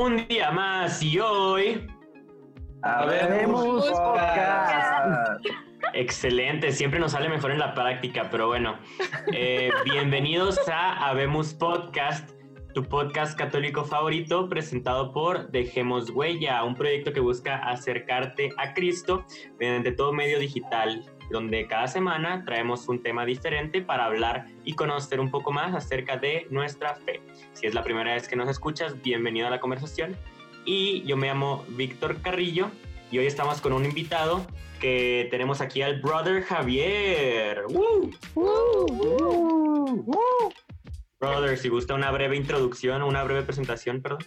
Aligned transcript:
un 0.00 0.26
día 0.28 0.50
más 0.50 1.02
y 1.02 1.18
hoy. 1.18 1.86
Habemos 2.82 3.84
podcast. 3.90 5.44
Excelente, 5.92 6.72
siempre 6.72 6.98
nos 6.98 7.12
sale 7.12 7.28
mejor 7.28 7.50
en 7.50 7.58
la 7.58 7.74
práctica, 7.74 8.28
pero 8.30 8.46
bueno. 8.46 8.78
Eh, 9.34 9.70
bienvenidos 9.84 10.58
a 10.70 11.06
Habemos 11.06 11.52
Podcast, 11.52 12.30
tu 12.72 12.82
podcast 12.82 13.38
católico 13.38 13.84
favorito, 13.84 14.48
presentado 14.48 15.12
por 15.12 15.50
Dejemos 15.50 16.08
Huella, 16.08 16.64
un 16.64 16.74
proyecto 16.74 17.12
que 17.12 17.20
busca 17.20 17.56
acercarte 17.56 18.50
a 18.56 18.72
Cristo 18.72 19.26
mediante 19.58 19.92
todo 19.92 20.14
medio 20.14 20.38
digital, 20.38 21.04
donde 21.30 21.66
cada 21.66 21.86
semana 21.86 22.44
traemos 22.44 22.88
un 22.88 23.02
tema 23.02 23.24
diferente 23.24 23.80
para 23.80 24.04
hablar 24.04 24.46
y 24.64 24.74
conocer 24.74 25.20
un 25.20 25.30
poco 25.30 25.52
más 25.52 25.74
acerca 25.74 26.16
de 26.16 26.46
nuestra 26.50 26.94
fe. 26.96 27.22
Si 27.52 27.66
es 27.66 27.74
la 27.74 27.82
primera 27.82 28.14
vez 28.14 28.28
que 28.28 28.36
nos 28.36 28.48
escuchas, 28.48 29.00
bienvenido 29.00 29.46
a 29.46 29.50
la 29.50 29.60
conversación. 29.60 30.16
Y 30.64 31.02
yo 31.02 31.16
me 31.16 31.28
llamo 31.28 31.64
Víctor 31.68 32.20
Carrillo 32.20 32.70
y 33.10 33.18
hoy 33.18 33.26
estamos 33.26 33.60
con 33.60 33.72
un 33.72 33.84
invitado 33.84 34.46
que 34.80 35.28
tenemos 35.30 35.60
aquí 35.60 35.82
al 35.82 36.00
brother 36.00 36.42
Javier. 36.42 37.64
¡Woo! 37.68 38.10
Brother, 41.20 41.58
si 41.58 41.68
gusta 41.68 41.94
una 41.94 42.10
breve 42.10 42.36
introducción, 42.36 43.02
una 43.02 43.22
breve 43.24 43.42
presentación, 43.42 44.00
perdón. 44.00 44.24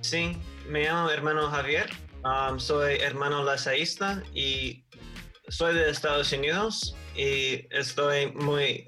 Sí, 0.00 0.36
me 0.68 0.84
llamo 0.84 1.10
hermano 1.10 1.48
Javier, 1.48 1.90
um, 2.24 2.58
soy 2.58 2.96
hermano 2.96 3.42
lazaísta 3.42 4.22
y 4.34 4.83
soy 5.48 5.74
de 5.74 5.90
Estados 5.90 6.32
Unidos 6.32 6.96
y 7.14 7.66
estoy 7.70 8.32
muy 8.32 8.86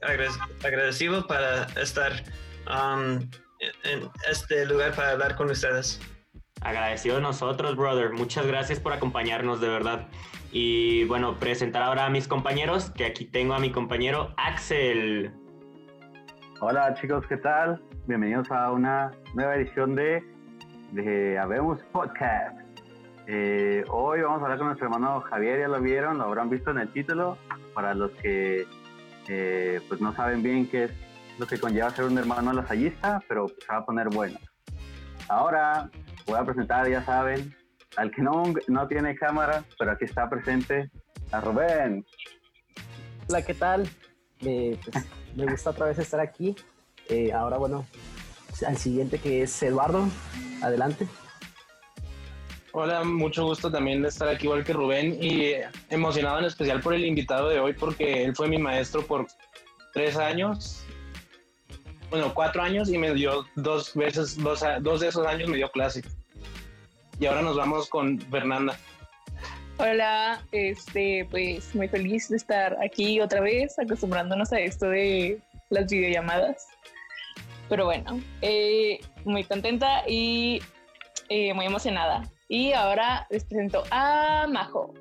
agradecido 0.62 1.26
para 1.26 1.64
estar 1.80 2.12
um, 2.68 3.20
en 3.84 4.08
este 4.30 4.66
lugar 4.66 4.94
para 4.94 5.12
hablar 5.12 5.36
con 5.36 5.50
ustedes. 5.50 6.00
Agradecido 6.62 7.20
nosotros, 7.20 7.76
brother. 7.76 8.12
Muchas 8.12 8.46
gracias 8.46 8.80
por 8.80 8.92
acompañarnos, 8.92 9.60
de 9.60 9.68
verdad. 9.68 10.08
Y 10.52 11.04
bueno, 11.04 11.38
presentar 11.38 11.82
ahora 11.82 12.06
a 12.06 12.10
mis 12.10 12.26
compañeros, 12.26 12.90
que 12.90 13.04
aquí 13.04 13.26
tengo 13.26 13.54
a 13.54 13.58
mi 13.58 13.70
compañero 13.70 14.32
Axel. 14.36 15.32
Hola 16.60 16.94
chicos, 16.94 17.26
¿qué 17.28 17.36
tal? 17.36 17.82
Bienvenidos 18.06 18.50
a 18.50 18.72
una 18.72 19.12
nueva 19.34 19.56
edición 19.56 19.94
de, 19.94 20.24
de 20.92 21.38
Habemos 21.38 21.82
Podcast. 21.92 22.65
Eh, 23.28 23.84
hoy 23.88 24.20
vamos 24.20 24.40
a 24.40 24.44
hablar 24.44 24.58
con 24.58 24.68
nuestro 24.68 24.86
hermano 24.86 25.20
Javier, 25.22 25.60
ya 25.60 25.68
lo 25.68 25.80
vieron, 25.80 26.18
lo 26.18 26.24
habrán 26.24 26.48
visto 26.48 26.70
en 26.70 26.78
el 26.78 26.88
título. 26.92 27.38
Para 27.74 27.94
los 27.94 28.12
que 28.12 28.66
eh, 29.28 29.80
pues 29.88 30.00
no 30.00 30.14
saben 30.14 30.42
bien 30.42 30.68
qué 30.68 30.84
es 30.84 30.92
lo 31.38 31.46
que 31.46 31.58
conlleva 31.58 31.90
ser 31.90 32.04
un 32.04 32.16
hermano 32.16 32.52
lasallista, 32.52 33.22
pero 33.28 33.48
se 33.48 33.66
va 33.70 33.78
a 33.78 33.84
poner 33.84 34.08
bueno. 34.08 34.38
Ahora 35.28 35.90
voy 36.26 36.38
a 36.38 36.44
presentar, 36.44 36.88
ya 36.88 37.04
saben, 37.04 37.54
al 37.96 38.10
que 38.10 38.22
no, 38.22 38.44
no 38.68 38.86
tiene 38.86 39.16
cámara, 39.16 39.64
pero 39.78 39.90
aquí 39.90 40.04
está 40.04 40.30
presente, 40.30 40.90
a 41.32 41.40
Rubén. 41.40 42.06
Hola, 43.28 43.42
¿qué 43.42 43.54
tal? 43.54 43.88
Eh, 44.40 44.78
me 45.34 45.46
gusta 45.46 45.70
otra 45.70 45.86
vez 45.86 45.98
estar 45.98 46.20
aquí. 46.20 46.54
Eh, 47.08 47.32
ahora, 47.32 47.58
bueno, 47.58 47.86
al 48.66 48.76
siguiente 48.76 49.18
que 49.18 49.42
es 49.42 49.62
Eduardo. 49.62 50.04
Adelante. 50.62 51.06
Hola, 52.78 53.04
mucho 53.04 53.46
gusto 53.46 53.70
también 53.70 54.02
de 54.02 54.08
estar 54.08 54.28
aquí 54.28 54.44
igual 54.44 54.62
que 54.62 54.74
Rubén 54.74 55.16
y 55.18 55.54
emocionado 55.88 56.40
en 56.40 56.44
especial 56.44 56.82
por 56.82 56.92
el 56.92 57.06
invitado 57.06 57.48
de 57.48 57.58
hoy 57.58 57.72
porque 57.72 58.22
él 58.22 58.36
fue 58.36 58.48
mi 58.48 58.58
maestro 58.58 59.00
por 59.00 59.26
tres 59.94 60.18
años, 60.18 60.84
bueno, 62.10 62.34
cuatro 62.34 62.62
años 62.62 62.90
y 62.90 62.98
me 62.98 63.14
dio 63.14 63.46
dos 63.54 63.94
veces, 63.94 64.36
dos, 64.36 64.62
dos 64.82 65.00
de 65.00 65.08
esos 65.08 65.26
años 65.26 65.48
me 65.48 65.56
dio 65.56 65.70
clase. 65.70 66.02
Y 67.18 67.24
ahora 67.24 67.40
nos 67.40 67.56
vamos 67.56 67.88
con 67.88 68.20
Fernanda. 68.20 68.76
Hola, 69.78 70.42
este, 70.52 71.26
pues 71.30 71.74
muy 71.74 71.88
feliz 71.88 72.28
de 72.28 72.36
estar 72.36 72.76
aquí 72.84 73.22
otra 73.22 73.40
vez, 73.40 73.78
acostumbrándonos 73.78 74.52
a 74.52 74.60
esto 74.60 74.90
de 74.90 75.40
las 75.70 75.90
videollamadas. 75.90 76.66
Pero 77.70 77.86
bueno, 77.86 78.20
eh, 78.42 79.00
muy 79.24 79.44
contenta 79.44 80.06
y 80.06 80.60
eh, 81.30 81.54
muy 81.54 81.64
emocionada. 81.64 82.30
Y 82.48 82.72
ahora 82.72 83.26
les 83.30 83.44
presento 83.44 83.82
a 83.90 84.46
Majo. 84.48 84.94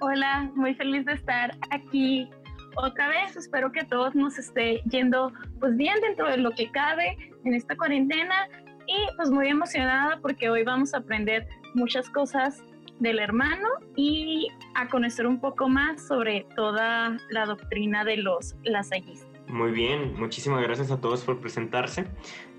Hola, 0.00 0.50
muy 0.56 0.74
feliz 0.74 1.04
de 1.04 1.12
estar 1.12 1.56
aquí 1.70 2.28
otra 2.76 3.08
vez. 3.08 3.36
Espero 3.36 3.70
que 3.70 3.84
todos 3.84 4.14
nos 4.16 4.38
esté 4.38 4.82
yendo 4.90 5.32
pues 5.60 5.76
bien 5.76 6.00
dentro 6.00 6.28
de 6.28 6.38
lo 6.38 6.50
que 6.50 6.68
cabe 6.72 7.16
en 7.44 7.54
esta 7.54 7.76
cuarentena 7.76 8.48
y 8.88 9.16
pues 9.16 9.30
muy 9.30 9.48
emocionada 9.48 10.18
porque 10.20 10.50
hoy 10.50 10.64
vamos 10.64 10.94
a 10.94 10.98
aprender 10.98 11.46
muchas 11.74 12.10
cosas 12.10 12.60
del 12.98 13.20
hermano 13.20 13.68
y 13.94 14.48
a 14.74 14.88
conocer 14.88 15.28
un 15.28 15.40
poco 15.40 15.68
más 15.68 16.08
sobre 16.08 16.44
toda 16.56 17.18
la 17.30 17.46
doctrina 17.46 18.04
de 18.04 18.16
los 18.16 18.56
lasallistas. 18.64 19.28
Muy 19.46 19.70
bien, 19.70 20.18
muchísimas 20.18 20.62
gracias 20.62 20.90
a 20.90 21.00
todos 21.00 21.22
por 21.22 21.40
presentarse. 21.40 22.06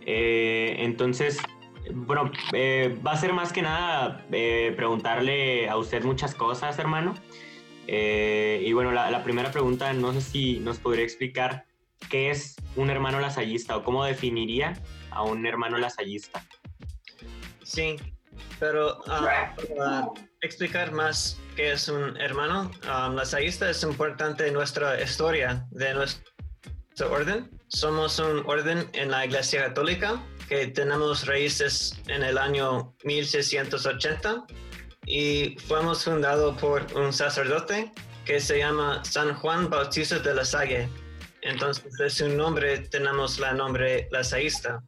Eh, 0.06 0.78
entonces, 0.80 1.40
bueno, 1.94 2.32
eh, 2.54 2.98
va 3.06 3.12
a 3.12 3.18
ser 3.18 3.34
más 3.34 3.54
que 3.54 3.62
nada 3.62 4.26
eh, 4.32 4.74
preguntarle 4.76 5.70
a 5.70 5.78
usted 5.78 6.04
muchas 6.04 6.36
cosas, 6.36 6.78
hermano. 6.80 7.16
y 7.88 8.72
bueno, 8.74 8.92
la, 8.92 9.24
primera 9.24 9.52
pregunta, 9.52 9.92
no 9.94 10.14
sé 10.14 10.22
si 10.22 10.60
nos 10.60 10.78
podría 10.80 11.04
explicar 11.04 11.66
qué 12.10 12.30
es 12.30 12.56
un 12.76 12.90
hermano 12.90 13.20
lasallista 13.20 13.78
o 13.78 13.84
cómo 13.84 14.06
definiría 14.06 14.74
a 15.12 15.24
un 15.24 15.46
hermano 15.46 15.78
lasallista. 15.78 16.44
Sí, 17.64 17.98
pero 18.60 19.02
para 19.06 19.56
explicar 20.42 20.92
más 20.92 21.40
qué 21.56 21.74
es 21.74 21.88
un 21.90 22.18
hermano 22.18 22.72
um, 22.84 23.16
lasallista 23.16 23.70
es 23.70 23.84
importante 23.84 24.48
en 24.48 24.54
nuestra 24.54 25.02
historia 25.02 25.68
de 25.72 25.94
nuestro 25.94 27.12
orden. 27.12 27.50
Somos 27.68 28.20
un 28.20 28.44
orden 28.46 28.90
en 28.94 29.12
la 29.12 29.26
Iglesia 29.26 29.66
Católica 29.66 30.22
que 30.50 30.68
tenemos 30.68 31.28
raíces 31.28 31.96
en 32.08 32.24
el 32.24 32.38
año 32.38 32.92
1680 33.04 34.46
y 35.06 35.56
fuimos 35.68 36.04
fundados 36.04 36.58
por 36.60 36.86
un 36.96 37.14
sacerdote 37.14 37.92
que 38.26 38.40
se 38.40 38.58
llama 38.58 39.06
San 39.06 39.36
Juan 39.36 39.70
Bautista 39.70 40.18
de 40.18 40.34
la 40.34 40.44
Salle. 40.44 40.90
Entonces, 41.44 41.94
de 41.98 42.10
su 42.10 42.28
nombre 42.30 42.80
tenemos 42.80 43.40
la 43.40 43.54
nombre 43.54 44.10
lasaísta. 44.12 44.84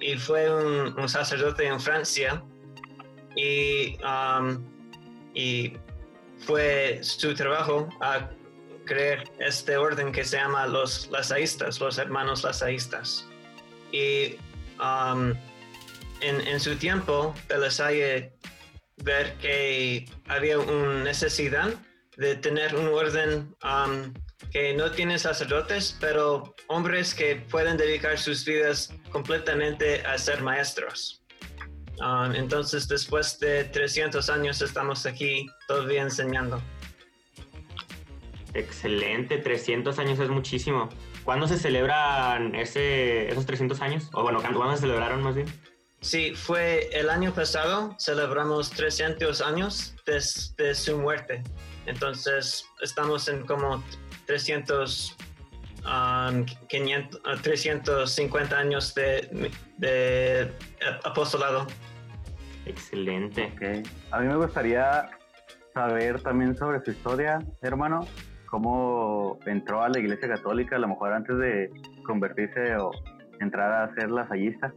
Y 0.00 0.16
fue 0.16 0.48
un, 0.52 1.08
sacerdote 1.08 1.66
en 1.66 1.80
Francia 1.80 2.42
y, 3.36 3.96
um, 4.04 4.64
y 5.34 5.76
fue 6.46 7.00
su 7.02 7.34
trabajo 7.34 7.88
a 8.00 8.30
crear 8.84 9.24
este 9.38 9.76
orden 9.76 10.12
que 10.12 10.24
se 10.24 10.36
llama 10.36 10.66
los 10.66 11.08
lasaístas, 11.10 11.80
los 11.80 11.98
hermanos 11.98 12.42
lasaístas. 12.42 13.28
Y 13.92 14.36
Um, 14.80 15.34
en, 16.20 16.60
su 16.60 16.76
tiempo, 16.76 17.34
de 17.48 17.58
la 17.58 17.70
Salle 17.70 18.32
ver 18.98 19.34
que 19.38 20.08
había 20.28 20.58
una 20.58 21.02
necesidad 21.02 21.74
de 22.16 22.36
tener 22.36 22.74
un 22.76 22.86
orden 22.88 23.54
um, 23.64 24.12
que 24.52 24.74
no 24.74 24.90
tiene 24.90 25.18
sacerdotes, 25.18 25.96
pero 26.00 26.54
hombres 26.68 27.14
que 27.14 27.36
pueden 27.36 27.76
dedicar 27.76 28.18
sus 28.18 28.44
vidas 28.44 28.94
completamente 29.10 30.02
a 30.06 30.18
ser 30.18 30.42
maestros. 30.42 31.22
Um, 32.00 32.34
entonces, 32.34 32.88
después 32.88 33.38
de 33.40 33.64
300 33.64 34.28
años, 34.30 34.62
estamos 34.62 35.06
aquí 35.06 35.46
todavía 35.66 36.02
enseñando. 36.02 36.62
Excelente, 38.54 39.38
300 39.38 39.98
años 39.98 40.18
es 40.18 40.28
muchísimo. 40.28 40.88
¿Cuándo 41.24 41.46
se 41.46 41.56
celebran 41.56 42.54
ese, 42.54 43.30
esos 43.30 43.46
300 43.46 43.80
años? 43.80 44.10
O 44.12 44.22
bueno, 44.22 44.40
¿cuándo 44.40 44.74
se 44.74 44.82
celebraron 44.82 45.22
más 45.22 45.36
bien? 45.36 45.46
Sí, 46.00 46.34
fue 46.34 46.88
el 46.92 47.08
año 47.10 47.32
pasado, 47.32 47.94
celebramos 47.98 48.70
300 48.70 49.40
años 49.40 49.94
desde 50.04 50.74
su 50.74 50.98
muerte. 50.98 51.44
Entonces, 51.86 52.66
estamos 52.80 53.28
en 53.28 53.46
como 53.46 53.84
300, 54.26 55.16
350 57.42 58.58
años 58.58 58.94
de, 58.94 59.50
de 59.78 60.52
apostolado. 61.04 61.68
Excelente. 62.66 63.52
Okay. 63.54 63.84
A 64.10 64.18
mí 64.18 64.26
me 64.26 64.36
gustaría 64.36 65.08
saber 65.72 66.20
también 66.20 66.56
sobre 66.56 66.84
su 66.84 66.90
historia, 66.90 67.38
hermano 67.60 68.08
cómo 68.52 69.38
entró 69.46 69.82
a 69.82 69.88
la 69.88 69.98
Iglesia 69.98 70.28
Católica, 70.28 70.76
a 70.76 70.78
lo 70.78 70.88
mejor 70.88 71.14
antes 71.14 71.38
de 71.38 71.70
convertirse 72.04 72.76
o 72.76 72.90
entrar 73.40 73.72
a 73.72 73.94
ser 73.94 74.10
lasallista? 74.10 74.74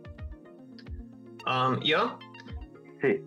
Um, 1.46 1.82
¿Yo? 1.82 2.18
Sí. 3.02 3.22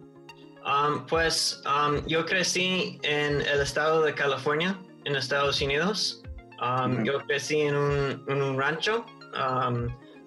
Um, 0.64 1.06
pues 1.06 1.62
um, 1.66 2.02
yo 2.06 2.24
crecí 2.24 2.98
en 3.02 3.42
el 3.42 3.60
estado 3.60 4.02
de 4.02 4.14
California, 4.14 4.74
en 5.04 5.16
Estados 5.16 5.60
Unidos. 5.60 6.22
Yo 7.04 7.18
crecí 7.26 7.60
en 7.60 7.76
un, 7.76 8.24
en 8.26 8.42
un 8.42 8.58
rancho. 8.58 9.04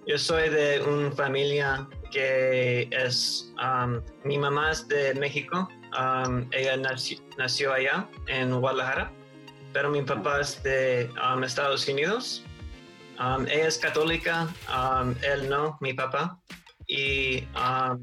yo 0.06 0.18
soy 0.18 0.50
de 0.50 0.82
una 0.88 1.12
familia 1.12 1.88
que 2.12 2.88
es, 2.92 3.52
um, 3.58 4.00
mi 4.24 4.38
mamá 4.38 4.70
es 4.72 4.88
de 4.88 5.16
México, 5.16 5.68
um, 5.98 6.46
ella 6.52 6.78
nació, 6.78 7.18
nació 7.38 7.74
allá 7.74 8.08
en 8.28 8.58
Guadalajara, 8.60 9.12
pero 9.74 9.90
mi 9.90 10.02
papá 10.02 10.42
es 10.42 10.62
de 10.64 11.10
um, 11.22 11.44
Estados 11.44 11.88
Unidos. 11.88 12.44
Um, 13.20 13.46
ella 13.48 13.68
es 13.68 13.78
católica, 13.78 14.48
um, 14.70 15.14
él 15.24 15.50
no, 15.50 15.78
mi 15.82 15.94
papá. 15.94 16.40
Y 16.88 17.44
um, 17.56 18.02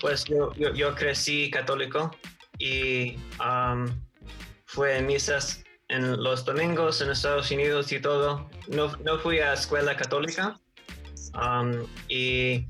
pues 0.00 0.24
yo, 0.24 0.52
yo, 0.54 0.94
crecí 0.94 1.50
católico 1.50 2.10
y 2.58 3.16
fue 4.66 4.98
en 4.98 5.06
misas 5.06 5.64
en 5.88 6.22
los 6.22 6.44
domingos 6.44 7.02
en 7.02 7.10
Estados 7.10 7.50
Unidos 7.50 7.92
y 7.92 8.00
todo. 8.00 8.48
No, 8.68 8.96
no 9.04 9.18
fui 9.18 9.38
a 9.40 9.52
escuela 9.52 9.96
católica. 9.96 10.58
Y 12.08 12.66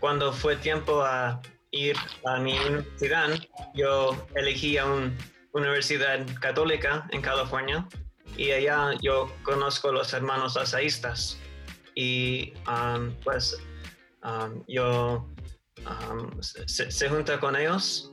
cuando 0.00 0.32
fue 0.32 0.56
tiempo 0.56 1.02
a 1.02 1.40
ir 1.70 1.96
a 2.24 2.38
mi 2.38 2.58
universidad, 2.58 3.38
yo 3.74 4.16
elegí 4.34 4.78
a 4.78 4.86
una 4.86 5.16
universidad 5.56 6.24
católica 6.40 7.06
en 7.10 7.22
California 7.22 7.86
y 8.36 8.50
allá 8.50 8.90
yo 9.02 9.32
conozco 9.42 9.90
los 9.92 10.12
hermanos 10.12 10.54
lazaístas 10.56 11.40
y 11.94 12.52
um, 12.68 13.12
pues 13.24 13.58
um, 14.22 14.62
yo 14.68 15.26
um, 15.86 16.30
se, 16.42 17.08
junta 17.08 17.40
con 17.40 17.56
ellos 17.56 18.12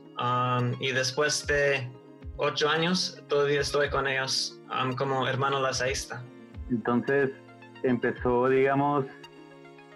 y 0.80 0.92
después 0.92 1.46
de 1.46 1.90
ocho 2.36 2.68
años 2.68 3.20
todavía 3.28 3.60
estoy 3.60 3.90
con 3.90 4.06
ellos 4.06 4.60
como 4.96 5.26
hermano 5.26 5.60
lazaísta. 5.60 6.22
Entonces 6.70 7.30
empezó, 7.82 8.48
digamos, 8.48 9.04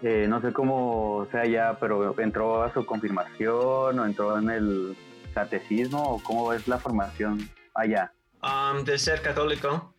eh, 0.01 0.27
no 0.27 0.41
sé 0.41 0.53
cómo 0.53 1.27
sea 1.31 1.45
ya, 1.45 1.77
pero 1.79 2.17
entró 2.19 2.63
a 2.63 2.73
su 2.73 2.85
confirmación 2.85 3.99
o 3.99 4.05
entró 4.05 4.37
en 4.37 4.49
el 4.49 4.97
catecismo 5.39 6.01
o 6.13 6.23
cómo 6.23 6.53
es 6.53 6.67
la 6.67 6.77
formación 6.77 7.49
allá. 7.73 8.11
Um, 8.41 8.83
de 8.83 8.97
ser 8.97 9.21
católico, 9.21 9.93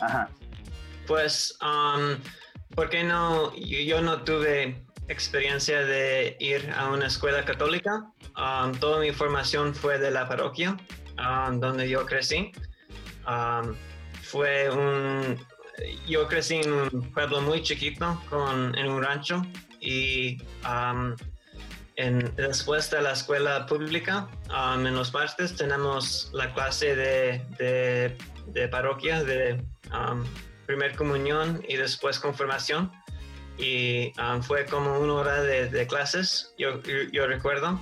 Ajá. 0.00 0.28
Pues, 1.06 1.58
um, 1.62 2.16
¿por 2.74 2.88
qué 2.90 3.04
no? 3.04 3.54
Yo, 3.54 3.78
yo 3.78 4.00
no 4.00 4.22
tuve 4.22 4.82
experiencia 5.08 5.84
de 5.84 6.36
ir 6.40 6.72
a 6.76 6.90
una 6.90 7.06
escuela 7.06 7.44
católica. 7.44 8.10
Um, 8.36 8.72
toda 8.72 9.00
mi 9.00 9.12
formación 9.12 9.74
fue 9.74 9.98
de 9.98 10.10
la 10.10 10.26
parroquia, 10.28 10.76
donde 11.52 11.88
yo 11.88 12.04
crecí. 12.06 12.52
Fue 14.22 14.70
un. 14.70 15.38
Yo 16.06 16.26
crecí 16.28 16.56
en 16.56 16.72
un 16.72 17.12
pueblo 17.12 17.40
muy 17.42 17.62
chiquito, 17.62 18.20
con, 18.30 18.76
en 18.78 18.86
un 18.88 19.02
rancho, 19.02 19.42
y 19.80 20.38
um, 20.64 21.14
en- 21.96 22.34
después 22.36 22.90
de 22.90 23.02
la 23.02 23.12
escuela 23.12 23.66
pública, 23.66 24.28
um, 24.50 24.86
en 24.86 24.94
los 24.94 25.12
martes 25.12 25.54
tenemos 25.56 26.30
la 26.32 26.52
clase 26.54 26.94
de, 26.96 27.42
de, 27.58 28.16
de 28.46 28.68
parroquia, 28.68 29.22
de 29.22 29.62
um, 29.92 30.24
primer 30.66 30.94
comunión 30.96 31.62
y 31.68 31.76
después 31.76 32.18
confirmación. 32.18 32.90
Y 33.56 34.12
um, 34.20 34.42
fue 34.42 34.64
como 34.66 34.98
una 34.98 35.14
hora 35.14 35.42
de, 35.42 35.86
clases, 35.86 36.52
yo, 36.58 36.82
yo, 37.12 37.26
recuerdo. 37.28 37.80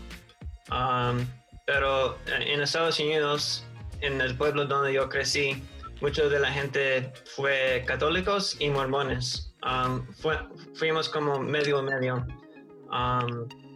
Um, 0.70 1.26
pero 1.66 2.18
en 2.26 2.60
Estados 2.60 2.98
Unidos, 3.00 3.64
en 4.00 4.20
el 4.20 4.36
pueblo 4.36 4.66
donde 4.66 4.92
yo 4.92 5.08
crecí, 5.08 5.62
mucho 6.02 6.28
de 6.28 6.40
la 6.40 6.50
gente 6.50 7.12
fue 7.36 7.84
católicos 7.86 8.56
y 8.58 8.68
mormones. 8.68 9.54
Um, 9.64 10.04
fue- 10.20 10.40
fuimos 10.74 11.08
como 11.08 11.38
medio 11.38 11.80
medio. 11.82 12.26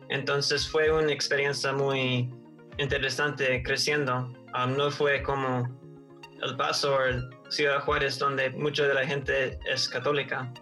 Entonces 0.08 0.68
fue 0.68 0.90
una 0.90 1.12
experiencia 1.12 1.72
muy 1.72 2.30
interesante 2.78 3.62
creciendo. 3.62 4.32
Um, 4.54 4.76
no 4.76 4.90
fue 4.90 5.22
como 5.22 5.68
El 6.42 6.56
Paso 6.56 6.94
o 6.94 7.50
Ciudad 7.50 7.80
Juárez, 7.80 8.18
donde 8.18 8.50
mucha 8.50 8.86
de 8.86 8.94
la 8.94 9.06
gente 9.06 9.58
es 9.66 9.88
católica. 9.88 10.52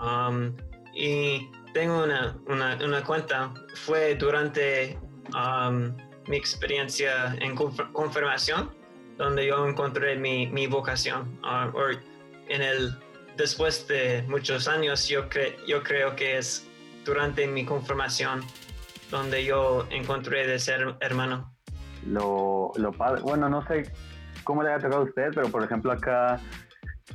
Um, 0.00 0.54
y 0.94 1.48
tengo 1.72 2.04
una, 2.04 2.36
una, 2.46 3.04
cuenta, 3.04 3.52
fue 3.74 4.14
durante 4.14 4.98
um, 5.34 5.94
mi 6.26 6.36
experiencia 6.36 7.36
en 7.40 7.54
conf- 7.56 7.92
confirmación, 7.92 8.74
donde 9.16 9.46
yo 9.46 9.66
encontré 9.66 10.16
mi, 10.16 10.46
mi 10.46 10.66
vocación. 10.66 11.38
O 11.42 11.90
en 12.48 12.62
el, 12.62 12.94
después 13.36 13.86
de 13.88 14.22
muchos 14.28 14.68
años, 14.68 15.08
yo, 15.08 15.28
cre- 15.28 15.56
yo 15.66 15.82
creo 15.82 16.14
que 16.16 16.38
es 16.38 16.66
durante 17.06 17.46
mi 17.46 17.64
confirmación 17.64 18.40
donde 19.10 19.44
yo 19.44 19.86
encontré 19.90 20.46
de 20.46 20.58
ser 20.58 20.96
hermano. 21.00 21.54
Lo, 22.06 22.72
lo 22.76 22.92
padre, 22.92 23.22
bueno, 23.22 23.48
no 23.48 23.66
sé 23.66 23.90
cómo 24.44 24.62
le 24.62 24.72
ha 24.72 24.78
tocado 24.78 25.02
a 25.02 25.04
usted, 25.04 25.30
pero 25.34 25.48
por 25.48 25.62
ejemplo 25.64 25.92
acá, 25.92 26.38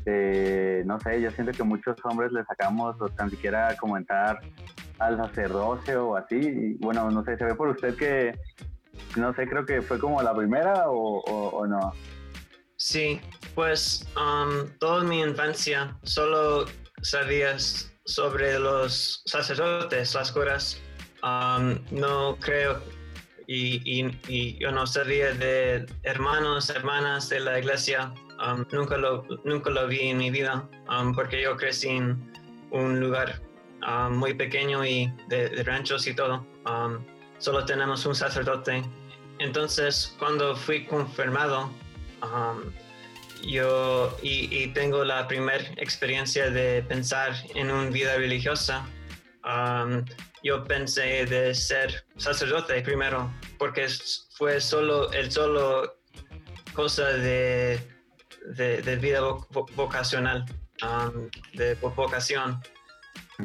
eh, 0.06 0.84
no 0.86 1.00
sé, 1.02 1.22
yo 1.22 1.30
siento 1.32 1.52
que 1.52 1.64
muchos 1.64 1.96
hombres 2.06 2.32
le 2.32 2.44
sacamos 2.46 2.96
o 3.02 3.08
tan 3.10 3.30
siquiera 3.30 3.76
comentar 3.78 4.40
al 5.00 5.18
sacerdocio 5.18 6.08
o 6.10 6.16
así, 6.16 6.36
y 6.40 6.74
bueno, 6.80 7.10
no 7.12 7.24
sé, 7.24 7.38
se 7.38 7.46
ve 7.46 7.56
por 7.56 7.70
usted 7.70 7.96
que, 7.96 8.38
no 9.18 9.34
sé, 9.34 9.48
creo 9.48 9.66
que 9.66 9.82
fue 9.82 10.00
como 10.00 10.22
la 10.22 10.34
primera 10.34 10.90
o, 10.90 11.20
o- 11.20 11.50
o 11.50 11.68
no. 11.68 11.92
Sí, 12.78 13.20
pues 13.54 14.08
um, 14.16 14.68
toda 14.80 15.04
mi 15.04 15.22
infancia 15.22 15.96
solo 16.04 16.66
sabías 17.02 17.91
sobre 18.06 18.60
los 18.60 19.22
sacerdotes, 19.26 20.14
las 20.16 20.32
curas. 20.32 20.82
Um, 21.24 21.78
no 21.92 22.36
creo 22.40 22.82
y, 23.48 23.80
y- 23.86 24.58
yo 24.60 24.72
no 24.72 24.88
sabía 24.88 25.34
de 25.34 25.86
hermanos, 26.04 26.70
hermanas 26.70 27.30
de 27.30 27.40
la 27.42 27.60
iglesia. 27.60 28.14
Um, 28.44 28.66
nunca, 28.72 28.98
lo, 28.98 29.24
nunca 29.46 29.70
lo 29.70 29.88
vi 29.88 30.08
en 30.10 30.18
mi 30.18 30.32
vida 30.32 30.68
um, 30.90 31.14
porque 31.14 31.42
yo 31.42 31.56
crecí 31.58 31.90
en 31.90 32.32
un 32.72 33.00
lugar 33.00 33.40
muy 34.12 34.34
pequeño 34.36 34.86
y 34.86 35.12
de, 35.28 35.50
de 35.50 35.64
ranchos 35.64 36.06
y 36.08 36.14
todo. 36.14 36.46
Solo 37.40 37.66
tenemos 37.66 38.06
un 38.06 38.14
sacerdote. 38.14 38.84
Entonces, 39.40 40.16
cuando 40.20 40.56
fui 40.56 40.86
confirmado, 40.86 41.72
yo 43.44 44.18
y, 44.22 44.56
y 44.56 44.68
tengo 44.68 45.04
la 45.04 45.28
primera 45.28 45.64
experiencia 45.78 46.50
de 46.50 46.84
pensar 46.84 47.34
en 47.56 47.72
una 47.72 47.90
vida 47.90 48.16
religiosa. 48.16 48.86
Um, 49.44 50.06
yo 50.44 50.64
pensé 50.64 51.26
de 51.26 51.54
ser 51.56 52.06
sacerdote 52.18 52.82
primero, 52.82 53.32
porque 53.58 53.88
fue 54.36 54.60
solo 54.62 55.12
el 55.12 55.32
solo 55.32 55.98
cosa 56.74 57.10
de, 57.14 57.80
de, 58.56 58.82
de 58.82 58.96
vida 58.98 59.22
vo- 59.22 59.48
vo- 59.50 59.70
vocacional, 59.76 60.46
um, 60.84 61.30
de 61.54 61.76
vo- 61.82 61.94
vocación. 61.96 62.62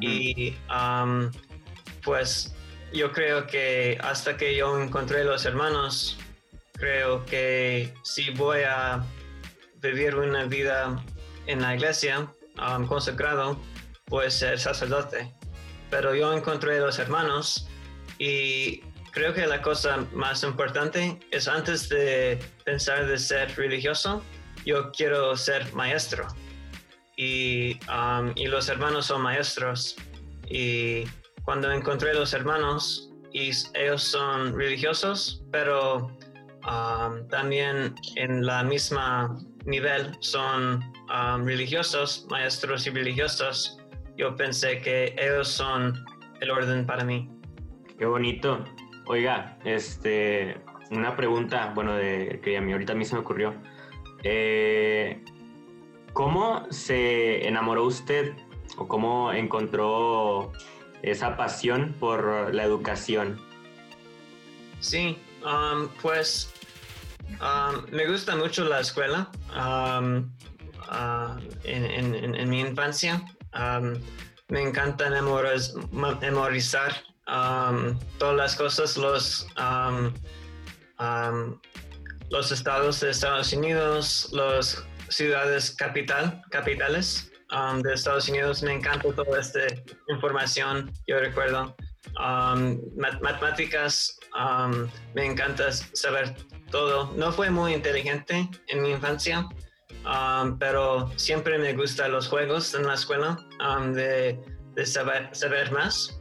Y 0.00 0.54
um, 0.70 1.30
pues 2.04 2.54
yo 2.92 3.10
creo 3.12 3.46
que 3.46 3.98
hasta 4.02 4.36
que 4.36 4.54
yo 4.54 4.80
encontré 4.80 5.24
los 5.24 5.44
hermanos, 5.46 6.18
creo 6.74 7.24
que 7.24 7.94
si 8.02 8.30
voy 8.30 8.60
a 8.66 9.02
vivir 9.86 10.16
una 10.16 10.44
vida 10.44 11.02
en 11.46 11.62
la 11.62 11.74
iglesia 11.74 12.30
um, 12.58 12.86
consagrado, 12.86 13.60
a 14.10 14.30
ser 14.30 14.58
sacerdote. 14.58 15.32
Pero 15.90 16.14
yo 16.14 16.32
encontré 16.32 16.78
los 16.80 16.98
hermanos 16.98 17.68
y 18.18 18.80
creo 19.12 19.32
que 19.34 19.46
la 19.46 19.62
cosa 19.62 20.06
más 20.12 20.42
importante 20.42 21.18
es 21.30 21.48
antes 21.48 21.88
de 21.88 22.38
pensar 22.64 23.06
de 23.06 23.18
ser 23.18 23.54
religioso, 23.56 24.22
yo 24.64 24.90
quiero 24.92 25.36
ser 25.36 25.72
maestro. 25.74 26.26
Y, 27.16 27.78
um, 27.88 28.32
y 28.36 28.46
los 28.46 28.68
hermanos 28.68 29.06
son 29.06 29.22
maestros. 29.22 29.96
Y 30.48 31.04
cuando 31.44 31.72
encontré 31.72 32.12
los 32.14 32.32
hermanos, 32.32 33.10
y 33.32 33.50
ellos 33.74 34.02
son 34.02 34.56
religiosos, 34.56 35.42
pero 35.52 36.06
um, 36.66 37.28
también 37.28 37.94
en 38.14 38.46
la 38.46 38.62
misma 38.62 39.36
nivel 39.66 40.16
son 40.20 40.82
um, 41.10 41.44
religiosos, 41.44 42.26
maestros 42.30 42.86
y 42.86 42.90
religiosos. 42.90 43.78
Yo 44.16 44.34
pensé 44.36 44.80
que 44.80 45.14
ellos 45.18 45.48
son 45.48 46.04
el 46.40 46.50
orden 46.50 46.86
para 46.86 47.04
mí. 47.04 47.28
Qué 47.98 48.06
bonito. 48.06 48.64
Oiga, 49.06 49.58
este, 49.64 50.56
una 50.90 51.16
pregunta, 51.16 51.72
bueno, 51.74 51.94
de, 51.94 52.40
que 52.42 52.56
a 52.56 52.60
mí 52.60 52.72
ahorita 52.72 52.92
a 52.92 52.96
mí 52.96 53.04
se 53.04 53.14
me 53.14 53.20
ocurrió. 53.20 53.54
Eh, 54.22 55.22
¿Cómo 56.12 56.66
se 56.70 57.46
enamoró 57.46 57.84
usted 57.84 58.34
o 58.78 58.88
cómo 58.88 59.32
encontró 59.32 60.52
esa 61.02 61.36
pasión 61.36 61.94
por 62.00 62.54
la 62.54 62.64
educación? 62.64 63.38
Sí, 64.80 65.18
um, 65.44 65.88
pues 66.00 66.52
um, 67.40 67.84
me 67.90 68.06
gusta 68.06 68.36
mucho 68.36 68.64
la 68.64 68.80
escuela 68.80 69.30
um, 69.54 70.30
uh, 70.90 71.38
en, 71.64 72.14
en- 72.14 72.48
mi 72.48 72.60
infancia. 72.60 73.22
Um, 73.54 73.94
me 74.48 74.62
encanta 74.62 75.08
memoriz- 75.10 75.74
memorizar 76.20 76.92
todas 78.18 78.36
las 78.36 78.54
cosas, 78.54 78.96
los, 78.96 79.46
los 82.30 82.52
estados 82.52 83.00
de 83.00 83.10
Estados 83.10 83.52
Unidos, 83.52 84.28
las 84.32 84.84
ciudades 85.08 85.72
capital, 85.72 86.42
capitales 86.50 87.30
de 87.82 87.92
Estados 87.92 88.28
Unidos. 88.28 88.62
Me 88.62 88.74
encanta 88.74 89.12
toda 89.12 89.40
esta 89.40 89.60
información, 90.08 90.92
yo 91.08 91.18
recuerdo. 91.18 91.74
Um, 92.18 92.80
mat- 92.96 93.20
matemáticas, 93.20 94.18
me 95.14 95.26
encanta 95.26 95.70
saber 95.72 96.34
todo. 96.70 97.12
No 97.14 97.30
fue 97.30 97.50
muy 97.50 97.74
inteligente 97.74 98.48
en 98.68 98.82
mi 98.82 98.90
infancia, 98.90 99.46
pero 100.58 101.10
siempre 101.16 101.58
me 101.58 101.74
gustan 101.74 102.12
los 102.12 102.28
juegos 102.28 102.74
en 102.74 102.86
la 102.86 102.94
escuela, 102.94 103.38
de, 103.92 104.38
de 104.74 104.86
saber, 104.86 105.28
saber 105.32 105.70
más. 105.72 106.18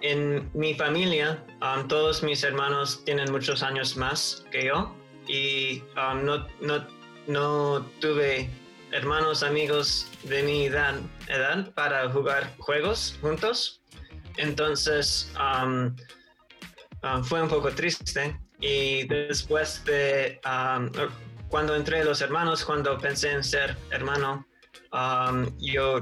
En 0.00 0.50
mi 0.54 0.74
familia, 0.74 1.44
todos 1.88 2.22
mis 2.22 2.42
hermanos 2.42 3.04
tienen 3.04 3.30
muchos 3.30 3.62
años 3.62 3.96
más 3.96 4.44
que 4.50 4.66
yo 4.66 4.94
y 5.28 5.82
no, 6.24 6.46
no, 6.60 6.86
no 7.26 7.84
tuve 8.00 8.48
hermanos, 8.92 9.42
amigos 9.42 10.06
de 10.24 10.42
mi 10.42 10.66
edad, 10.66 10.94
edad 11.28 11.72
para 11.74 12.08
jugar 12.10 12.54
juegos 12.58 13.18
juntos. 13.20 13.80
Entonces 14.36 15.30
um, 15.38 15.94
um, 17.02 17.24
fue 17.24 17.42
un 17.42 17.48
poco 17.48 17.70
triste 17.70 18.38
y 18.60 19.06
después 19.08 19.84
de 19.84 20.40
um, 20.44 20.90
cuando 21.48 21.74
entré 21.74 22.04
los 22.04 22.20
hermanos, 22.20 22.64
cuando 22.64 22.98
pensé 22.98 23.32
en 23.32 23.42
ser 23.42 23.76
hermano, 23.90 24.46
um, 24.92 25.46
yo 25.58 26.00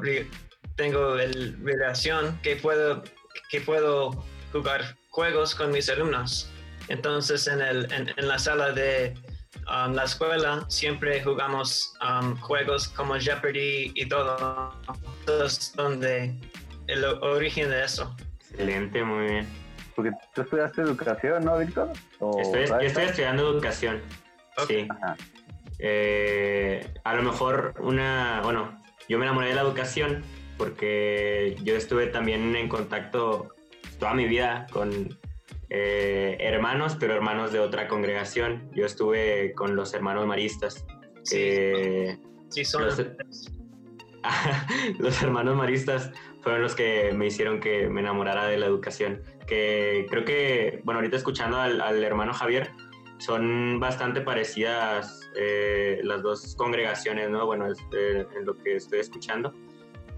tengo 0.76 1.18
el 1.18 1.56
relación 1.62 2.38
que 2.42 2.56
puedo 2.56 3.02
que 3.50 3.60
puedo 3.60 4.24
jugar 4.52 4.96
juegos 5.10 5.54
con 5.54 5.70
mis 5.70 5.88
alumnos. 5.88 6.50
Entonces 6.88 7.46
en, 7.46 7.60
el, 7.60 7.88
en 7.92 8.28
la 8.28 8.38
sala 8.38 8.72
de 8.72 9.14
um, 9.68 9.94
la 9.94 10.04
escuela 10.04 10.64
siempre 10.68 11.22
jugamos 11.22 11.94
um, 12.00 12.36
juegos 12.36 12.88
como 12.88 13.16
Jeopardy 13.16 13.92
y 13.94 14.08
todo. 14.08 14.72
Entonces 15.20 15.72
donde 15.74 16.38
el 16.86 17.04
origen 17.04 17.70
de 17.70 17.84
eso. 17.84 18.14
Excelente, 18.40 19.02
muy 19.02 19.26
bien. 19.26 19.48
Porque 19.94 20.10
tú 20.34 20.42
estudiaste 20.42 20.82
educación, 20.82 21.44
¿no, 21.44 21.58
Víctor? 21.58 21.90
¿O 22.18 22.38
Estoy, 22.40 22.66
yo 22.66 22.86
estoy 22.86 23.04
estudiando 23.04 23.50
educación. 23.50 24.02
Sí. 24.68 24.86
Eh, 25.78 26.94
a 27.04 27.14
lo 27.14 27.22
mejor 27.22 27.74
una, 27.80 28.40
bueno, 28.42 28.82
yo 29.08 29.18
me 29.18 29.26
enamoré 29.26 29.48
de 29.48 29.54
la 29.54 29.62
educación 29.62 30.22
porque 30.56 31.56
yo 31.62 31.76
estuve 31.76 32.06
también 32.06 32.56
en 32.56 32.68
contacto 32.68 33.54
toda 33.98 34.14
mi 34.14 34.26
vida 34.26 34.66
con 34.72 35.18
eh, 35.70 36.36
hermanos, 36.40 36.96
pero 36.98 37.14
hermanos 37.14 37.52
de 37.52 37.60
otra 37.60 37.88
congregación. 37.88 38.70
Yo 38.74 38.86
estuve 38.86 39.52
con 39.54 39.76
los 39.76 39.94
hermanos 39.94 40.26
maristas. 40.26 40.86
Sí, 41.22 41.72
sí 42.48 42.64
son 42.64 42.84
los- 42.84 43.02
los 44.98 45.22
hermanos 45.22 45.56
maristas 45.56 46.10
fueron 46.42 46.62
los 46.62 46.74
que 46.74 47.12
me 47.12 47.26
hicieron 47.26 47.60
que 47.60 47.88
me 47.88 48.00
enamorara 48.00 48.46
de 48.46 48.58
la 48.58 48.66
educación. 48.66 49.22
Que 49.46 50.06
creo 50.08 50.24
que, 50.24 50.80
bueno, 50.84 50.98
ahorita 50.98 51.16
escuchando 51.16 51.58
al, 51.58 51.80
al 51.80 52.02
hermano 52.02 52.32
Javier, 52.32 52.70
son 53.18 53.80
bastante 53.80 54.20
parecidas 54.20 55.20
eh, 55.36 56.00
las 56.02 56.22
dos 56.22 56.54
congregaciones, 56.56 57.30
¿no? 57.30 57.46
Bueno, 57.46 57.70
este, 57.70 58.20
en 58.20 58.44
lo 58.44 58.56
que 58.56 58.76
estoy 58.76 59.00
escuchando. 59.00 59.54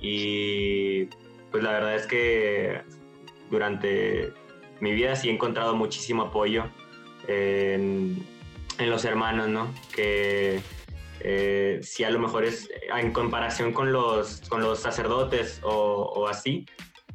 Y 0.00 1.06
pues 1.50 1.62
la 1.62 1.72
verdad 1.72 1.94
es 1.96 2.06
que 2.06 2.82
durante 3.50 4.32
mi 4.80 4.92
vida 4.92 5.16
sí 5.16 5.28
he 5.28 5.32
encontrado 5.32 5.74
muchísimo 5.74 6.24
apoyo 6.24 6.64
en, 7.26 8.24
en 8.78 8.90
los 8.90 9.04
hermanos, 9.04 9.48
¿no? 9.48 9.74
Que 9.94 10.60
eh, 11.20 11.80
si 11.82 12.04
a 12.04 12.10
lo 12.10 12.18
mejor 12.18 12.44
es 12.44 12.70
en 12.96 13.12
comparación 13.12 13.72
con 13.72 13.92
los, 13.92 14.42
con 14.48 14.62
los 14.62 14.78
sacerdotes 14.78 15.60
o, 15.62 15.70
o 15.72 16.28
así, 16.28 16.66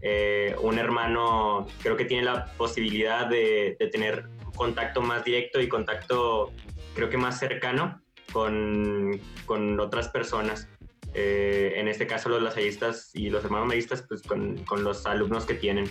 eh, 0.01 0.55
un 0.62 0.77
hermano 0.77 1.67
creo 1.82 1.96
que 1.96 2.05
tiene 2.05 2.24
la 2.24 2.48
posibilidad 2.58 3.27
de, 3.27 3.77
de 3.79 3.88
tener 3.88 4.27
contacto 4.55 5.01
más 5.01 5.24
directo 5.24 5.62
y 5.62 5.70
contacto 5.70 6.51
creo 6.93 7.10
que 7.10 7.17
más 7.17 7.39
cercano 7.39 8.01
con, 8.32 9.20
con 9.46 9.79
otras 9.79 10.10
personas. 10.10 10.67
Eh, 11.15 11.74
en 11.75 11.88
este 11.88 12.08
caso 12.08 12.27
los 12.27 12.41
lasallistas 12.41 13.12
y 13.13 13.29
los 13.29 13.43
hermanos 13.46 13.67
maristas 13.67 14.03
pues 14.08 14.24
con, 14.24 14.58
con 14.65 14.84
los 14.84 15.05
alumnos 15.05 15.46
que 15.46 15.53
tienen. 15.53 15.89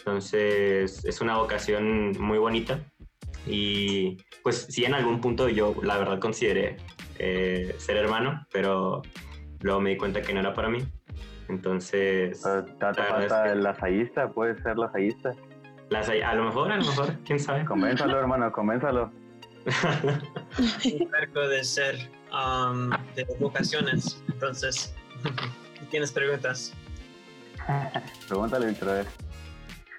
Entonces 0.00 1.04
es 1.04 1.20
una 1.20 1.36
vocación 1.36 2.12
muy 2.18 2.38
bonita 2.38 2.80
y 3.46 4.16
pues 4.42 4.66
sí 4.70 4.84
en 4.84 4.94
algún 4.94 5.20
punto 5.20 5.48
yo 5.48 5.74
la 5.82 5.96
verdad 5.98 6.18
consideré 6.18 6.76
eh, 7.18 7.74
ser 7.78 7.96
hermano, 7.96 8.46
pero 8.52 9.02
luego 9.60 9.80
me 9.80 9.90
di 9.90 9.96
cuenta 9.96 10.22
que 10.22 10.32
no 10.32 10.40
era 10.40 10.54
para 10.54 10.68
mí. 10.68 10.78
Entonces, 11.48 12.40
Pero 12.44 12.64
te 12.64 12.84
hace 12.86 13.00
La 13.02 13.06
falta 13.08 13.24
es 13.26 13.32
que- 13.44 13.52
el 13.58 13.62
lasallista, 13.62 14.28
puede 14.30 14.62
ser 14.62 14.78
lasallista. 14.78 15.34
las, 15.90 16.08
a 16.08 16.34
lo 16.34 16.44
mejor, 16.44 16.70
a 16.72 16.76
lo 16.76 16.84
mejor, 16.84 17.14
quién 17.24 17.38
sabe. 17.40 17.64
Convénzalo, 17.64 18.18
hermano, 18.20 18.50
convénzalo. 18.52 19.10
un 19.66 21.10
marco 21.10 21.40
de 21.48 21.64
ser 21.64 21.96
um, 22.32 22.90
de 23.16 23.26
vocaciones. 23.40 24.22
Entonces, 24.28 24.94
¿tienes 25.90 26.12
preguntas? 26.12 26.72
Pregúntale, 28.28 28.66
Víctor, 28.68 28.88
a 28.88 28.92
ver. 28.94 29.06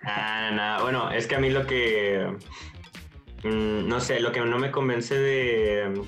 Ah, 0.04 0.80
bueno, 0.82 1.12
es 1.12 1.28
que 1.28 1.36
a 1.36 1.40
mí 1.40 1.50
lo 1.50 1.66
que, 1.68 2.26
mm, 3.44 3.88
no 3.88 4.00
sé, 4.00 4.20
lo 4.20 4.32
que 4.32 4.42
no 4.42 4.58
me 4.58 4.72
convence 4.72 5.16
de, 5.18 6.02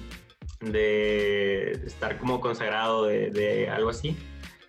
de 0.61 1.71
estar 1.85 2.17
como 2.17 2.41
consagrado 2.41 3.05
de, 3.05 3.69
algo 3.69 3.89
así, 3.89 4.17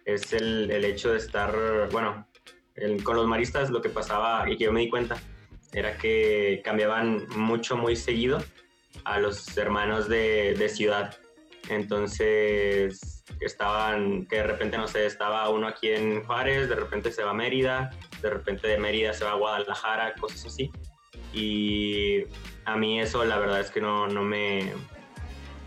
es 0.04 0.32
el, 0.34 0.70
hecho 0.84 1.12
de 1.12 1.18
estar, 1.18 1.88
bueno, 1.90 2.26
el- 2.74 3.02
con 3.02 3.16
los 3.16 3.26
maristas 3.26 3.70
lo 3.70 3.80
que 3.80 3.88
pasaba 3.88 4.48
y 4.50 4.56
que 4.56 4.64
yo 4.64 4.72
me 4.72 4.80
di 4.80 4.90
cuenta 4.90 5.16
era 5.72 5.96
que 5.96 6.60
cambiaban 6.64 7.26
mucho, 7.36 7.76
muy 7.76 7.96
seguido 7.96 8.42
a 9.04 9.18
los 9.18 9.56
hermanos 9.56 10.08
de 10.08 10.68
ciudad. 10.68 11.16
Entonces 11.68 13.24
estaban, 13.40 14.26
que 14.26 14.36
de 14.36 14.42
repente, 14.42 14.76
no 14.76 14.86
sé, 14.86 15.06
estaba 15.06 15.48
uno 15.48 15.66
aquí 15.66 15.88
en 15.88 16.24
Juárez, 16.24 16.68
de 16.68 16.74
repente 16.74 17.10
se 17.10 17.24
va 17.24 17.30
a 17.30 17.34
Mérida, 17.34 17.90
de 18.20 18.30
repente 18.30 18.68
de 18.68 18.78
Mérida 18.78 19.12
se 19.12 19.24
va 19.24 19.32
a 19.32 19.36
Guadalajara, 19.36 20.14
cosas 20.14 20.46
así. 20.46 20.70
Y 21.32 22.24
a 22.64 22.76
mí 22.76 23.00
eso 23.00 23.24
la 23.24 23.38
verdad 23.38 23.60
es 23.60 23.70
que 23.70 23.80
no, 23.80 24.06
no, 24.06 24.22
me, 24.22 24.72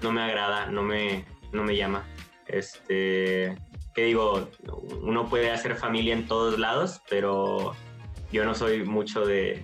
no 0.01 0.11
me 0.11 0.21
agrada, 0.21 0.67
no 0.67 0.83
me, 0.83 1.25
no 1.51 1.63
me 1.63 1.75
llama. 1.75 2.05
Este, 2.45 3.57
que 3.93 4.03
digo, 4.03 4.49
uno 5.01 5.27
puede 5.27 5.51
hacer 5.51 5.75
familia 5.75 6.13
en 6.13 6.27
todos 6.27 6.59
lados, 6.59 7.01
pero 7.09 7.75
yo 8.31 8.45
no 8.45 8.55
soy 8.55 8.83
mucho 8.83 9.25
de, 9.25 9.63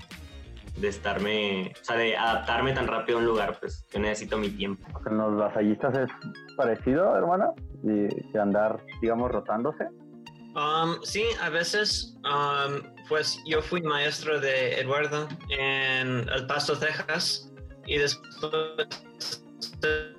de 0.77 0.87
estarme, 0.87 1.71
o 1.81 1.83
sea, 1.83 1.97
de 1.97 2.17
adaptarme 2.17 2.73
tan 2.73 2.87
rápido 2.87 3.17
a 3.17 3.21
un 3.21 3.27
lugar, 3.27 3.57
pues 3.59 3.85
yo 3.91 3.99
necesito 3.99 4.37
mi 4.37 4.49
tiempo. 4.49 4.87
Con 5.01 5.17
los 5.17 5.33
lasallistas 5.33 5.97
es 5.97 6.09
parecido, 6.57 7.15
hermano, 7.15 7.53
de, 7.83 8.09
de 8.33 8.39
andar, 8.39 8.83
digamos, 9.01 9.31
rotándose. 9.31 9.85
Um, 10.55 11.01
sí, 11.03 11.25
a 11.41 11.49
veces, 11.49 12.15
um, 12.25 12.81
pues 13.09 13.41
yo 13.45 13.61
fui 13.61 13.81
maestro 13.81 14.39
de 14.39 14.79
Eduardo 14.79 15.27
en 15.49 16.29
El 16.29 16.45
Paso, 16.47 16.77
Texas, 16.77 17.51
y 17.85 17.97
después 17.97 18.51
de 19.81 20.13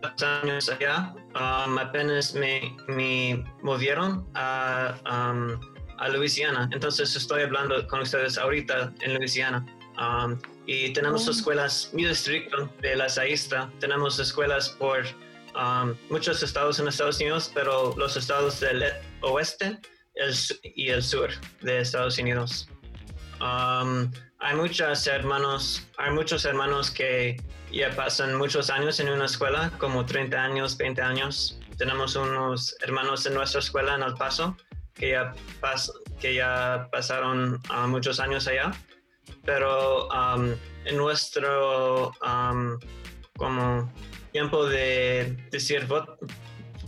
cuatro 0.00 0.28
años 0.42 0.68
allá, 0.68 1.14
um, 1.34 1.78
apenas 1.78 2.34
me, 2.34 2.76
me 2.88 3.42
movieron 3.62 4.26
a, 4.34 4.94
um, 5.06 5.58
a 5.98 6.08
Luisiana. 6.08 6.68
Entonces 6.72 7.16
estoy 7.16 7.42
hablando 7.42 7.86
con 7.86 8.00
ustedes 8.00 8.36
ahorita 8.36 8.92
en 9.00 9.14
Luisiana. 9.14 9.64
Um, 10.00 10.38
y 10.66 10.92
tenemos 10.94 11.28
Oh. 11.28 11.30
escuelas 11.30 11.90
muy 11.92 12.06
estrictas 12.06 12.68
de 12.80 12.96
la 12.96 13.08
saísta. 13.08 13.70
Tenemos 13.80 14.18
escuelas 14.18 14.70
por 14.70 15.04
um, 15.54 15.94
muchos 16.08 16.42
estados 16.42 16.78
en 16.80 16.88
Estados 16.88 17.20
Unidos, 17.20 17.50
pero 17.52 17.94
los 17.98 18.16
estados 18.16 18.60
del 18.60 18.82
e- 18.82 18.94
oeste 19.20 19.78
el 20.14 20.34
y 20.74 20.88
el 20.88 21.02
sur 21.02 21.28
de 21.60 21.80
Estados 21.80 22.16
Unidos. 22.18 22.66
Um, 23.40 24.10
hay 24.38 24.56
muchos 24.56 25.06
hermanos, 25.06 25.82
hay 25.98 26.12
muchos 26.12 26.44
hermanos 26.46 26.90
que 26.90 27.36
ya 27.70 27.90
pasan 27.94 28.36
muchos 28.36 28.70
años 28.70 29.00
en 29.00 29.10
una 29.10 29.26
escuela, 29.26 29.70
como 29.78 30.06
30 30.06 30.42
años, 30.42 30.76
20 30.78 31.02
años. 31.02 31.58
Tenemos 31.78 32.16
unos 32.16 32.74
hermanos 32.80 33.26
en 33.26 33.34
nuestra 33.34 33.60
escuela 33.60 33.94
en 33.96 34.02
El 34.02 34.14
Paso 34.14 34.56
que 34.94 35.10
ya, 35.10 35.34
pas- 35.60 35.92
que 36.20 36.34
ya 36.34 36.88
pasaron 36.90 37.60
ah, 37.70 37.86
muchos 37.86 38.18
años 38.20 38.46
allá, 38.48 38.72
pero 39.44 40.08
um, 40.08 40.52
en 40.84 40.96
nuestro 40.96 42.12
um, 42.24 42.78
como 43.36 43.92
tiempo 44.32 44.66
de 44.66 45.36
decir 45.50 45.86
vo- 45.88 46.16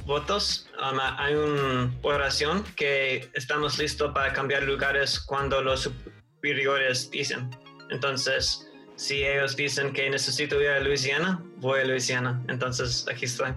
votos, 0.06 0.68
um, 0.80 0.98
hay 1.00 1.34
una 1.34 1.92
oración 2.02 2.64
que 2.76 3.28
estamos 3.34 3.78
listos 3.78 4.12
para 4.12 4.32
cambiar 4.32 4.62
lugares 4.62 5.18
cuando 5.20 5.60
los 5.62 5.82
superiores 5.82 7.10
dicen. 7.10 7.50
Entonces, 7.90 8.68
si 8.96 9.24
ellos 9.24 9.56
dicen 9.56 9.92
que 9.92 10.08
necesito 10.10 10.60
ir 10.60 10.68
a 10.68 10.80
Luisiana, 10.80 11.42
voy 11.56 11.80
a 11.80 11.84
Luisiana. 11.84 12.42
Entonces, 12.48 13.06
aquí 13.10 13.24
estoy. 13.24 13.52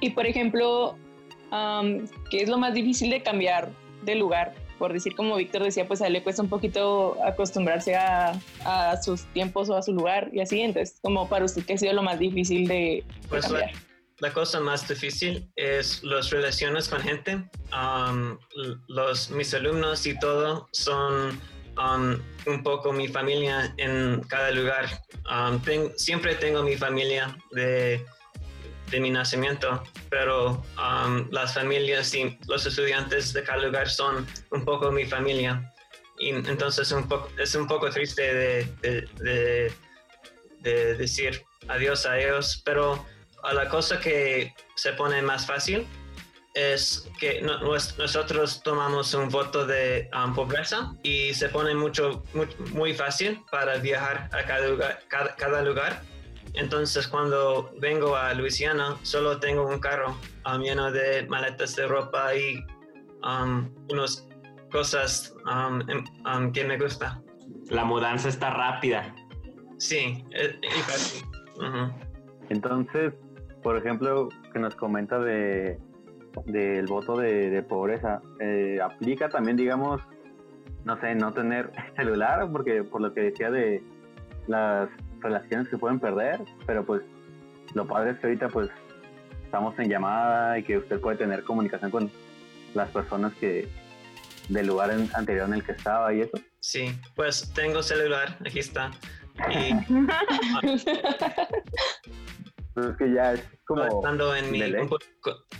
Y 0.00 0.10
por 0.10 0.26
ejemplo, 0.26 0.96
um, 1.52 2.06
¿qué 2.30 2.42
es 2.42 2.48
lo 2.48 2.58
más 2.58 2.74
difícil 2.74 3.10
de 3.10 3.22
cambiar 3.22 3.70
de 4.02 4.14
lugar? 4.14 4.54
Por 4.78 4.92
decir, 4.92 5.14
como 5.16 5.36
Víctor 5.36 5.62
decía, 5.62 5.86
pues 5.86 6.02
a 6.02 6.06
él 6.06 6.12
le 6.12 6.22
cuesta 6.22 6.42
un 6.42 6.48
poquito 6.48 7.16
acostumbrarse 7.24 7.96
a, 7.96 8.38
a, 8.64 9.02
sus 9.02 9.24
tiempos 9.32 9.68
o 9.70 9.76
a 9.76 9.82
su 9.82 9.92
lugar 9.92 10.30
y 10.32 10.40
así. 10.40 10.60
Entonces, 10.60 10.98
como 11.02 11.28
para 11.28 11.44
usted, 11.44 11.64
¿qué 11.64 11.74
ha 11.74 11.78
sido 11.78 11.92
lo 11.94 12.02
más 12.02 12.18
difícil 12.18 12.68
de, 12.68 13.04
pues 13.28 13.46
cambiar? 13.46 13.72
La, 13.72 14.28
la, 14.28 14.34
cosa 14.34 14.60
más 14.60 14.86
difícil 14.88 15.50
es 15.56 16.02
las 16.02 16.30
relaciones 16.30 16.88
con 16.88 17.00
gente. 17.00 17.44
Um, 17.72 18.38
los, 18.88 19.30
mis 19.30 19.54
alumnos 19.54 20.06
y 20.06 20.18
todo 20.18 20.68
son 20.72 21.40
um, 21.78 22.18
un 22.46 22.62
poco 22.62 22.92
mi 22.92 23.08
familia 23.08 23.74
en 23.78 24.22
cada 24.28 24.50
lugar. 24.50 24.86
Um, 25.30 25.60
ten, 25.60 25.92
siempre 25.96 26.34
tengo 26.34 26.62
mi 26.62 26.76
familia 26.76 27.36
de 27.52 28.04
de 28.90 29.00
mi 29.00 29.10
nacimiento, 29.10 29.82
pero 30.10 30.62
um, 30.76 31.28
las 31.30 31.54
familias 31.54 32.14
y 32.14 32.38
los 32.46 32.66
estudiantes 32.66 33.32
de 33.32 33.42
cada 33.42 33.58
lugar 33.58 33.88
son 33.88 34.26
un 34.50 34.64
poco 34.64 34.90
mi 34.90 35.04
familia. 35.04 35.72
Y 36.18 36.30
entonces 36.30 36.90
un 36.92 37.08
es 37.38 37.54
un 37.54 37.66
poco 37.66 37.90
triste 37.90 38.22
de, 38.22 38.64
de, 38.80 39.08
de, 39.20 39.72
de 40.60 40.94
decir 40.94 41.42
adiós 41.68 42.06
a 42.06 42.18
ellos, 42.18 42.62
pero 42.64 43.04
la 43.52 43.68
cosa 43.68 44.00
que 44.00 44.54
se 44.74 44.92
pone 44.92 45.22
más 45.22 45.46
fácil 45.46 45.86
es 46.54 47.06
que 47.20 47.42
no, 47.42 47.58
nosotros 47.58 48.62
tomamos 48.62 49.12
un 49.12 49.28
voto 49.28 49.66
de 49.66 50.08
um, 50.14 50.34
pobreza 50.34 50.94
y 51.02 51.34
se 51.34 51.50
pone 51.50 51.74
mucho, 51.74 52.24
muy, 52.72 52.94
fácil 52.94 53.44
para 53.50 53.76
viajar 53.76 54.30
a 54.32 54.42
cada 54.44 54.66
lugar. 54.66 55.02
Cada 55.08 55.62
lugar 55.62 56.02
entonces, 56.56 57.06
cuando 57.06 57.70
vengo 57.80 58.16
a 58.16 58.32
Luisiana, 58.34 58.96
solo 59.02 59.38
tengo 59.38 59.66
un 59.66 59.78
carro 59.78 60.16
um, 60.46 60.60
lleno 60.60 60.90
de 60.90 61.26
maletas 61.28 61.76
de 61.76 61.86
ropa 61.86 62.34
y 62.34 62.64
um, 63.22 63.70
unas 63.90 64.26
cosas 64.72 65.34
um, 65.44 66.52
que 66.52 66.64
me 66.64 66.78
gusta. 66.78 67.22
La 67.70 67.84
mudanza 67.84 68.28
está 68.28 68.50
rápida. 68.50 69.14
Sí, 69.78 70.24
y 70.30 70.80
fácil. 70.82 71.24
Uh 71.56 71.62
-huh. 71.62 71.92
Entonces, 72.48 73.12
por 73.62 73.76
ejemplo, 73.76 74.28
que 74.52 74.58
nos 74.58 74.74
comenta 74.74 75.18
de 75.18 75.78
del 76.44 76.86
voto 76.86 77.16
de, 77.16 77.50
de 77.50 77.62
pobreza, 77.62 78.20
eh, 78.40 78.78
aplica 78.82 79.28
también, 79.28 79.56
digamos, 79.56 80.02
no 80.84 81.00
sé, 81.00 81.14
no 81.14 81.32
tener 81.32 81.72
celular, 81.96 82.48
porque 82.52 82.84
por 82.84 83.00
lo 83.00 83.12
que 83.12 83.22
decía 83.22 83.50
de 83.50 83.82
las 84.46 84.88
relaciones 85.20 85.68
que 85.68 85.78
pueden 85.78 86.00
perder, 86.00 86.40
pero 86.66 86.84
pues 86.84 87.02
lo 87.74 87.86
padre 87.86 88.12
es 88.12 88.18
que 88.18 88.26
ahorita 88.26 88.48
pues 88.48 88.70
estamos 89.44 89.78
en 89.78 89.88
llamada 89.88 90.58
y 90.58 90.62
que 90.62 90.78
usted 90.78 91.00
puede 91.00 91.16
tener 91.16 91.44
comunicación 91.44 91.90
con 91.90 92.10
las 92.74 92.90
personas 92.90 93.32
que 93.34 93.68
del 94.48 94.66
lugar 94.66 94.90
en, 94.90 95.08
anterior 95.14 95.46
en 95.48 95.54
el 95.54 95.64
que 95.64 95.72
estaba 95.72 96.12
y 96.14 96.20
eso. 96.20 96.38
Sí, 96.60 96.98
pues 97.14 97.52
tengo 97.54 97.82
celular, 97.82 98.36
aquí 98.44 98.58
está. 98.60 98.90
Y, 99.50 99.74
pues 102.74 102.86
es 102.86 102.96
que 102.96 103.12
ya 103.12 103.32
es 103.34 103.44
como... 103.64 103.84
Estando 103.84 104.34
en 104.34 104.50
mi... 104.50 104.60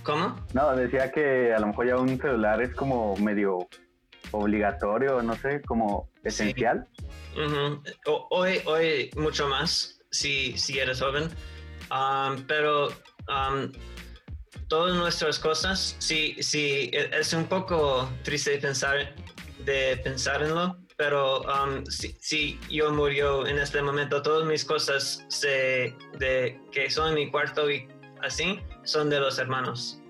¿Cómo? 0.02 0.36
No, 0.54 0.76
decía 0.76 1.10
que 1.10 1.52
a 1.52 1.58
lo 1.58 1.68
mejor 1.68 1.86
ya 1.86 1.96
un 1.96 2.18
celular 2.18 2.62
es 2.62 2.74
como 2.74 3.16
medio 3.16 3.68
obligatorio, 4.30 5.22
no 5.22 5.36
sé, 5.36 5.62
como 5.62 6.08
esencial. 6.24 6.86
Sí. 6.98 7.06
Uh 7.36 7.50
-huh. 7.50 8.26
Hoy, 8.30 8.60
hoy 8.64 9.10
mucho 9.16 9.48
más, 9.48 10.00
si, 10.10 10.56
si 10.56 10.78
eres 10.78 11.00
joven, 11.00 11.28
um, 11.90 12.42
pero 12.46 12.88
um, 13.28 13.70
todas 14.68 14.96
nuestras 14.96 15.38
cosas, 15.38 15.96
sí, 15.98 16.36
sí, 16.40 16.90
es 16.92 17.32
un 17.32 17.44
poco 17.44 18.08
triste 18.22 18.58
pensar, 18.58 19.14
de 19.64 19.98
pensar 19.98 20.42
en 20.42 20.54
lo, 20.54 20.76
pero 20.96 21.42
um, 21.42 21.84
si, 21.86 22.16
si, 22.20 22.58
yo 22.70 22.90
murió 22.90 23.46
en 23.46 23.58
este 23.58 23.82
momento, 23.82 24.22
todas 24.22 24.46
mis 24.46 24.64
cosas 24.64 25.24
se, 25.28 25.94
de, 26.18 26.58
que 26.72 26.90
son 26.90 27.08
en 27.08 27.14
mi 27.14 27.30
cuarto 27.30 27.70
y 27.70 27.86
así, 28.22 28.60
son 28.84 29.10
de 29.10 29.20
los 29.20 29.38
hermanos. 29.38 30.00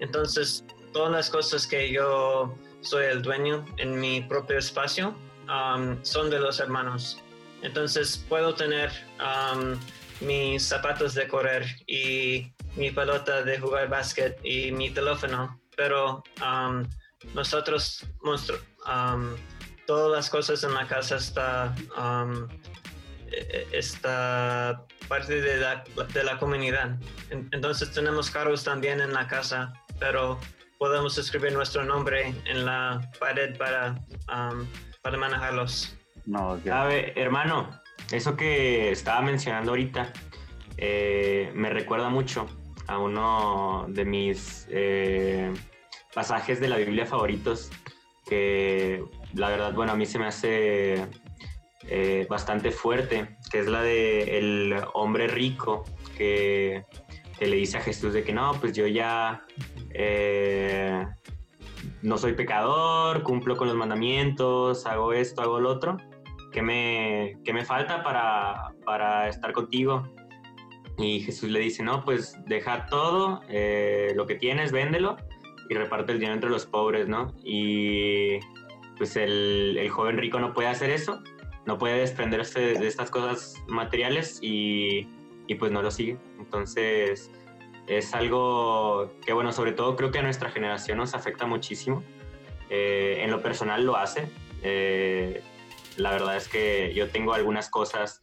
entonces, 0.00 0.64
todas 0.92 1.12
las 1.12 1.28
cosas 1.28 1.66
que 1.66 1.92
yo 1.92 2.56
soy 2.84 3.06
el 3.06 3.22
dueño 3.22 3.64
en 3.78 3.98
mi 3.98 4.20
propio 4.20 4.58
espacio, 4.58 5.16
um, 5.48 6.02
son 6.04 6.30
de 6.30 6.38
los 6.38 6.60
hermanos. 6.60 7.20
Entonces 7.62 8.24
puedo 8.28 8.54
tener 8.54 8.92
um, 9.18 9.78
mis 10.20 10.62
zapatos 10.62 11.14
de 11.14 11.26
correr 11.26 11.64
y 11.86 12.52
mi 12.76 12.90
pelota 12.90 13.42
de 13.42 13.58
jugar 13.58 13.88
básquet 13.88 14.38
y 14.44 14.70
mi 14.70 14.90
teléfono, 14.90 15.58
pero 15.76 16.22
um, 16.42 16.86
nosotros, 17.32 18.04
todas 19.86 20.10
las 20.12 20.28
cosas 20.28 20.62
en 20.62 20.74
la 20.74 20.86
casa 20.86 21.16
está, 21.16 21.74
e, 23.30 23.66
e, 23.72 23.78
está 23.78 24.84
parte 25.08 25.40
de 25.40 25.56
la, 25.56 25.84
de 26.12 26.24
la 26.24 26.38
comunidad. 26.38 26.98
Entonces 27.30 27.90
tenemos 27.92 28.30
carros 28.30 28.62
también 28.62 29.00
en 29.00 29.14
la 29.14 29.26
casa, 29.26 29.72
pero 29.98 30.38
podemos 30.84 31.16
escribir 31.16 31.54
nuestro 31.54 31.82
nombre 31.82 32.34
en 32.44 32.66
la 32.66 33.00
pared 33.18 33.56
para 33.56 33.98
um, 34.28 34.66
para 35.00 35.16
manejarlos. 35.16 35.96
No, 36.26 36.60
Sabe, 36.62 37.18
hermano, 37.18 37.70
eso 38.12 38.36
que 38.36 38.90
estaba 38.90 39.22
mencionando 39.22 39.70
ahorita 39.70 40.12
eh, 40.76 41.50
me 41.54 41.70
recuerda 41.70 42.10
mucho 42.10 42.46
a 42.86 42.98
uno 42.98 43.86
de 43.88 44.04
mis 44.04 44.66
eh, 44.68 45.54
pasajes 46.14 46.60
de 46.60 46.68
la 46.68 46.76
Biblia 46.76 47.06
favoritos 47.06 47.70
que 48.26 49.02
la 49.32 49.48
verdad, 49.48 49.72
bueno, 49.72 49.92
a 49.92 49.96
mí 49.96 50.04
se 50.04 50.18
me 50.18 50.26
hace 50.26 51.06
eh, 51.88 52.26
bastante 52.28 52.70
fuerte, 52.72 53.38
que 53.50 53.60
es 53.60 53.68
la 53.68 53.80
de 53.80 54.36
el 54.36 54.76
hombre 54.92 55.28
rico 55.28 55.84
que, 56.18 56.84
que, 57.38 57.46
le 57.46 57.56
dice 57.56 57.78
a 57.78 57.80
Jesús 57.80 58.12
de 58.12 58.22
que 58.22 58.34
no, 58.34 58.52
pues 58.60 58.74
yo 58.74 58.86
ya 58.86 59.46
eh, 59.94 61.06
no 62.02 62.18
soy 62.18 62.34
pecador, 62.34 63.22
cumplo 63.22 63.56
con 63.56 63.68
los 63.68 63.76
mandamientos, 63.76 64.86
hago 64.86 65.12
esto, 65.12 65.42
hago 65.42 65.60
lo 65.60 65.70
otro. 65.70 65.96
¿Qué 66.52 66.62
me, 66.62 67.38
qué 67.44 67.52
me 67.52 67.64
falta 67.64 68.02
para, 68.02 68.74
para, 68.84 69.28
estar 69.28 69.52
contigo? 69.52 70.06
Y 70.98 71.20
Jesús 71.20 71.50
le 71.50 71.60
dice, 71.60 71.82
no, 71.82 72.04
pues 72.04 72.38
deja 72.46 72.86
todo, 72.86 73.40
eh, 73.48 74.12
lo 74.14 74.26
que 74.26 74.36
tienes, 74.36 74.70
véndelo 74.70 75.16
y 75.68 75.74
reparte 75.74 76.12
el 76.12 76.18
dinero 76.18 76.34
entre 76.34 76.50
los 76.50 76.66
pobres, 76.66 77.08
¿no? 77.08 77.32
Y 77.42 78.38
pues 78.96 79.16
el, 79.16 79.76
el 79.78 79.88
joven 79.90 80.18
rico 80.18 80.38
no 80.38 80.52
puede 80.52 80.68
hacer 80.68 80.90
eso, 80.90 81.20
no 81.66 81.78
puede 81.78 81.98
desprenderse 81.98 82.74
de 82.74 82.86
estas 82.86 83.10
cosas 83.10 83.62
materiales 83.66 84.38
y, 84.42 85.08
y 85.46 85.54
pues 85.56 85.72
no 85.72 85.82
lo 85.82 85.90
sigue. 85.90 86.18
Entonces, 86.38 87.30
es 87.86 88.14
algo 88.14 89.12
que, 89.24 89.32
bueno, 89.32 89.52
sobre 89.52 89.72
todo 89.72 89.96
creo 89.96 90.10
que 90.10 90.18
a 90.18 90.22
nuestra 90.22 90.50
generación 90.50 90.98
nos 90.98 91.14
afecta 91.14 91.46
muchísimo. 91.46 92.02
Eh, 92.70 93.18
en 93.20 93.30
lo 93.30 93.42
personal 93.42 93.84
lo 93.84 93.96
hace. 93.96 94.28
Eh, 94.62 95.42
la 95.96 96.10
verdad 96.12 96.36
es 96.36 96.48
que 96.48 96.92
yo 96.94 97.08
tengo 97.10 97.34
algunas 97.34 97.68
cosas 97.68 98.22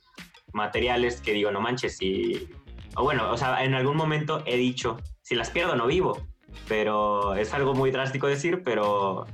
materiales 0.53 1.21
que 1.21 1.33
digo, 1.33 1.51
no 1.51 1.61
manches, 1.61 2.01
y... 2.01 2.49
O 2.95 3.03
bueno, 3.03 3.31
o 3.31 3.37
sea, 3.37 3.63
en 3.63 3.73
algún 3.73 3.95
momento 3.95 4.43
he 4.45 4.57
dicho, 4.57 4.97
si 5.21 5.35
las 5.35 5.49
pierdo 5.49 5.77
no 5.77 5.87
vivo, 5.87 6.27
pero 6.67 7.35
es 7.35 7.53
algo 7.53 7.73
muy 7.73 7.89
drástico 7.89 8.27
decir, 8.27 8.63
pero 8.65 9.27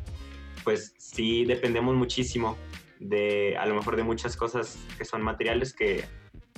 pues 0.63 0.93
sí 0.99 1.45
dependemos 1.45 1.95
muchísimo 1.95 2.55
de, 2.99 3.57
a 3.57 3.65
lo 3.65 3.73
mejor 3.73 3.95
de 3.95 4.03
muchas 4.03 4.37
cosas 4.37 4.77
que 4.97 5.05
son 5.05 5.23
materiales 5.23 5.73
que 5.73 6.05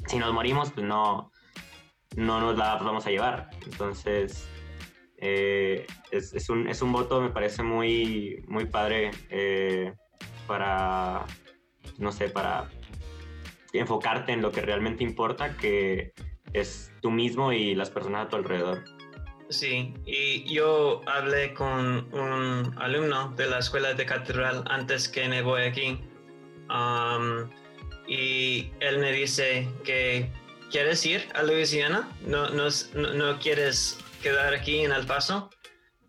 si 0.08 0.18
nos 0.18 0.34
morimos, 0.34 0.72
pues 0.72 0.86
no, 0.86 1.32
no 2.16 2.40
nos 2.40 2.58
la 2.58 2.76
vamos 2.78 3.06
a 3.06 3.10
llevar. 3.10 3.50
Entonces, 3.66 4.48
eh, 5.18 5.86
es, 6.12 6.34
es, 6.34 6.50
un, 6.50 6.68
es, 6.68 6.82
un, 6.82 6.92
voto, 6.92 7.22
me 7.22 7.30
parece 7.30 7.64
muy, 7.64 8.44
muy 8.48 8.66
padre 8.66 9.12
eh, 9.30 9.94
para, 10.48 11.26
no 11.98 12.12
sé, 12.12 12.30
para 12.30 12.70
enfocarte 13.74 14.32
en 14.32 14.42
lo 14.42 14.52
que 14.52 14.62
realmente 14.62 15.04
importa, 15.04 15.56
que 15.58 16.14
es 16.54 16.92
tú 17.02 17.12
mismo 17.12 17.52
y 17.52 17.76
las 17.76 17.90
personas 17.90 18.26
a 18.26 18.30
tu 18.30 18.38
alrededor. 18.38 18.84
Sí, 19.50 19.94
y 20.06 20.44
yo 20.54 21.02
hablé 21.08 21.54
con 21.54 22.08
un 22.14 22.76
alumno 22.78 23.32
de 23.32 23.48
la 23.48 23.60
escuela 23.60 23.94
de 23.96 24.06
catedral 24.06 24.64
antes 24.70 25.10
que 25.10 25.28
me 25.28 25.42
voy 25.42 25.64
aquí. 25.64 26.00
Y 28.08 28.72
él 28.80 29.00
me 29.00 29.12
dice 29.12 29.68
que 29.84 30.32
¿Quieres 30.72 31.04
ir 31.06 31.28
a 31.34 31.42
Luisiana? 31.42 32.08
¿No, 32.22 32.50
no, 32.50 32.68
no 32.94 33.40
quieres 33.40 33.98
quedar 34.22 34.54
aquí 34.54 34.82
en 34.82 34.92
El 34.92 35.06
Paso? 35.06 35.50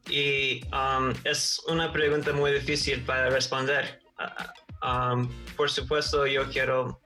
Y 0.08 0.62
um, 0.66 1.14
es 1.24 1.62
una 1.68 1.90
pregunta 1.92 2.32
muy 2.32 2.52
difícil 2.52 3.02
para 3.04 3.30
responder. 3.30 4.00
Uh, 4.18 4.86
um, 4.86 5.28
por 5.56 5.70
supuesto, 5.70 6.26
yo 6.26 6.48
quiero 6.50 7.00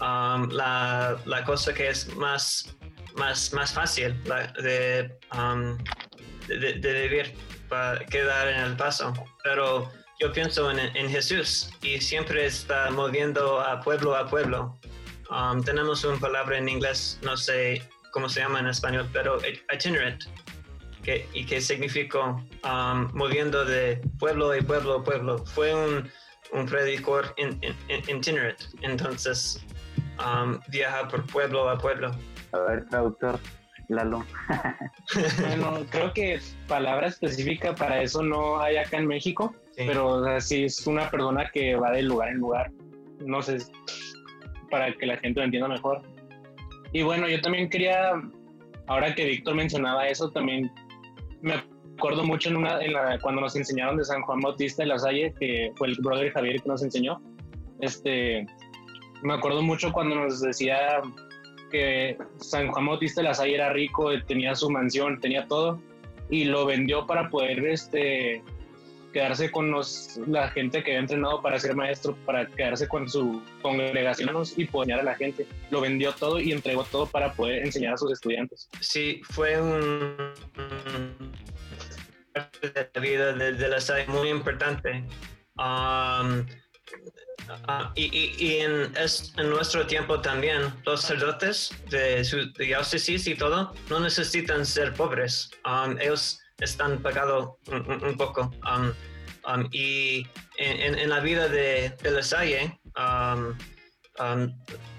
um, 0.00 0.48
la, 0.50 1.16
la, 1.26 1.44
cosa 1.44 1.72
que 1.72 1.88
es 1.88 2.14
más, 2.16 2.76
más, 3.14 3.52
más 3.52 3.72
fácil 3.72 4.20
la, 4.24 4.48
de, 4.54 5.16
de, 6.48 6.72
de, 6.74 7.02
vivir 7.02 7.34
para 7.68 8.04
quedar 8.06 8.48
en 8.48 8.60
El 8.60 8.76
Paso. 8.76 9.12
Pero 9.44 9.92
yo 10.18 10.32
pienso 10.32 10.70
en, 10.70 10.78
en, 10.78 11.08
Jesús 11.08 11.70
y 11.82 12.00
siempre 12.00 12.46
está 12.46 12.90
moviendo 12.90 13.60
a 13.60 13.80
pueblo 13.80 14.16
a 14.16 14.26
pueblo. 14.28 14.76
Tenemos 15.64 16.04
una 16.04 16.18
palabra 16.18 16.58
en 16.58 16.68
inglés, 16.68 17.18
no 17.22 17.36
sé 17.36 17.82
cómo 18.12 18.28
se 18.28 18.40
llama 18.40 18.60
en 18.60 18.66
español, 18.66 19.08
pero 19.12 19.38
itinerant 19.72 20.24
que, 21.02 21.26
y 21.32 21.44
que 21.46 21.60
significó 21.60 22.42
um, 22.64 23.08
moviendo 23.14 23.64
de 23.64 24.00
pueblo 24.18 24.54
y 24.56 24.62
pueblo 24.62 24.98
a 24.98 25.04
pueblo. 25.04 25.38
Fue 25.38 25.74
un, 25.74 26.08
un 26.52 26.66
predicador 26.66 27.34
itinerant, 28.08 28.60
entonces 28.82 29.64
um, 30.18 30.58
viaja 30.68 31.08
por 31.08 31.26
pueblo 31.26 31.68
a 31.68 31.78
pueblo. 31.78 32.10
A 32.52 32.58
ver, 32.58 32.86
traductor, 32.88 33.38
Lalo. 33.88 34.24
bueno, 35.40 35.84
creo 35.90 36.12
que 36.12 36.40
palabra 36.68 37.08
específica 37.08 37.74
para 37.74 38.02
eso 38.02 38.22
no 38.22 38.60
hay 38.60 38.76
acá 38.76 38.98
en 38.98 39.06
México, 39.06 39.54
pero 39.76 40.24
así 40.26 40.64
es 40.64 40.86
una 40.86 41.10
persona 41.10 41.50
que 41.52 41.74
va 41.74 41.90
de 41.92 42.02
lugar 42.02 42.28
en 42.28 42.38
lugar. 42.38 42.70
No 43.20 43.42
sé, 43.42 43.58
para 44.70 44.92
que 44.92 45.06
la 45.06 45.16
gente 45.18 45.40
lo 45.40 45.44
entienda 45.44 45.68
mejor. 45.68 46.02
Y 46.92 47.02
bueno, 47.02 47.28
yo 47.28 47.40
también 47.40 47.68
quería, 47.68 48.12
ahora 48.86 49.14
que 49.14 49.24
Víctor 49.24 49.54
mencionaba 49.54 50.08
eso, 50.08 50.30
también 50.30 50.70
me 51.42 51.54
acuerdo 51.96 52.24
mucho 52.24 52.50
en 52.50 52.56
una, 52.56 52.78
cuando 53.22 53.40
nos 53.40 53.54
enseñaron 53.56 53.96
de 53.96 54.04
San 54.04 54.22
Juan 54.22 54.40
Bautista 54.40 54.82
de 54.82 54.88
la 54.88 54.98
Salle, 54.98 55.34
que 55.38 55.72
fue 55.76 55.88
el 55.88 55.96
brother 56.00 56.32
Javier 56.32 56.60
que 56.62 56.68
nos 56.68 56.82
enseñó. 56.82 57.20
Este, 57.80 58.46
me 59.22 59.34
acuerdo 59.34 59.62
mucho 59.62 59.92
cuando 59.92 60.16
nos 60.16 60.40
decía 60.40 61.00
que 61.70 62.16
San 62.38 62.68
Juan 62.68 62.86
Bautista 62.86 63.20
de 63.20 63.28
la 63.28 63.34
Salle 63.34 63.54
era 63.54 63.72
rico, 63.72 64.10
tenía 64.26 64.54
su 64.54 64.70
mansión, 64.70 65.20
tenía 65.20 65.46
todo, 65.46 65.80
y 66.28 66.44
lo 66.44 66.66
vendió 66.66 67.06
para 67.06 67.28
poder 67.28 67.64
este, 67.66 68.42
quedarse 69.12 69.50
con 69.50 69.70
los, 69.70 70.18
la 70.26 70.48
gente 70.50 70.82
que 70.82 70.92
había 70.92 71.00
entrenado 71.00 71.42
para 71.42 71.58
ser 71.58 71.74
maestro, 71.74 72.16
para 72.24 72.46
quedarse 72.46 72.88
con 72.88 73.08
su 73.08 73.42
congregación 73.62 74.30
y 74.56 74.64
enseñar 74.66 75.00
a 75.00 75.02
la 75.02 75.14
gente. 75.14 75.46
Lo 75.70 75.80
vendió 75.80 76.12
todo 76.12 76.40
y 76.40 76.52
entregó 76.52 76.84
todo 76.84 77.06
para 77.06 77.32
poder 77.32 77.64
enseñar 77.64 77.94
a 77.94 77.96
sus 77.96 78.12
estudiantes. 78.12 78.68
Sí, 78.80 79.20
fue 79.30 79.60
un 79.60 80.16
de 82.62 82.90
la 82.94 83.00
vida 83.00 83.32
de, 83.32 83.68
la 83.68 83.80
SAI 83.80 84.06
muy 84.08 84.28
importante. 84.28 85.04
Um, 85.56 86.46
uh, 87.48 87.90
y, 87.94 88.56
en, 88.58 88.96
es, 88.96 89.32
en, 89.36 89.50
nuestro 89.50 89.86
tiempo 89.86 90.20
también, 90.20 90.72
los 90.84 91.02
sacerdotes 91.02 91.70
de 91.90 92.24
su 92.24 92.52
diócesis 92.52 93.26
y 93.26 93.34
todo 93.34 93.72
no 93.88 94.00
necesitan 94.00 94.64
ser 94.64 94.94
pobres. 94.94 95.50
Ellos 96.00 96.40
están 96.60 97.02
pagados 97.02 97.56
un, 97.68 98.16
poco. 98.16 98.50
Um, 98.64 98.92
um, 99.52 99.68
y 99.72 100.26
en, 100.58 101.08
la 101.08 101.20
vida 101.20 101.48
de, 101.48 101.90
de 102.02 102.10
La 102.10 102.22
Salle, 102.22 102.78
um, 102.96 103.54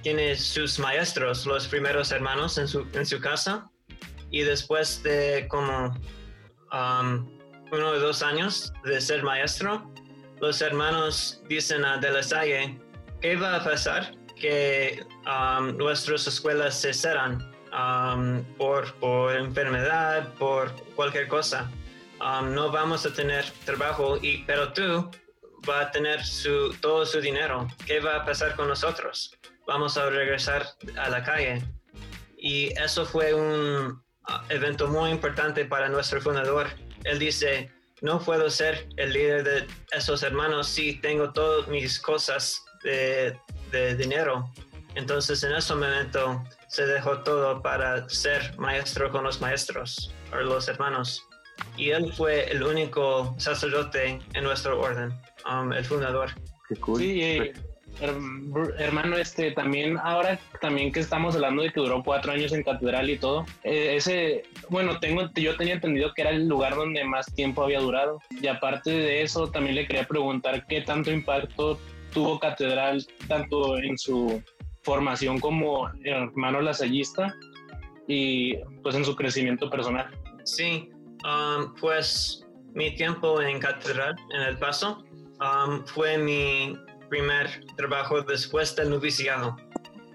tiene 0.02 0.36
sus 0.36 0.80
maestros, 0.80 1.46
los 1.46 1.68
primeros 1.68 2.12
hermanos 2.12 2.58
en 2.58 2.68
su, 2.68 2.88
en 2.94 3.06
su 3.06 3.20
casa, 3.20 3.70
y 4.32 4.42
después 4.42 5.04
de 5.04 5.48
como 5.50 5.94
uno 6.72 7.90
o 7.90 8.00
dos 8.00 8.24
años 8.24 8.74
de 8.86 9.00
ser 9.00 9.24
maestro, 9.24 9.92
los 10.40 10.62
hermanos 10.62 11.44
dicen 11.48 11.86
a 11.86 11.98
De 11.98 12.10
La 12.10 12.24
Salle, 12.24 12.80
¿qué 13.22 13.36
va 13.36 13.58
a 13.58 13.64
pasar? 13.64 14.16
Que 14.40 15.06
nuestras 15.78 16.26
escuelas 16.26 16.80
se 16.80 16.94
cerran 16.94 17.51
por, 18.58 18.94
por 18.96 19.36
enfermedad, 19.36 20.34
por 20.34 20.72
cualquier 20.96 21.28
cosa. 21.28 21.70
Um, 22.20 22.54
no 22.54 22.72
vamos 22.72 23.06
a 23.06 23.14
tener 23.14 23.46
trabajo, 23.66 24.18
y, 24.22 24.44
pero 24.44 24.72
tú 24.74 25.10
vas 25.66 25.88
a 25.88 25.92
tener 25.92 26.24
su, 26.24 26.76
todo 26.82 27.06
su 27.06 27.20
dinero. 27.20 27.68
¿Qué 27.86 28.00
va 28.00 28.18
a 28.18 28.26
pasar 28.26 28.56
con 28.56 28.68
nosotros? 28.68 29.36
Vamos 29.66 29.98
a 29.98 30.10
regresar 30.10 30.68
a 30.98 31.10
la 31.10 31.24
calle. 31.24 31.64
Y 32.38 32.68
eso 32.80 33.06
fue 33.06 33.34
un 33.34 34.04
uh, 34.28 34.34
evento 34.50 34.88
muy 34.88 35.10
importante 35.10 35.66
para 35.66 35.90
nuestro 35.90 36.22
fundador. 36.22 36.68
Él 37.04 37.18
dice, 37.20 37.72
no 38.02 38.20
puedo 38.20 38.50
ser 38.50 38.88
el 38.98 39.14
líder 39.14 39.44
de 39.44 39.68
esos 39.92 40.24
hermanos 40.24 40.68
si 40.68 41.00
tengo 41.02 41.32
todas 41.32 41.68
mis 41.68 42.00
cosas 42.00 42.64
de, 42.84 43.38
de 43.72 43.96
dinero. 43.96 44.52
Entonces 44.96 45.44
en 45.44 45.54
ese 45.54 45.74
momento 45.74 46.44
se 46.72 46.86
dejó 46.86 47.18
todo 47.20 47.62
para 47.62 48.08
ser 48.08 48.58
maestro 48.58 49.12
con 49.12 49.26
los 49.26 49.42
maestros 49.42 50.14
o 50.32 50.38
los 50.38 50.70
hermanos. 50.70 51.28
Y 51.76 51.90
él 51.90 52.14
fue 52.14 52.50
el 52.50 52.64
único 52.64 53.36
sacerdote 53.38 54.20
en 54.34 54.44
nuestro 54.44 54.80
orden, 54.80 55.12
um, 55.46 55.74
el 55.74 55.84
fundador. 55.84 56.30
Sí, 56.98 57.22
eh, 57.22 57.54
hermano, 58.78 59.18
este 59.18 59.52
también, 59.52 59.98
ahora 59.98 60.40
también 60.62 60.94
que 60.94 61.02
estamos 61.02 61.36
hablando 61.36 61.62
de 61.62 61.74
que 61.74 61.82
duró 61.82 62.02
cuatro 62.04 62.32
años 62.32 62.54
en 62.54 62.64
catedral 62.64 63.10
y 63.10 63.18
todo, 63.18 63.46
eh, 63.66 63.98
ese, 63.98 64.44
bueno, 64.70 64.98
tengo, 65.02 65.30
yo 65.36 65.58
tenía 65.58 65.74
entendido 65.74 66.14
que 66.14 66.22
era 66.22 66.32
el 66.32 66.48
lugar 66.48 66.76
donde 66.76 67.04
más 67.04 67.26
tiempo 67.36 67.64
había 67.64 67.82
durado. 67.82 68.22
Y 68.42 68.48
aparte 68.48 68.92
de 68.92 69.22
eso, 69.22 69.52
también 69.52 69.76
le 69.76 69.88
quería 69.88 70.08
preguntar 70.08 70.66
qué 70.68 70.80
tanto 70.80 71.12
impacto 71.12 71.78
tuvo 72.14 72.40
catedral, 72.40 73.06
tanto 73.28 73.78
en 73.78 73.98
su 73.98 74.42
formación 74.82 75.40
como 75.40 75.90
hermano 76.04 76.62
lasallista 76.62 77.36
y 78.08 78.58
pues 78.84 78.96
en 78.96 79.06
su 79.06 79.16
crecimiento 79.16 79.70
personal. 79.70 80.10
Sí, 80.44 80.90
um, 81.24 81.74
pues 81.76 82.46
mi 82.74 82.96
tiempo 82.96 83.42
en 83.42 83.60
catedral 83.60 84.16
en 84.34 84.42
El 84.42 84.58
Paso 84.58 85.04
um, 85.40 85.86
fue 85.86 86.18
mi 86.18 86.78
primer 87.10 87.66
trabajo 87.78 88.22
después 88.22 88.76
del 88.76 88.90
noviciado. 88.90 89.56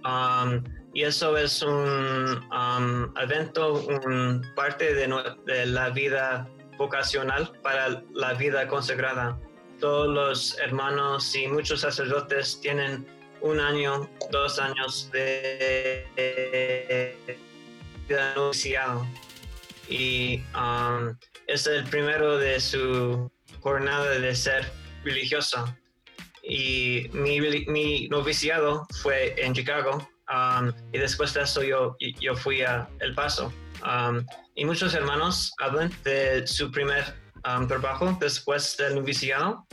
Um, 0.04 0.62
y 0.94 1.02
eso 1.02 1.36
es 1.36 1.62
un 1.62 2.42
evento, 3.20 3.74
un 3.74 4.42
parte 4.54 4.94
de, 4.94 5.06
de 5.44 5.66
la 5.66 5.90
vida 5.90 6.48
vocacional 6.78 7.52
para 7.62 8.02
la 8.14 8.32
vida 8.34 8.66
consagrada. 8.66 9.38
Todos 9.78 10.08
los 10.08 10.58
hermanos 10.58 11.36
y 11.36 11.48
muchos 11.48 11.82
sacerdotes 11.82 12.58
tienen 12.62 13.06
un 13.46 13.60
año, 13.60 14.08
dos 14.30 14.58
años 14.58 15.10
de, 15.12 16.06
noviciado. 18.36 19.06
Y 19.88 20.42
um, 20.54 21.16
es 21.46 21.66
el 21.66 21.84
primero 21.84 22.38
de 22.38 22.60
su 22.60 23.30
jornada 23.60 24.10
de 24.10 24.34
ser 24.34 24.70
religioso. 25.04 25.64
Y 26.42 27.08
mi, 27.12 27.40
mi 27.40 28.08
noviciado 28.08 28.86
fue 29.02 29.34
en 29.38 29.54
Chicago. 29.54 30.08
Um, 30.28 30.72
y 30.92 30.98
después 30.98 31.32
de 31.34 31.42
eso 31.42 31.62
yo, 31.62 31.96
yo 32.20 32.34
fui 32.34 32.62
a 32.62 32.88
El 33.00 33.14
Paso. 33.14 33.52
Um, 33.84 34.26
y 34.54 34.64
muchos 34.64 34.94
hermanos 34.94 35.52
hablan 35.60 35.92
de 36.02 36.46
su 36.46 36.70
primer 36.70 37.14
trabajo 37.68 38.16
después 38.20 38.76
del 38.76 38.96
noviciado, 38.96 39.66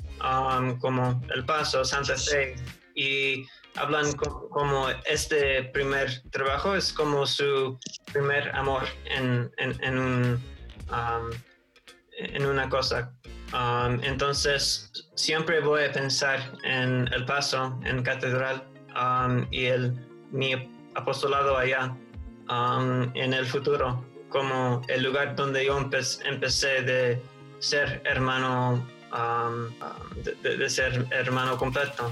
como 0.80 1.22
El 1.34 1.46
Paso, 1.46 1.84
Santa 1.84 2.16
Fe, 2.16 2.56
y 2.96 3.46
hablan 3.76 4.14
como, 4.14 4.90
este 5.06 5.64
primer 5.66 6.22
trabajo 6.32 6.76
es 6.76 6.94
como 6.94 7.26
su 7.26 7.80
primer 8.12 8.56
amor 8.56 8.84
en, 9.06 9.52
en, 9.58 9.98
un, 9.98 10.44
um, 10.92 11.30
en 12.18 12.46
una 12.46 12.70
cosa. 12.70 13.12
Um, 13.54 14.00
entonces, 14.04 14.92
siempre 15.16 15.60
voy 15.60 15.84
a 15.84 15.92
pensar 15.92 16.40
en 16.64 17.08
el 17.14 17.26
paso 17.26 17.80
en 17.84 18.04
catedral 18.04 18.64
um, 18.96 19.46
y 19.52 19.66
el, 19.66 19.94
mi 20.32 20.54
apostolado 20.96 21.58
allá 21.58 21.96
en 23.16 23.34
el 23.34 23.46
futuro, 23.46 24.04
como 24.30 24.82
el 24.88 25.04
lugar 25.04 25.36
donde 25.36 25.66
yo 25.66 25.78
empecé 25.80 26.82
de 26.82 27.22
ser 27.60 28.02
hermano, 28.06 28.86
de, 30.44 30.70
ser 30.70 31.06
hermano 31.12 31.58
completo 31.58 32.12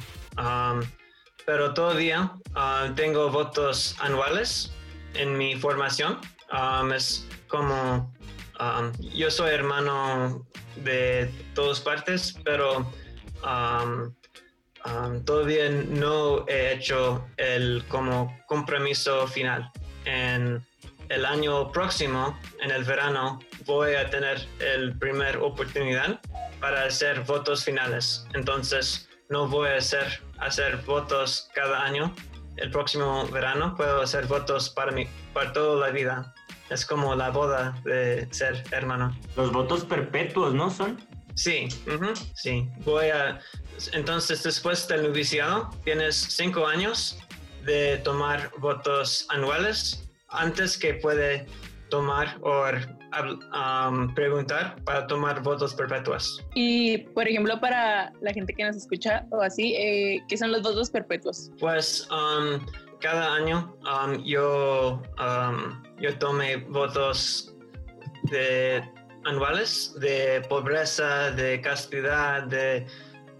pero 1.45 1.73
todavía 1.73 2.33
ah, 2.55 2.89
tengo 2.95 3.29
votos 3.29 3.95
anuales 3.99 4.71
en 5.13 5.37
mi 5.37 5.55
formación. 5.55 6.19
Um, 6.51 6.91
es 6.91 7.25
como 7.47 8.13
um, 8.59 8.91
yo 9.13 9.31
soy 9.31 9.51
hermano 9.51 10.45
de 10.77 11.31
todas 11.53 11.79
partes, 11.79 12.35
pero 12.43 12.91
todavía 15.25 15.69
no 15.69 16.45
he 16.47 16.73
hecho 16.73 17.25
el 17.37 17.83
como 17.87 18.35
compromiso 18.47 19.27
final 19.27 19.71
en 20.05 20.65
el 21.09 21.25
año 21.25 21.71
próximo, 21.71 22.39
en 22.61 22.71
el 22.71 22.85
verano, 22.85 23.39
voy 23.65 23.95
a 23.95 24.09
tener 24.09 24.47
el 24.59 24.97
primer 24.97 25.37
oportunidad 25.37 26.21
para 26.61 26.85
hacer 26.85 27.21
votos 27.21 27.65
finales. 27.65 28.25
Entonces, 28.33 29.09
no 29.31 29.47
voy 29.47 29.69
a 29.69 29.77
hacer, 29.77 30.21
hacer 30.39 30.77
votos 30.85 31.49
cada 31.55 31.83
año. 31.83 32.13
El 32.57 32.69
próximo 32.69 33.25
verano 33.29 33.73
puedo 33.75 34.01
hacer 34.01 34.27
votos 34.27 34.69
para, 34.69 34.91
mi, 34.91 35.07
para 35.33 35.53
toda 35.53 35.87
la 35.87 35.91
vida. 35.91 36.35
Es 36.69 36.85
como 36.85 37.15
la 37.15 37.31
boda 37.31 37.75
de 37.83 38.27
ser 38.31 38.63
hermano. 38.71 39.17
Los 39.35 39.51
votos 39.51 39.85
perpetuos, 39.85 40.53
¿no 40.53 40.69
son? 40.69 40.99
Sí, 41.35 41.69
ujú, 41.87 42.13
sí. 42.35 42.69
Voy 42.79 43.07
a. 43.07 43.39
Entonces, 43.93 44.43
después 44.43 44.87
del 44.87 45.03
noviciado, 45.03 45.69
tienes 45.85 46.15
cinco 46.15 46.67
años 46.67 47.17
de 47.63 47.97
tomar 47.99 48.51
votos 48.57 49.25
anuales 49.29 50.09
antes 50.27 50.77
que 50.77 50.95
puede 50.95 51.47
tomar 51.91 52.39
o 52.41 52.63
um, 53.53 54.11
preguntar 54.15 54.75
para 54.83 55.05
tomar 55.05 55.43
votos 55.43 55.75
perpetuos. 55.75 56.43
Y, 56.55 56.97
por 57.13 57.27
ejemplo, 57.27 57.59
para 57.59 58.11
la 58.21 58.33
gente 58.33 58.53
que 58.53 58.63
nos 58.63 58.75
escucha 58.77 59.27
o 59.29 59.41
así, 59.41 59.75
eh, 59.75 60.23
¿qué 60.27 60.37
son 60.37 60.51
los 60.51 60.63
votos 60.63 60.89
perpetuos? 60.89 61.51
Pues 61.59 62.07
um, 62.09 62.65
cada 62.99 63.35
año 63.35 63.75
um, 63.83 64.23
yo, 64.23 65.01
yo 65.99 66.17
tomé 66.17 66.57
votos 66.57 67.53
de 68.31 68.81
anuales 69.25 69.93
de 69.99 70.41
pobreza, 70.49 71.31
de 71.31 71.61
castidad, 71.61 72.43
de 72.43 72.87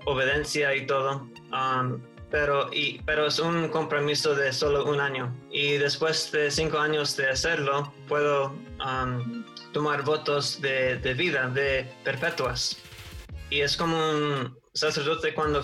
obediencia 0.06 0.76
y 0.76 0.86
todo. 0.86 1.28
Um, 1.54 2.02
pero, 2.32 2.74
y, 2.74 3.02
pero 3.04 3.28
es 3.28 3.38
un 3.39 3.67
compromiso 3.67 4.34
de 4.34 4.54
solo 4.54 4.86
un 4.86 5.00
año. 5.00 5.36
Y 5.52 5.74
después 5.74 6.32
de 6.32 6.50
cinco 6.50 6.80
años 6.80 7.15
de 7.17 7.30
hacerlo, 7.30 7.94
puedo 8.08 8.56
um, 8.84 9.44
tomar 9.74 10.04
votos 10.04 10.62
de, 10.62 10.98
de 10.98 11.13
vida, 11.13 11.50
de 11.50 11.94
perpetuas. 12.04 12.78
Y 13.50 13.60
es 13.60 13.76
como 13.76 13.98
un 13.98 14.58
sacerdote 14.74 15.34
cuando 15.34 15.62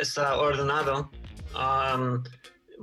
está 0.00 0.36
ordenado, 0.36 1.10
um, 1.54 2.24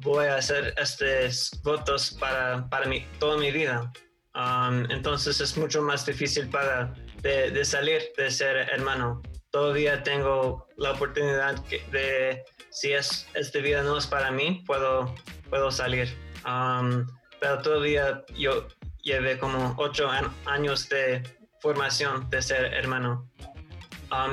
voy 0.02 0.28
a 0.28 0.36
hacer 0.36 0.74
estos 0.78 1.52
votos 1.64 2.16
para, 2.20 2.70
para 2.70 2.86
mi, 2.86 3.06
toda 3.20 3.38
mi 3.38 3.52
vida. 3.52 3.92
Um, 4.36 4.86
entonces 4.92 5.40
es 5.40 5.58
mucho 5.58 5.82
más 5.82 6.06
difícil 6.06 6.50
para 6.50 6.94
de, 7.22 7.50
de 7.52 7.66
salir 7.66 8.02
de 8.18 8.30
ser 8.30 8.58
hermano. 8.70 9.22
Todavía 9.50 10.04
tengo 10.04 10.68
la 10.76 10.92
oportunidad 10.92 11.56
de, 11.92 12.44
si 12.76 12.92
es 12.92 13.26
esta 13.34 13.60
vida 13.60 13.82
no 13.84 13.98
es 13.98 14.06
para 14.06 14.32
mí, 14.32 14.62
puedo, 14.68 15.16
puedo 15.50 15.72
salir. 15.72 16.10
Um, 16.46 17.08
pero 17.40 17.62
todavía 17.62 18.24
yo 18.38 18.68
llevé 19.02 19.40
como 19.40 19.74
ocho 19.78 20.10
años 20.46 20.90
de 20.90 21.24
formación 21.62 22.30
de 22.30 22.42
ser 22.42 22.74
hermano. 22.74 23.30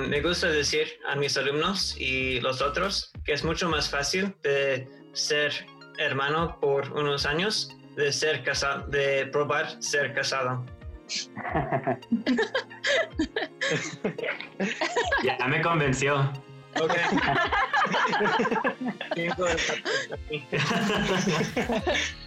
Me 0.08 0.20
gusta 0.20 0.48
decir 0.48 0.88
a 1.08 1.14
mis 1.14 1.36
alumnos 1.36 1.96
y 1.98 2.40
los 2.40 2.60
otros 2.60 3.12
que 3.24 3.32
es 3.32 3.44
mucho 3.44 3.68
más 3.68 3.88
fácil 3.88 4.34
de 4.42 4.88
ser 5.12 5.52
hermano 5.98 6.58
por 6.60 6.92
unos 6.92 7.26
años 7.26 7.70
de 7.96 8.12
ser 8.12 8.42
casado, 8.42 8.86
de 8.88 9.26
probar 9.26 9.80
ser 9.80 10.12
casado. 10.14 10.66
Ya 15.24 15.46
me 15.46 15.62
convenció. 15.62 16.32
Ok. 16.80 16.92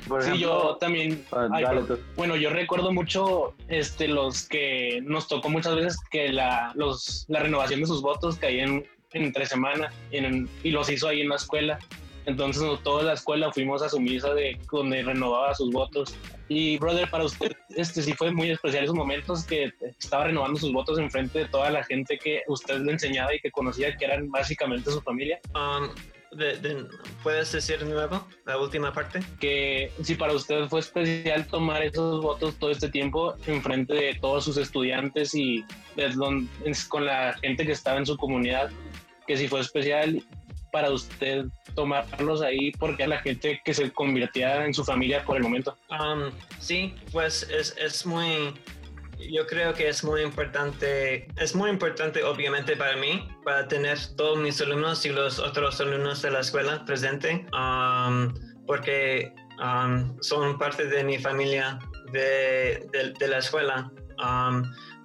Por 0.07 0.21
Sí, 0.21 0.27
ejemplo, 0.29 0.39
yo 0.71 0.75
también. 0.79 1.25
ah, 1.31 1.47
ay, 1.51 1.63
dale 1.63 1.81
pero- 1.81 1.97
tú. 1.97 2.03
bueno, 2.15 2.35
yo 2.35 2.49
recuerdo 2.51 2.91
mucho 2.91 3.53
este, 3.67 4.07
los 4.07 4.47
que 4.47 4.99
nos 5.03 5.27
tocó 5.27 5.49
muchas 5.49 5.75
veces 5.75 5.97
que 6.11 6.29
la, 6.29 6.71
los, 6.75 7.25
la 7.27 7.39
renovación 7.39 7.79
de 7.81 7.87
sus 7.87 8.01
votos 8.01 8.37
caía 8.37 8.63
en, 8.65 8.85
entre 9.13 9.45
semana 9.45 9.91
en- 10.11 10.49
y 10.63 10.71
los 10.71 10.89
hizo 10.89 11.07
ahí 11.07 11.21
en 11.21 11.29
la 11.29 11.35
escuela. 11.37 11.79
Entonces, 12.25 12.63
toda 12.83 13.03
la 13.03 13.13
escuela 13.13 13.51
fuimos 13.53 13.81
a 13.81 13.89
su 13.89 13.99
misa 13.99 14.33
de 14.33 14.57
donde 14.71 15.03
renovaba 15.03 15.53
sus 15.53 15.71
votos. 15.71 16.15
Y, 16.49 16.77
brother, 16.77 17.09
para 17.09 17.23
usted, 17.25 17.51
este 17.75 18.01
sí 18.01 18.13
fue 18.13 18.31
muy 18.31 18.51
especial 18.51 18.83
esos 18.83 18.95
momentos 18.95 19.45
que 19.45 19.71
estaba 19.99 20.25
renovando 20.25 20.59
sus 20.59 20.71
votos 20.73 20.97
en 20.99 21.09
frente 21.11 21.39
de 21.39 21.45
toda 21.45 21.69
la 21.69 21.83
gente 21.83 22.17
que 22.17 22.41
usted 22.47 22.79
le 22.81 22.91
enseñaba 22.93 23.33
y 23.35 23.39
que 23.39 23.51
conocía 23.51 23.95
que 23.95 24.05
eran 24.05 24.29
básicamente 24.31 24.91
su 24.91 25.01
familia. 25.01 25.39
Um, 25.53 25.89
de- 26.37 26.57
de- 26.57 26.85
¿Puedes 27.23 27.51
decir 27.51 27.79
de 27.79 27.85
nuevo 27.85 28.27
la 28.45 28.57
última 28.57 28.91
parte? 28.91 29.19
que 29.39 29.89
si 30.03 30.15
para 30.15 30.33
usted 30.33 30.65
fue 30.67 30.81
especial 30.81 31.47
tomar 31.47 31.81
esos 31.83 32.21
votos 32.21 32.55
todo 32.59 32.71
este 32.71 32.89
tiempo 32.89 33.35
en 33.47 33.61
frente 33.61 33.93
de 33.93 34.15
todos 34.15 34.43
sus 34.43 34.57
estudiantes 34.57 35.33
y 35.33 35.63
de 35.95 36.13
con 36.89 37.05
la 37.05 37.33
gente 37.41 37.65
que 37.65 37.71
estaba 37.71 37.99
en 37.99 38.05
su 38.05 38.17
comunidad, 38.17 38.69
que 39.25 39.37
si 39.37 39.47
fue 39.47 39.61
especial 39.61 40.21
para 40.75 40.89
usted 40.91 41.45
tomarlos 41.73 42.41
ahí 42.41 42.71
porque 42.73 43.03
a 43.05 43.07
la 43.07 43.19
gente 43.19 43.61
que 43.63 43.73
se 43.73 43.89
convirtiera 43.93 44.65
en 44.65 44.73
su 44.73 44.83
familia 44.83 45.23
por 45.23 45.37
el 45.37 45.43
momento. 45.43 45.77
Um, 45.89 46.31
sí, 46.59 46.93
pues 47.13 47.43
es, 47.49 47.73
es 47.77 48.05
muy, 48.05 48.53
yo 49.37 49.47
creo 49.47 49.73
que 49.73 49.87
es 49.87 50.03
muy 50.03 50.21
importante, 50.21 51.27
es 51.37 51.55
muy 51.55 51.69
importante 51.69 52.21
obviamente 52.25 52.75
para 52.75 52.97
mí, 52.97 53.25
para 53.45 53.69
tener 53.69 53.97
todos 54.17 54.37
mis 54.37 54.59
alumnos 54.59 55.05
y 55.05 55.11
los 55.11 55.39
otros 55.39 55.79
alumnos 55.79 56.21
de 56.21 56.31
la 56.31 56.41
escuela 56.41 56.83
presente, 56.83 57.45
um, 57.53 58.33
porque 58.67 59.31
um, 59.63 60.13
son 60.21 60.57
parte 60.57 60.83
de 60.87 61.05
mi 61.05 61.17
familia 61.19 61.79
de, 62.11 62.85
de- 62.91 63.13
de 63.17 63.27
la 63.29 63.37
escuela. 63.37 63.89
Um, 64.19 64.63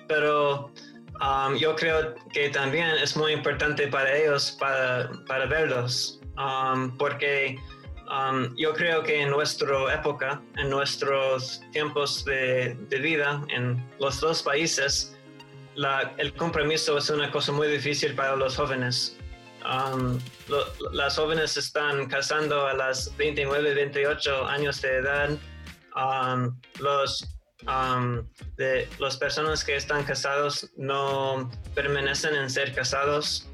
pero 0.08 0.72
um, 1.20 1.56
yo 1.56 1.74
creo 1.76 2.14
que 2.32 2.48
también 2.50 2.88
es 3.02 3.16
muy 3.16 3.32
importante 3.32 3.86
para 3.88 4.14
ellos, 4.16 4.56
para, 4.58 5.10
para 5.26 5.46
verlos, 5.46 6.20
um, 6.36 6.96
porque 6.96 7.58
Um, 8.12 8.56
yo 8.56 8.72
creo 8.74 9.04
que 9.04 9.22
en 9.22 9.30
nuestra 9.30 9.94
época, 9.94 10.42
en 10.56 10.68
nuestros 10.68 11.60
tiempos 11.70 12.24
de, 12.24 12.74
de 12.88 12.98
vida, 12.98 13.40
en 13.50 13.88
los 14.00 14.18
dos 14.20 14.42
países, 14.42 15.16
la- 15.76 16.12
el 16.18 16.34
compromiso 16.34 16.98
es 16.98 17.08
una 17.08 17.30
cosa 17.30 17.52
muy 17.52 17.68
difícil 17.68 18.16
para 18.16 18.34
los 18.34 18.56
jóvenes. 18.56 19.16
Um, 19.64 20.18
lo- 20.48 20.66
las 20.90 21.14
jóvenes 21.16 21.56
están 21.56 22.06
casando 22.08 22.66
a 22.66 22.74
las 22.74 23.16
29, 23.16 23.74
28 23.74 24.44
años 24.44 24.82
de 24.82 24.88
edad. 24.96 25.30
Um, 25.94 26.58
los, 26.80 27.24
um, 27.66 28.26
de, 28.56 28.88
las 28.98 29.16
personas 29.16 29.64
que 29.64 29.76
están 29.76 30.04
casados 30.04 30.70
no 30.76 31.50
permanecen 31.74 32.34
en 32.34 32.50
ser 32.50 32.74
casados. 32.74 33.48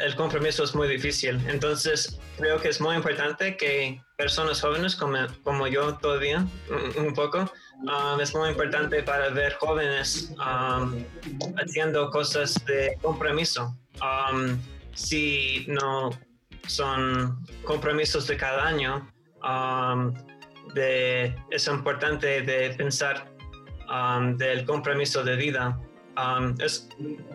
El 0.00 0.16
compromiso 0.16 0.64
es 0.64 0.74
muy 0.74 0.88
difícil. 0.88 1.38
Entonces, 1.48 2.18
creo 2.38 2.60
que 2.60 2.68
es 2.68 2.80
muy 2.80 2.96
importante 2.96 3.56
que 3.56 4.00
personas 4.16 4.60
jóvenes 4.60 4.96
como, 4.96 5.18
como 5.42 5.66
yo 5.66 5.96
todavía, 5.98 6.46
un, 6.96 7.14
poco, 7.14 7.50
es 8.20 8.34
muy 8.34 8.50
importante 8.50 9.02
para 9.02 9.28
ver 9.30 9.54
jóvenes 9.54 10.32
haciendo 11.56 12.10
cosas 12.10 12.54
de 12.64 12.96
compromiso. 13.02 13.76
Si 14.94 15.66
no 15.68 16.10
son 16.66 17.44
compromisos 17.64 18.26
de 18.26 18.36
cada 18.36 18.66
año, 18.66 19.12
es 21.50 21.66
importante 21.66 22.42
de 22.42 22.70
pensar 22.70 23.30
um, 23.88 24.36
del 24.36 24.64
compromiso 24.64 25.22
de 25.22 25.36
vida. 25.36 25.78
Um, 26.16 26.54
es, 26.60 26.88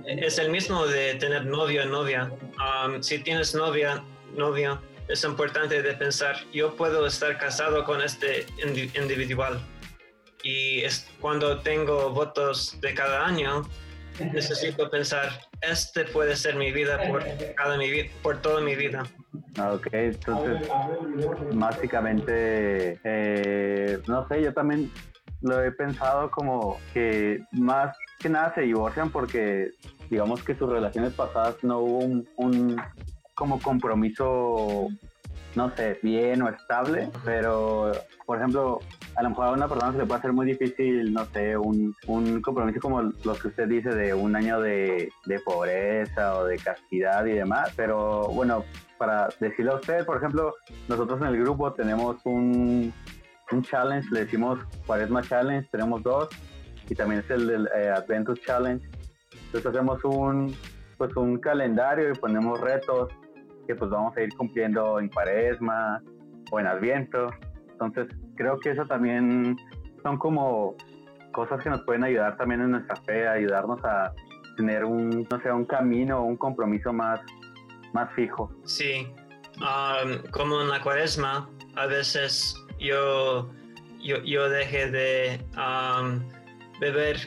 es 0.06 0.38
el 0.40 0.50
mismo 0.50 0.88
de 0.88 1.16
tener 1.16 1.46
novio 1.46 1.86
novia. 1.86 2.32
Um, 2.60 3.02
si 3.02 3.20
tienes 3.20 3.54
novia, 3.54 4.04
novio, 4.36 4.82
es 5.08 5.24
importante 5.24 5.82
de 5.82 5.94
pensar, 5.94 6.38
yo 6.54 6.76
puedo 6.76 7.06
estar 7.06 7.38
casado 7.38 7.84
con 7.84 8.02
este 8.02 8.46
indi- 8.64 8.96
individual. 8.98 9.60
Y 10.44 10.82
es 10.82 11.10
cuando 11.20 11.60
tengo 11.60 12.12
votos 12.12 12.80
de 12.80 12.94
cada 12.94 13.26
año, 13.26 13.68
necesito 14.34 14.90
pensar, 14.90 15.42
este 15.62 16.06
puede 16.06 16.36
ser 16.36 16.56
mi 16.56 16.72
vida 16.72 17.00
por 18.22 18.42
toda 18.42 18.62
mi 18.62 18.76
vida. 18.76 19.04
Ah, 19.58 19.74
Ok, 19.74 19.88
entonces 19.92 20.62
básicamente, 21.54 23.00
eh, 23.04 24.00
no 24.08 24.28
sé, 24.28 24.42
yo 24.42 24.54
también 24.54 24.90
lo 25.42 25.64
he 25.64 25.72
pensado 25.72 26.32
como 26.32 26.78
que 26.94 27.44
más 27.52 27.96
que 28.20 28.30
nada 28.30 28.54
se 28.56 28.62
divorcian 28.62 29.10
porque 29.10 29.72
digamos 30.10 30.44
que 30.44 30.56
sus 30.56 30.70
relaciones 30.70 31.14
pasadas 31.14 31.56
no 31.64 31.80
hubo 31.80 31.98
un, 32.00 32.28
un 32.38 32.82
como 33.36 33.60
compromiso, 33.60 34.88
no 35.56 35.76
sé, 35.76 35.98
bien 36.04 36.42
o 36.42 36.50
estable, 36.50 37.10
pero 37.24 37.92
por 38.26 38.38
ejemplo, 38.38 38.80
a 39.16 39.24
lo 39.24 39.30
mejor 39.30 39.48
a 39.48 39.52
una 39.52 39.68
persona 39.68 39.92
se 39.92 39.98
le 40.00 40.06
puede 40.06 40.20
hacer 40.20 40.34
muy 40.34 40.46
difícil, 40.46 41.14
no 41.14 41.26
sé, 41.26 41.56
un, 41.58 41.96
un 42.08 42.42
compromiso 42.42 42.80
como 42.82 43.02
los 43.02 43.40
que 43.42 43.48
usted 43.48 43.68
dice 43.68 43.90
de 43.90 44.14
un 44.14 44.36
año 44.36 44.60
de, 44.60 45.10
de 45.26 45.40
pobreza 45.40 46.38
o 46.38 46.46
de 46.46 46.58
castidad 46.58 47.26
y 47.26 47.34
demás, 47.34 47.72
pero 47.76 48.28
bueno, 48.30 48.66
para 49.00 49.30
decirle 49.40 49.72
a 49.72 49.76
usted, 49.76 50.06
por 50.06 50.18
ejemplo, 50.18 50.54
nosotros 50.90 51.22
en 51.22 51.28
el 51.28 51.40
grupo 51.40 51.74
tenemos 51.74 52.18
un, 52.26 52.94
un 53.52 53.62
challenge, 53.64 54.08
le 54.12 54.26
decimos 54.26 54.60
Cuaresma 54.86 55.22
Challenge, 55.24 55.68
tenemos 55.72 56.04
dos, 56.04 56.28
y 56.90 56.94
también 56.94 57.22
es 57.22 57.32
el 57.32 57.48
del 57.48 57.70
eh, 57.76 57.90
Adventus 57.90 58.42
Challenge. 58.42 58.86
Entonces 59.46 59.66
hacemos 59.66 60.04
un, 60.04 60.54
pues 60.98 61.16
un 61.16 61.40
calendario 61.40 62.12
y 62.12 62.14
ponemos 62.14 62.60
retos 62.60 63.10
que 63.66 63.74
pues 63.74 63.90
vamos 63.90 64.16
a 64.18 64.22
ir 64.22 64.36
cumpliendo 64.36 65.00
en 65.00 65.08
Cuaresma 65.08 66.04
o 66.52 66.60
en 66.60 66.68
Adviento. 66.68 67.30
Entonces 67.72 68.08
creo 68.36 68.60
que 68.60 68.72
eso 68.72 68.86
también 68.86 69.56
son 70.04 70.18
como 70.18 70.76
cosas 71.32 71.64
que 71.64 71.70
nos 71.70 71.82
pueden 71.84 72.04
ayudar 72.04 72.36
también 72.36 72.62
en 72.62 72.72
nuestra 72.72 72.96
fe, 72.98 73.28
ayudarnos 73.28 73.84
a 73.86 74.12
tener 74.58 74.84
un, 74.84 75.26
no 75.32 75.42
sé, 75.42 75.52
un 75.52 75.66
camino, 75.66 76.26
un 76.26 76.36
compromiso 76.36 76.92
más, 76.92 77.22
más 77.94 78.14
fijo. 78.16 78.52
Sí, 78.66 79.08
um, 79.58 80.22
como 80.32 80.62
en 80.62 80.70
la 80.70 80.82
cuaresma, 80.82 81.50
a 81.76 81.86
veces 81.86 82.56
yo, 82.80 83.50
yo, 84.00 84.18
yo 84.24 84.50
dejé 84.50 84.92
de 84.92 85.46
um, 85.58 86.28
beber 86.80 87.18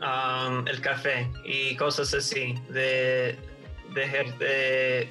um, 0.00 0.66
el 0.66 0.80
café 0.80 1.30
y 1.44 1.76
cosas 1.76 2.14
así, 2.14 2.54
de 2.68 3.38
dejar 3.94 4.38
de 4.38 5.08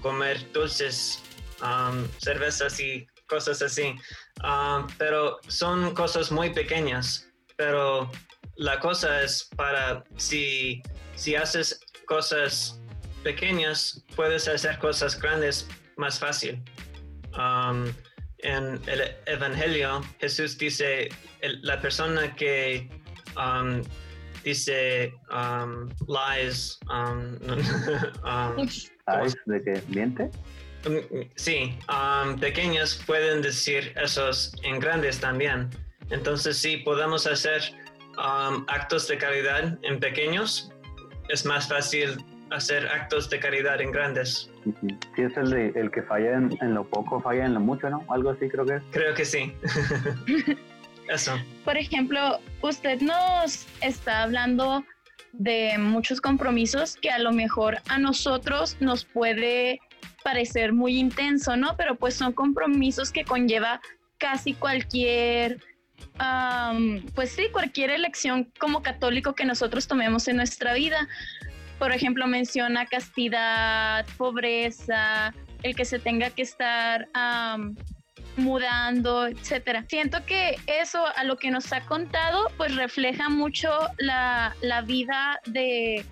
comer 0.00 0.52
dulces, 0.52 1.22
cervezas 2.18 2.78
y 2.80 3.06
cosas 3.26 3.62
así. 3.62 3.94
Pero 4.98 5.38
son 5.48 5.94
cosas 5.94 6.30
muy 6.30 6.50
pequeñas, 6.50 7.28
pero 7.56 8.10
la 8.56 8.78
cosa 8.80 9.22
es 9.22 9.48
para 9.56 10.04
si, 10.16 10.82
si 11.14 11.34
haces 11.34 11.80
cosas 12.06 12.81
pequeñas, 13.22 14.04
puedes 14.16 14.48
hacer 14.48 14.78
cosas 14.78 15.18
grandes 15.20 15.68
más 15.96 16.18
fácil. 16.18 16.62
Um, 17.36 17.86
en 18.38 18.80
el 18.86 19.14
Evangelio, 19.26 20.02
Jesús 20.20 20.58
dice, 20.58 21.08
el- 21.40 21.60
la 21.62 21.80
persona 21.80 22.34
que 22.34 22.88
um, 23.36 23.82
dice 24.44 25.14
um, 25.30 25.88
lies, 26.08 26.78
um, 26.90 27.36
um, 28.24 28.68
¿Sabes 29.06 29.34
de 29.46 29.62
qué 29.62 29.82
miente? 29.88 30.30
Sí, 31.36 31.78
um, 31.88 32.36
pequeños 32.38 33.00
pueden 33.06 33.40
decir 33.42 33.92
esos 34.02 34.52
en 34.64 34.80
grandes 34.80 35.20
también. 35.20 35.70
Entonces, 36.10 36.56
si 36.58 36.78
podemos 36.78 37.26
hacer 37.26 37.62
um, 38.18 38.64
actos 38.68 39.06
de 39.06 39.16
caridad 39.16 39.78
en 39.82 40.00
pequeños, 40.00 40.72
es 41.28 41.46
más 41.46 41.68
fácil 41.68 42.16
hacer 42.52 42.86
actos 42.88 43.28
de 43.30 43.38
caridad 43.38 43.80
en 43.80 43.90
grandes. 43.90 44.50
Sí, 45.16 45.22
es 45.22 45.36
el, 45.36 45.50
de, 45.50 45.72
el 45.74 45.90
que 45.90 46.02
falla 46.02 46.34
en, 46.34 46.56
en 46.60 46.74
lo 46.74 46.84
poco, 46.84 47.20
falla 47.20 47.44
en 47.44 47.54
lo 47.54 47.60
mucho, 47.60 47.88
¿no? 47.90 48.04
Algo 48.08 48.30
así 48.30 48.48
creo 48.48 48.64
que 48.64 48.76
es. 48.76 48.82
Creo 48.90 49.14
que 49.14 49.24
sí. 49.24 49.52
Eso. 51.08 51.36
Por 51.64 51.76
ejemplo, 51.76 52.38
usted 52.62 53.00
nos 53.00 53.66
está 53.80 54.22
hablando 54.22 54.84
de 55.32 55.76
muchos 55.78 56.20
compromisos 56.20 56.96
que 56.96 57.10
a 57.10 57.18
lo 57.18 57.32
mejor 57.32 57.78
a 57.88 57.98
nosotros 57.98 58.76
nos 58.80 59.04
puede 59.04 59.80
parecer 60.22 60.72
muy 60.72 60.98
intenso, 60.98 61.56
¿no? 61.56 61.76
Pero 61.76 61.96
pues 61.96 62.14
son 62.14 62.32
compromisos 62.32 63.10
que 63.10 63.24
conlleva 63.24 63.80
casi 64.18 64.54
cualquier, 64.54 65.58
am, 66.18 67.02
pues 67.14 67.30
sí, 67.32 67.48
cualquier 67.52 67.90
elección 67.90 68.52
como 68.58 68.82
católico 68.82 69.34
que 69.34 69.44
nosotros 69.44 69.88
tomemos 69.88 70.28
en 70.28 70.36
nuestra 70.36 70.74
vida. 70.74 71.08
Por 71.82 71.90
ejemplo, 71.90 72.28
menciona 72.28 72.86
castidad, 72.86 74.06
pobreza, 74.16 75.34
el 75.64 75.74
que 75.74 75.84
se 75.84 75.98
tenga 75.98 76.30
que 76.30 76.42
estar 76.42 77.08
mudando, 78.36 79.26
etcétera. 79.26 79.84
Siento 79.88 80.24
que 80.24 80.54
eso 80.68 81.04
a 81.16 81.24
lo 81.24 81.38
que 81.38 81.50
nos 81.50 81.72
ha 81.72 81.80
contado, 81.80 82.52
pues 82.56 82.76
refleja 82.76 83.28
mucho 83.28 83.68
la, 83.98 84.54
la 84.60 84.82
vida 84.82 85.40
de, 85.46 86.06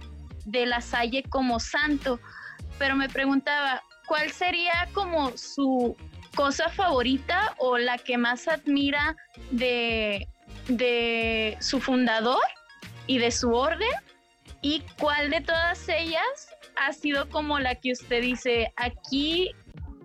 de 0.45 0.67
la 0.67 0.81
Salle 0.81 1.23
como 1.29 1.61
santo. 1.61 2.19
Pero 2.77 2.97
me 2.97 3.09
preguntaba, 3.09 3.81
¿cuál 4.09 4.33
sería 4.33 4.89
como 4.93 5.37
su 5.37 5.97
cosa 6.35 6.69
favorita 6.71 7.55
o 7.59 7.79
la 7.79 7.97
que 7.97 8.19
más 8.19 8.49
admira 8.49 9.15
de, 9.53 10.27
de 10.67 11.57
su 11.61 11.79
fundador 11.79 12.43
y 13.07 13.19
de 13.19 13.31
su 13.31 13.53
orden? 13.53 13.89
¿Y 14.63 14.83
cuál 14.99 15.31
de 15.31 15.41
todas 15.41 15.89
ellas 15.89 16.49
ha 16.77 16.93
sido 16.93 17.29
como 17.29 17.59
la 17.59 17.75
que 17.75 17.93
usted 17.93 18.21
dice, 18.23 18.73
aquí 18.77 19.51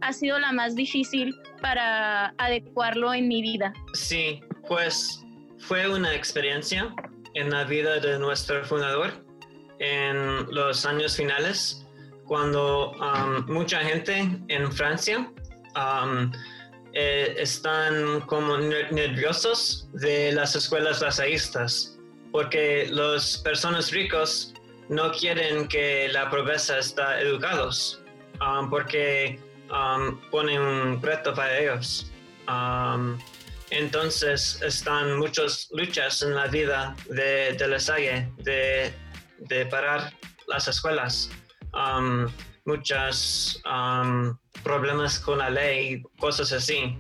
ha 0.01 0.13
sido 0.13 0.39
la 0.39 0.51
más 0.51 0.75
difícil 0.75 1.35
para 1.61 2.33
adecuarlo 2.37 3.13
en 3.13 3.27
mi 3.27 3.41
vida? 3.41 3.73
Sí, 3.93 4.41
pues 4.67 5.23
fue 5.59 5.89
una 5.89 6.13
experiencia 6.13 6.93
en 7.33 7.49
la 7.49 7.63
vida 7.65 7.99
de 7.99 8.17
nuestro 8.19 8.63
fundador 8.65 9.25
en 9.79 10.45
los 10.51 10.85
años 10.85 11.17
finales, 11.17 11.85
cuando 12.25 12.91
um, 12.91 13.51
mucha 13.51 13.79
gente 13.81 14.25
en 14.47 14.71
Francia 14.71 15.31
um, 15.75 16.31
eh, 16.93 17.35
están 17.37 18.21
como 18.21 18.57
ner- 18.57 18.89
nerviosos 18.91 19.89
de 19.93 20.31
las 20.31 20.55
escuelas 20.55 21.01
lazaístas, 21.01 21.94
porque 22.35 22.89
las 22.91 23.37
personas 23.37 23.91
ricos 23.91 24.53
no 24.89 25.09
quieren 25.13 25.69
que 25.69 26.09
la 26.09 26.29
pobreza 26.29 26.79
está 26.79 27.21
educados, 27.21 28.01
um, 28.41 28.69
porque 28.69 29.39
um, 29.71 30.19
ponen 30.31 30.59
un 30.59 31.01
reto 31.01 31.33
para 31.33 31.57
ellos. 31.57 32.11
Um, 32.49 33.17
entonces 33.69 34.61
están 34.61 35.17
muchas 35.17 35.69
luchas 35.71 36.21
en 36.23 36.35
la 36.35 36.47
vida 36.47 36.93
de, 37.07 37.53
de 37.53 37.67
La 37.69 37.79
Salle 37.79 38.29
de, 38.39 38.93
de 39.37 39.65
parar 39.67 40.11
las 40.47 40.67
escuelas. 40.67 41.31
Um, 41.71 42.27
muchos 42.65 43.61
um, 43.63 44.37
problemas 44.61 45.19
con 45.19 45.37
la 45.37 45.49
ley, 45.49 46.03
cosas 46.19 46.51
así. 46.51 46.97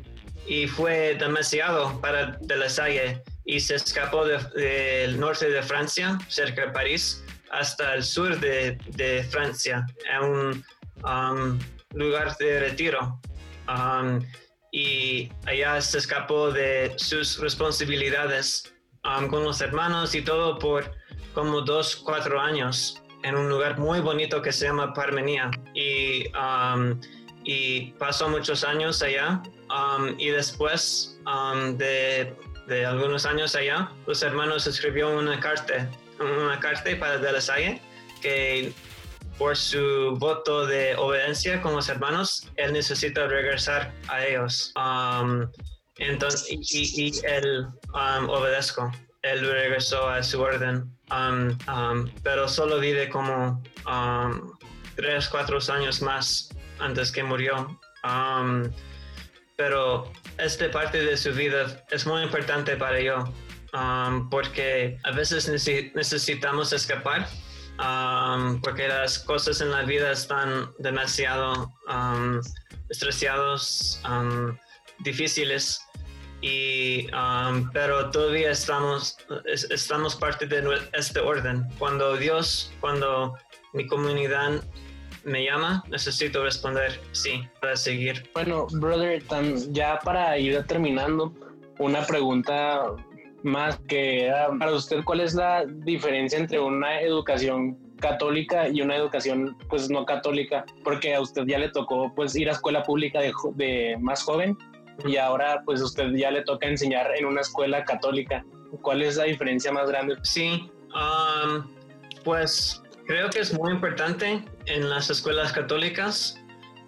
Y 0.47 0.65
fue 0.67 1.15
demasiado 1.15 1.99
para 1.99 2.37
De 2.39 2.55
La 2.55 2.69
Salle 2.69 3.21
y 3.45 3.59
se 3.59 3.75
escapó 3.75 4.25
de- 4.25 4.43
del 4.55 5.19
norte 5.19 5.49
de 5.49 5.61
Francia, 5.61 6.17
cerca 6.27 6.65
de 6.65 6.71
París, 6.71 7.23
hasta 7.51 7.93
el 7.95 8.03
sur 8.03 8.39
de, 8.39 8.77
de 8.87 9.23
Francia, 9.25 9.85
a 10.11 10.21
un 10.21 10.63
um, 11.03 11.59
lugar 11.93 12.35
de 12.37 12.59
retiro. 12.59 13.19
Um, 13.67 14.19
y 14.71 15.31
allá 15.45 15.79
se 15.79 15.99
escapó 15.99 16.51
de 16.51 16.93
sus 16.97 17.39
responsabilidades 17.39 18.73
um, 19.05 19.27
con 19.27 19.43
los 19.43 19.61
hermanos 19.61 20.15
y 20.15 20.21
todo 20.21 20.59
por 20.59 20.91
como 21.33 21.61
dos, 21.61 21.95
cuatro 21.95 22.39
años 22.39 23.01
en 23.23 23.35
un 23.35 23.49
lugar 23.49 23.77
muy 23.77 23.99
bonito 24.01 24.41
que 24.41 24.51
se 24.51 24.65
llama 24.65 24.93
Parmenía. 24.93 25.49
Y, 25.73 26.27
um, 26.35 26.99
y 27.43 27.91
pasó 27.93 28.27
muchos 28.27 28.63
años 28.63 29.01
allá 29.01 29.41
um, 29.69 30.13
y 30.19 30.29
después 30.29 31.19
um, 31.25 31.77
de, 31.77 32.35
de 32.67 32.85
algunos 32.85 33.25
años 33.25 33.55
allá, 33.55 33.89
los 34.07 34.21
hermanos 34.23 34.67
escribió 34.67 35.09
una 35.17 35.39
carta, 35.39 35.89
una 36.19 36.59
carta 36.59 36.89
para 36.99 37.17
De 37.17 37.31
La 37.31 37.41
Salle 37.41 37.81
que 38.21 38.73
por 39.37 39.55
su 39.57 40.15
voto 40.17 40.65
de 40.65 40.95
obediencia 40.95 41.61
con 41.61 41.73
los 41.75 41.89
hermanos, 41.89 42.47
él 42.55 42.73
necesita 42.73 43.27
regresar 43.27 43.93
a 44.07 44.25
ellos. 44.25 44.73
Um, 44.75 45.49
entonces, 45.97 46.47
y, 46.49 47.07
y- 47.07 47.21
él 47.25 47.67
um. 47.93 48.91
Él 49.21 49.41
regresó 49.41 50.07
a 50.07 50.21
su 50.21 50.39
orden, 50.41 50.95
Um, 51.11 51.55
um, 51.71 52.09
pero 52.23 52.47
solo 52.47 52.79
vive 52.79 53.09
como 53.09 53.61
tres, 54.95 55.29
cuatro 55.29 55.59
años 55.69 56.01
más 56.01 56.49
antes 56.79 57.11
que 57.11 57.23
murió. 57.23 57.79
Pero 59.57 60.11
esta 60.37 60.69
parte 60.71 61.01
de 61.03 61.15
su 61.17 61.31
vida 61.33 61.83
es 61.91 62.05
muy 62.05 62.21
importante 62.23 62.75
para 62.75 62.99
yo, 62.99 63.23
um, 63.73 64.29
porque 64.29 64.97
a 65.03 65.11
veces 65.11 65.49
necesi- 65.49 65.91
necesitamos 65.95 66.73
escapar 66.73 67.27
um, 67.79 68.59
porque 68.61 68.87
las 68.87 69.19
cosas 69.19 69.61
en 69.61 69.71
la 69.71 69.83
vida 69.83 70.11
están 70.11 70.69
demasiado 70.79 71.73
um, 71.89 72.39
estresados, 72.89 74.01
um, 74.09 74.57
difíciles, 74.99 75.81
y, 76.41 77.07
pero 77.73 78.11
todavía 78.11 78.51
estamos, 78.51 79.17
es- 79.45 79.69
estamos 79.71 80.15
parte 80.15 80.45
de 80.45 80.63
este 80.93 81.19
orden. 81.19 81.65
Cuando 81.79 82.15
Dios, 82.17 82.71
cuando 82.81 83.37
mi 83.73 83.87
comunidad 83.87 84.61
me 85.25 85.43
llama, 85.43 85.83
necesito 85.89 86.43
responder 86.43 86.99
sí 87.11 87.41
para 87.59 87.75
seguir. 87.75 88.29
Bueno, 88.33 88.67
brother, 88.71 89.23
ya 89.71 89.99
para 89.99 90.37
ir 90.37 90.63
terminando, 90.65 91.33
una 91.79 92.05
pregunta 92.05 92.83
más 93.43 93.77
que 93.87 94.25
era 94.25 94.49
para 94.57 94.71
usted, 94.71 95.03
¿cuál 95.03 95.19
es 95.21 95.33
la 95.33 95.65
diferencia 95.65 96.39
entre 96.39 96.59
una 96.59 97.01
educación 97.01 97.77
católica 97.99 98.67
y 98.69 98.81
una 98.81 98.95
educación 98.95 99.57
pues 99.69 99.89
no 99.89 100.05
católica? 100.05 100.65
Porque 100.83 101.13
a 101.15 101.21
usted 101.21 101.43
ya 101.45 101.59
le 101.59 101.69
tocó 101.69 102.13
pues 102.15 102.35
ir 102.35 102.49
a 102.49 102.53
escuela 102.53 102.83
pública 102.83 103.19
de, 103.19 103.33
de 103.55 103.97
más 103.99 104.23
joven 104.23 104.57
y 105.05 105.17
ahora 105.17 105.61
pues 105.65 105.81
usted 105.81 106.11
ya 106.15 106.31
le 106.31 106.43
toca 106.43 106.67
enseñar 106.67 107.07
en 107.17 107.25
una 107.25 107.41
escuela 107.41 107.83
católica. 107.83 108.45
¿Cuál 108.81 109.01
es 109.01 109.17
la 109.17 109.25
diferencia 109.25 109.71
más 109.71 109.89
grande? 109.89 110.15
Sí, 110.23 110.69
um, 110.93 111.67
pues 112.23 112.81
creo 113.07 113.29
que 113.29 113.39
es 113.39 113.53
muy 113.53 113.71
importante 113.71 114.43
en 114.65 114.89
las 114.89 115.09
escuelas 115.09 115.51
católicas 115.51 116.37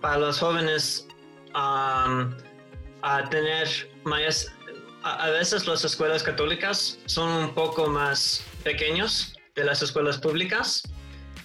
para 0.02 0.18
los 0.18 0.40
jóvenes 0.40 1.08
um, 1.50 2.34
a 3.02 3.24
tener 3.30 3.68
más... 4.04 4.52
A, 5.04 5.26
a 5.26 5.30
veces 5.32 5.68
las 5.68 5.86
escuelas 5.86 6.24
católicas 6.24 7.00
son 7.06 7.30
un 7.32 7.54
poco 7.54 7.88
más 7.88 8.44
pequeños 8.64 9.36
de 9.56 9.64
las 9.64 9.82
escuelas 9.82 10.18
públicas 10.18 10.84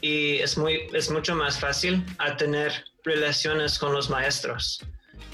y 0.00 0.38
es, 0.38 0.58
muy, 0.58 0.88
es 0.92 1.10
mucho 1.10 1.34
más 1.34 1.58
fácil 1.58 2.04
a 2.18 2.36
tener 2.36 2.84
relaciones 3.04 3.78
con 3.78 3.92
los 3.92 4.10
maestros. 4.10 4.80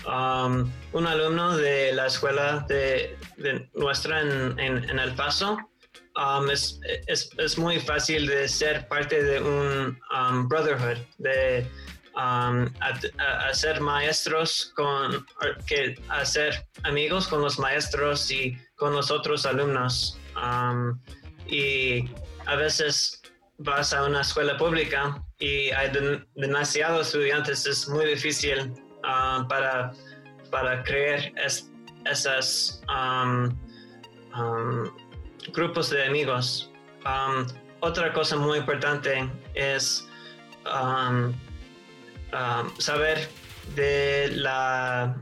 Um, 0.06 0.70
un 0.92 1.06
alumno 1.06 1.56
de 1.56 1.92
la 1.92 2.06
escuela 2.06 2.64
de, 2.68 3.16
de 3.36 3.68
nuestra 3.74 4.20
en, 4.20 4.58
en, 4.58 4.88
en, 4.88 4.98
El 4.98 5.14
Paso 5.14 5.58
um, 6.18 6.50
es, 6.50 6.80
es, 7.06 7.30
es, 7.38 7.56
muy 7.56 7.78
fácil 7.80 8.26
de 8.26 8.48
ser 8.48 8.86
parte 8.88 9.22
de 9.22 9.40
un 9.40 9.98
um, 10.14 10.48
brotherhood, 10.48 10.98
de 11.18 11.66
hacer 13.48 13.80
maestros 13.80 14.72
con, 14.74 15.24
que 15.66 15.94
hacer 16.08 16.66
amigos 16.82 17.28
con 17.28 17.42
los 17.42 17.60
maestros 17.60 18.28
y 18.32 18.58
con 18.76 18.92
los 18.92 19.12
otros 19.12 19.46
alumnos. 19.46 20.18
y 21.46 22.10
a 22.46 22.56
veces 22.56 23.22
vas 23.58 23.92
a 23.92 24.04
una 24.04 24.22
escuela 24.22 24.56
pública 24.56 25.22
y 25.38 25.70
hay 25.70 25.92
demasiados 26.34 27.08
estudiantes, 27.08 27.66
es 27.66 27.88
muy 27.88 28.06
difícil 28.06 28.72
uh, 29.04 29.46
para, 29.46 29.92
para 30.50 30.82
crear 30.82 31.32
es, 31.36 31.70
um, 32.88 33.56
um, 34.34 34.90
grupos 35.52 35.90
de 35.90 36.06
amigos. 36.06 36.70
Um, 37.04 37.46
otra 37.80 38.12
cosa 38.12 38.36
muy 38.36 38.58
importante 38.58 39.30
es 39.54 40.06
saber 42.78 43.28
de 43.74 44.30
la, 44.32 45.16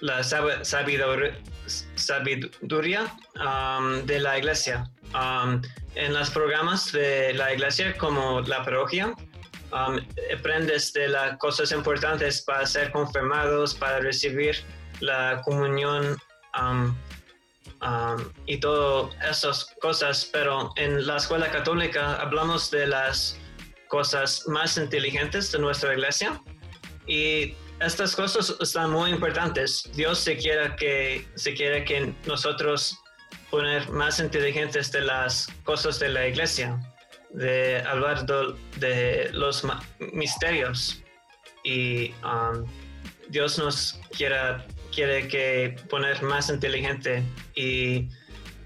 la, 0.00 0.16
la 0.18 0.24
sabiduría, 1.94 3.14
de 4.04 4.20
la 4.20 4.38
iglesia. 4.38 4.90
en 5.94 6.14
los 6.14 6.30
programas 6.30 6.90
de 6.92 7.34
la 7.34 7.52
iglesia 7.52 7.96
como 7.98 8.40
la 8.40 8.64
parroquia, 8.64 9.14
um, 9.72 10.00
aprendes 10.36 10.92
de 10.92 11.08
las 11.08 11.36
cosas 11.38 11.70
importantes 11.72 12.42
para 12.42 12.66
ser 12.66 12.90
confirmados, 12.92 13.74
para 13.74 14.00
recibir 14.00 14.56
la 15.00 15.42
comunión 15.44 16.16
um, 16.58 16.94
y 18.46 18.58
todas 18.58 19.14
esas 19.28 19.66
cosas, 19.80 20.28
pero 20.32 20.70
en 20.76 21.06
la 21.06 21.16
escuela 21.16 21.50
católica 21.50 22.14
hablamos 22.14 22.70
de 22.70 22.86
las 22.86 23.38
cosas 23.88 24.44
más 24.46 24.76
inteligentes 24.78 25.52
de 25.52 25.58
nuestra 25.58 25.92
iglesia 25.92 26.40
y 27.06 27.54
estas 27.80 28.14
cosas 28.14 28.54
están 28.60 28.90
muy 28.90 29.10
importantes. 29.10 29.90
Dios 29.94 30.18
se 30.20 30.36
quiere 30.36 30.74
que, 30.76 31.26
se 31.34 31.54
quiere 31.54 31.84
que 31.84 32.14
nosotros 32.26 32.96
poner 33.50 33.88
más 33.90 34.20
inteligentes 34.20 34.92
de 34.92 35.02
las 35.02 35.48
cosas 35.64 35.98
de 35.98 36.08
la 36.08 36.26
iglesia 36.26 36.80
de 37.32 37.82
hablar 37.86 38.24
de, 38.26 39.30
los 39.32 39.66
misterios 40.12 41.02
y 41.64 42.14
Dios 43.28 43.58
nos 43.58 44.00
quiere, 44.16 44.36
quiere 44.94 45.28
que 45.28 45.76
poner 45.88 46.22
más 46.22 46.50
inteligente 46.50 47.22
y 47.54 48.08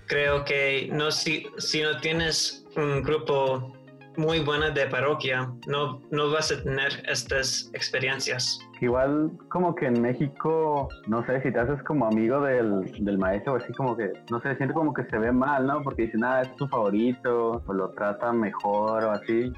creo 0.07 0.45
que 0.45 0.89
no 0.93 1.11
si, 1.11 1.47
si 1.59 1.83
no 1.83 1.99
tienes 2.01 2.65
un 2.77 3.03
grupo 3.03 3.75
muy 4.17 4.41
bueno 4.41 4.71
de 4.71 4.87
parroquia 4.87 5.51
no, 5.67 6.03
no 6.11 6.31
vas 6.31 6.51
a 6.53 6.63
tener 6.63 7.03
estas 7.07 7.71
experiencias 7.75 8.59
igual 8.81 9.31
como 9.49 9.75
que 9.75 9.87
en 9.87 10.01
México, 10.01 10.89
no 11.07 11.25
sé, 11.27 11.41
si 11.43 11.53
te 11.53 11.59
haces 11.59 11.83
como 11.85 12.07
amigo 12.07 12.41
del, 12.43 12.93
del 13.05 13.19
maestro, 13.19 13.57
así 13.57 13.73
como 13.73 13.97
que, 13.97 14.13
no 14.31 14.41
sé, 14.41 14.55
siento 14.57 14.75
como 14.75 14.93
que 14.93 15.05
se 15.05 15.19
ve 15.19 15.33
mal, 15.33 15.67
¿no? 15.67 15.83
Porque 15.83 16.03
dicen, 16.03 16.25
ah, 16.25 16.43
es 16.43 16.55
tu 16.57 16.67
favorito, 16.69 17.63
o 17.67 17.73
lo 17.73 17.91
trata 17.91 18.33
mejor, 18.33 19.05
o 19.05 19.11
así. 19.13 19.53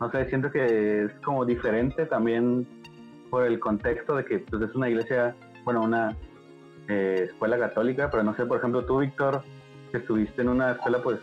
No 0.00 0.10
sé, 0.10 0.28
siento 0.28 0.50
que 0.50 1.04
es 1.04 1.12
como 1.24 1.44
diferente 1.44 2.06
también 2.06 2.66
por 3.30 3.44
el 3.44 3.58
contexto 3.58 4.16
de 4.16 4.24
que 4.24 4.38
pues, 4.40 4.62
es 4.62 4.74
una 4.74 4.88
iglesia, 4.88 5.34
bueno, 5.68 5.82
una 5.82 6.16
eh, 6.88 7.26
escuela 7.26 7.58
católica, 7.58 8.10
pero 8.10 8.22
no 8.22 8.34
sé, 8.34 8.46
por 8.46 8.56
ejemplo, 8.56 8.86
tú, 8.86 9.00
Víctor, 9.00 9.42
que 9.92 9.98
estuviste 9.98 10.40
en 10.40 10.48
una 10.48 10.72
escuela, 10.72 11.02
pues, 11.02 11.18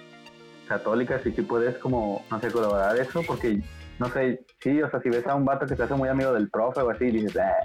católica, 0.67 1.19
sí 1.23 1.31
que 1.31 1.41
puedes 1.41 1.75
como, 1.79 2.23
no 2.29 2.39
sé, 2.39 2.51
colaborar 2.51 2.95
eso, 2.95 3.23
porque 3.25 3.59
no 3.97 4.07
sé, 4.09 4.45
sí, 4.59 4.79
o 4.83 4.89
sea, 4.91 5.01
si 5.01 5.09
ves 5.09 5.25
a 5.25 5.33
un 5.33 5.45
vato 5.45 5.65
que 5.65 5.75
se 5.75 5.81
hace 5.81 5.95
muy 5.95 6.09
amigo 6.09 6.31
del 6.31 6.47
profe 6.51 6.81
o 6.81 6.91
así, 6.91 7.05
dices, 7.05 7.35
ah, 7.37 7.55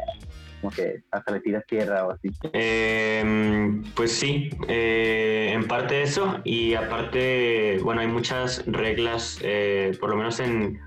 como 0.63 0.73
que 0.73 1.03
hasta 1.11 1.33
le 1.33 1.41
tiras 1.41 1.67
tierra 1.67 2.07
o 2.07 2.13
así. 2.13 2.31
Eh, 2.55 3.83
pues 3.95 4.13
sí, 4.13 4.49
eh, 4.67 5.51
en 5.53 5.69
parte 5.69 6.01
eso, 6.01 6.41
y 6.45 6.73
aparte, 6.73 7.79
bueno, 7.83 8.01
hay 8.01 8.09
muchas 8.09 8.65
reglas, 8.65 9.39
eh, 9.43 9.95
por 10.01 10.09
lo 10.09 10.17
menos 10.17 10.41
en, 10.41 10.81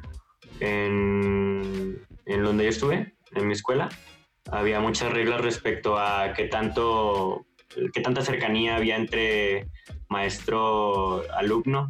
en, 0.59 1.99
en, 2.25 2.43
donde 2.43 2.63
yo 2.63 2.69
estuve, 2.71 3.13
en 3.35 3.45
mi 3.45 3.53
escuela, 3.53 3.89
había 4.51 4.79
muchas 4.79 5.11
reglas 5.11 5.41
respecto 5.41 5.97
a 5.97 6.33
qué 6.33 6.45
tanto, 6.45 7.45
qué 7.93 8.01
tanta 8.01 8.21
cercanía 8.21 8.75
había 8.75 8.95
entre 8.95 9.67
maestro-alumno 10.09 11.89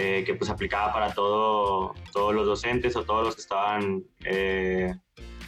eh, 0.00 0.22
que 0.24 0.34
pues 0.34 0.48
aplicaba 0.48 0.92
para 0.92 1.12
todo, 1.12 1.92
todos 2.12 2.32
los 2.32 2.46
docentes 2.46 2.94
o 2.94 3.02
todos 3.02 3.26
los 3.26 3.34
que 3.34 3.40
estaban 3.40 4.04
eh, 4.24 4.94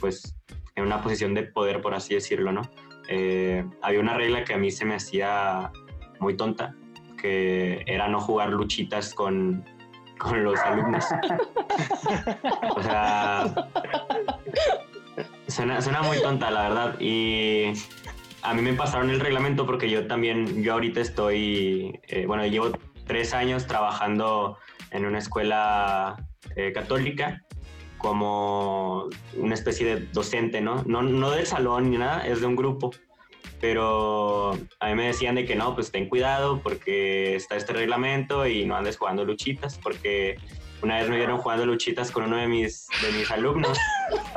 pues 0.00 0.34
en 0.74 0.84
una 0.84 1.00
posición 1.02 1.34
de 1.34 1.44
poder, 1.44 1.80
por 1.80 1.94
así 1.94 2.14
decirlo, 2.14 2.50
¿no? 2.50 2.62
Eh, 3.08 3.64
había 3.80 4.00
una 4.00 4.14
regla 4.14 4.42
que 4.42 4.54
a 4.54 4.58
mí 4.58 4.72
se 4.72 4.84
me 4.84 4.96
hacía 4.96 5.70
muy 6.18 6.36
tonta, 6.36 6.74
que 7.16 7.84
era 7.86 8.08
no 8.08 8.20
jugar 8.20 8.50
luchitas 8.50 9.14
con, 9.14 9.64
con 10.18 10.42
los 10.42 10.58
alumnos. 10.58 11.04
o 12.76 12.82
sea, 12.82 13.54
suena, 15.50 15.80
suena, 15.80 16.02
muy 16.02 16.20
tonta, 16.20 16.50
la 16.50 16.68
verdad. 16.68 17.00
Y 17.00 17.72
a 18.42 18.54
mí 18.54 18.62
me 18.62 18.74
pasaron 18.74 19.10
el 19.10 19.20
reglamento 19.20 19.66
porque 19.66 19.90
yo 19.90 20.06
también, 20.06 20.62
yo 20.62 20.74
ahorita 20.74 21.00
estoy, 21.00 22.00
bueno, 22.26 22.46
llevo 22.46 22.70
tres 23.06 23.34
años 23.34 23.66
trabajando 23.66 24.56
en 24.90 25.04
una 25.04 25.18
escuela 25.18 26.16
eh, 26.56 26.72
católica 26.72 27.42
como 27.98 29.08
una 29.36 29.54
especie 29.54 29.84
de 29.84 30.06
docente, 30.06 30.60
¿no? 30.60 30.82
¿no? 30.86 31.02
No 31.02 31.30
del 31.32 31.46
salón 31.46 31.90
ni 31.90 31.98
nada, 31.98 32.26
es 32.26 32.40
de 32.40 32.46
un 32.46 32.56
grupo. 32.56 32.92
Pero 33.60 34.52
a 34.78 34.88
mí 34.88 34.94
me 34.94 35.08
decían 35.08 35.34
de 35.34 35.44
que 35.44 35.54
no, 35.54 35.74
pues 35.74 35.90
ten 35.90 36.08
cuidado 36.08 36.60
porque 36.62 37.36
está 37.36 37.56
este 37.56 37.74
reglamento 37.74 38.46
y 38.46 38.64
no 38.64 38.74
andes 38.74 38.96
jugando 38.96 39.24
luchitas, 39.24 39.78
porque 39.78 40.38
una 40.82 40.98
vez 40.98 41.10
me 41.10 41.16
vieron 41.16 41.38
jugando 41.38 41.66
luchitas 41.66 42.10
con 42.10 42.24
uno 42.24 42.36
de 42.36 42.46
mis, 42.46 42.86
de 43.02 43.12
mis 43.18 43.30
alumnos 43.30 43.76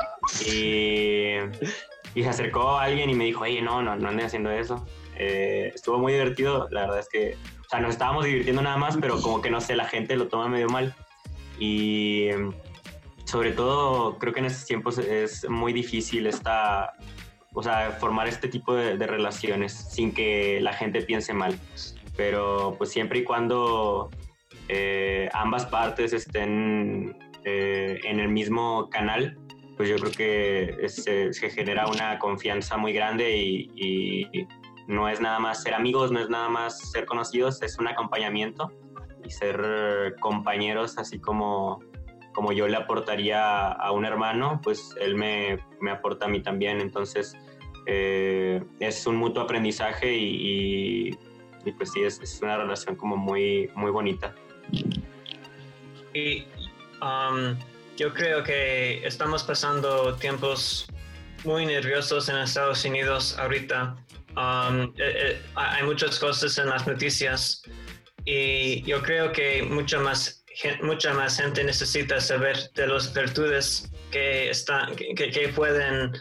y, 0.45 1.35
y 2.15 2.23
se 2.23 2.29
acercó 2.29 2.77
alguien 2.77 3.09
y 3.09 3.15
me 3.15 3.25
dijo, 3.25 3.43
oye, 3.43 3.61
no, 3.61 3.81
no, 3.81 3.95
no 3.95 4.09
andes 4.09 4.27
haciendo 4.27 4.51
eso. 4.51 4.85
Eh, 5.15 5.71
estuvo 5.73 5.99
muy 5.99 6.13
divertido, 6.13 6.67
la 6.71 6.81
verdad 6.81 6.99
es 6.99 7.09
que 7.09 7.37
sea, 7.73 7.81
nos 7.81 7.91
estábamos 7.91 8.25
divirtiendo 8.25 8.61
nada 8.61 8.77
más, 8.77 8.97
pero 8.97 9.19
como 9.21 9.41
que 9.41 9.49
no 9.49 9.61
sé, 9.61 9.75
la 9.75 9.85
gente 9.85 10.15
lo 10.15 10.27
toma 10.27 10.47
medio 10.47 10.69
mal. 10.69 10.93
Y 11.59 12.29
sobre 13.25 13.51
todo, 13.51 14.17
creo 14.19 14.33
que 14.33 14.39
en 14.39 14.45
estos 14.45 14.65
tiempos 14.65 14.97
es 14.97 15.49
muy 15.49 15.73
difícil 15.73 16.27
esta, 16.27 16.93
o 17.53 17.63
sea, 17.63 17.91
formar 17.99 18.27
este 18.27 18.47
tipo 18.47 18.75
de, 18.75 18.95
relaciones 19.07 19.73
sin 19.73 20.13
que 20.13 20.59
la 20.61 20.73
gente 20.73 21.01
piense 21.01 21.33
mal. 21.33 21.57
Pero 22.15 22.75
pues 22.77 22.91
siempre 22.91 23.19
y 23.19 23.23
cuando 23.23 24.09
eh, 24.67 25.29
ambas 25.33 25.65
partes 25.65 26.13
estén 26.13 27.17
eh, 27.43 27.99
en 28.03 28.19
el 28.19 28.29
mismo 28.29 28.89
canal, 28.89 29.37
pues 29.77 29.89
yo 29.89 29.95
creo 29.97 30.11
que 30.11 30.89
se, 30.89 31.31
genera 31.49 31.87
una 31.87 32.19
confianza 32.19 32.77
muy 32.77 32.93
grande 32.93 33.35
y 33.35 34.47
no 34.87 35.09
es 35.09 35.21
nada 35.21 35.39
más 35.39 35.63
ser 35.63 35.73
amigos, 35.73 36.11
no 36.11 36.19
es 36.19 36.29
nada 36.29 36.49
más 36.49 36.91
ser 36.91 37.05
conocidos, 37.05 37.61
es 37.61 37.77
un 37.79 37.87
acompañamiento 37.87 38.71
y 39.23 39.29
ser 39.29 40.15
compañeros, 40.19 40.97
así 40.97 41.19
como, 41.19 41.81
como 42.33 42.51
yo 42.51 42.67
le 42.67 42.75
aportaría 42.75 43.71
a 43.71 43.91
un 43.91 44.05
hermano, 44.05 44.59
pues 44.61 44.95
él 44.99 45.15
me, 45.15 45.59
me 45.79 45.91
aporta 45.91 46.25
a 46.25 46.27
mí 46.27 46.41
también. 46.41 46.81
Entonces, 46.81 47.37
eh, 47.85 48.61
es 48.79 49.07
un 49.07 49.15
mutuo 49.15 49.43
aprendizaje 49.43 50.13
y, 50.13 51.11
pues 51.77 51.91
sí, 51.93 52.03
es, 52.03 52.19
es, 52.21 52.41
una 52.41 52.57
relación 52.57 52.95
como 52.95 53.15
muy, 53.15 53.69
muy 53.75 53.91
bonita. 53.91 54.35
Y 56.13 56.43
um, 57.01 57.55
yo 57.97 58.13
creo 58.13 58.43
que 58.43 59.05
estamos 59.05 59.43
pasando 59.43 60.15
tiempos 60.15 60.87
muy 61.43 61.65
nerviosos 61.65 62.29
en 62.29 62.37
Estados 62.37 62.83
Unidos 62.85 63.37
ahorita. 63.37 63.95
Um, 64.35 64.85
eh, 64.97 65.13
eh, 65.15 65.41
hay 65.55 65.83
muchas 65.83 66.17
cosas 66.17 66.57
en 66.57 66.69
las 66.69 66.87
noticias 66.87 67.61
y 68.25 68.81
yo 68.83 69.01
creo 69.03 69.31
que 69.31 69.61
mucha 69.61 69.99
más, 69.99 70.43
mucha 70.81 71.13
más 71.13 71.37
gente 71.37 71.63
necesita 71.63 72.19
saber 72.19 72.57
de 72.73 72.87
las 72.87 73.13
virtudes 73.13 73.91
que, 74.11 74.49
están, 74.49 74.95
que, 74.95 75.13
que 75.13 75.49
pueden 75.49 76.13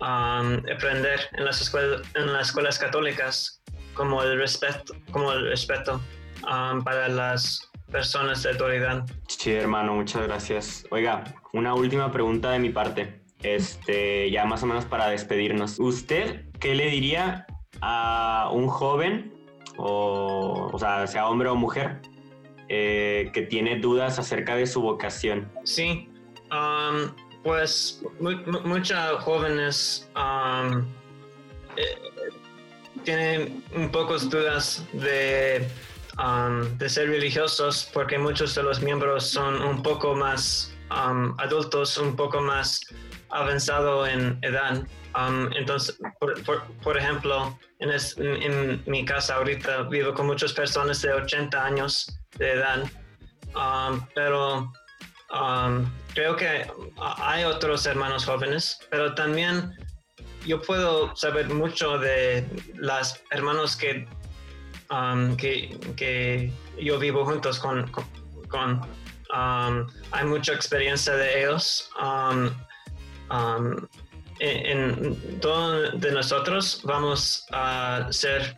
um, 0.00 0.62
aprender 0.74 1.20
en 1.32 1.44
las, 1.44 1.60
escuelas, 1.60 2.02
en 2.14 2.32
las 2.32 2.48
escuelas 2.48 2.78
católicas, 2.78 3.60
como 3.92 4.22
el 4.22 4.38
respeto, 4.38 4.94
como 5.10 5.32
el 5.32 5.50
respeto 5.50 6.00
um, 6.44 6.82
para 6.82 7.08
las 7.08 7.67
personas 7.90 8.42
de 8.42 8.50
autoridad. 8.50 9.06
Sí, 9.26 9.52
hermano, 9.52 9.94
muchas 9.94 10.22
gracias. 10.22 10.84
Oiga, 10.90 11.24
una 11.52 11.74
última 11.74 12.10
pregunta 12.12 12.50
de 12.50 12.58
mi 12.58 12.70
parte. 12.70 13.22
Este, 13.42 14.30
ya 14.30 14.44
más 14.44 14.62
o 14.62 14.66
menos 14.66 14.84
para 14.84 15.08
despedirnos. 15.08 15.78
¿Usted 15.78 16.44
qué 16.58 16.74
le 16.74 16.90
diría 16.90 17.46
a 17.80 18.50
un 18.52 18.66
joven, 18.68 19.32
o, 19.76 20.70
o 20.72 20.78
sea, 20.78 21.06
sea 21.06 21.28
hombre 21.28 21.48
o 21.48 21.54
mujer, 21.54 22.00
eh, 22.68 23.30
que 23.32 23.42
tiene 23.42 23.78
dudas 23.78 24.18
acerca 24.18 24.56
de 24.56 24.66
su 24.66 24.82
vocación? 24.82 25.50
Sí, 25.64 26.10
um, 26.50 27.14
pues 27.42 28.02
muchos 28.20 28.98
jóvenes 29.20 30.10
um, 30.16 30.84
eh, 31.76 31.98
tienen 33.04 33.64
un 33.74 33.90
pocos 33.90 34.28
dudas 34.28 34.84
de, 34.92 35.66
um, 36.18 36.76
de 36.78 36.88
ser 36.88 37.08
religiosos 37.08 37.88
porque 37.92 38.18
muchos 38.18 38.54
de 38.54 38.62
los 38.62 38.80
miembros 38.80 39.28
son 39.28 39.62
un 39.62 39.82
poco 39.82 40.14
más 40.14 40.74
um, 40.90 41.34
adultos, 41.38 41.96
un 41.98 42.16
poco 42.16 42.40
más 42.40 42.80
avanzado 43.30 44.06
en 44.06 44.38
edad. 44.42 44.82
entonces, 45.56 45.98
por, 46.82 46.96
ejemplo, 46.96 47.58
en, 47.80 47.90
en, 48.42 48.82
mi 48.86 49.04
casa 49.04 49.36
ahorita 49.36 49.82
vivo 49.84 50.14
con 50.14 50.26
muchas 50.26 50.52
personas 50.52 51.02
de 51.02 51.12
80 51.12 51.64
años 51.64 52.18
de 52.38 52.52
edad, 52.52 52.84
pero 54.14 54.72
Um, 55.30 55.90
creo 56.14 56.36
que 56.36 56.66
hay 56.98 57.44
otros 57.44 57.84
hermanos 57.84 58.24
jóvenes, 58.24 58.78
pero 58.90 59.14
también 59.14 59.74
yo 60.46 60.62
puedo 60.62 61.14
saber 61.16 61.48
mucho 61.50 61.98
de 61.98 62.46
los 62.74 63.20
hermanos 63.30 63.76
que, 63.76 64.08
um, 64.90 65.36
que, 65.36 66.52
yo 66.80 66.98
vivo 66.98 67.24
juntos 67.24 67.58
con. 67.58 67.90
con, 68.48 68.80
um, 69.34 69.86
hay 70.12 70.24
mucha 70.26 70.52
experiencia 70.52 71.14
de 71.14 71.42
ellos. 71.42 71.90
en, 74.40 75.40
todos 75.40 76.00
de 76.00 76.12
nosotros 76.12 76.80
vamos 76.84 77.44
a 77.50 78.06
ser 78.10 78.56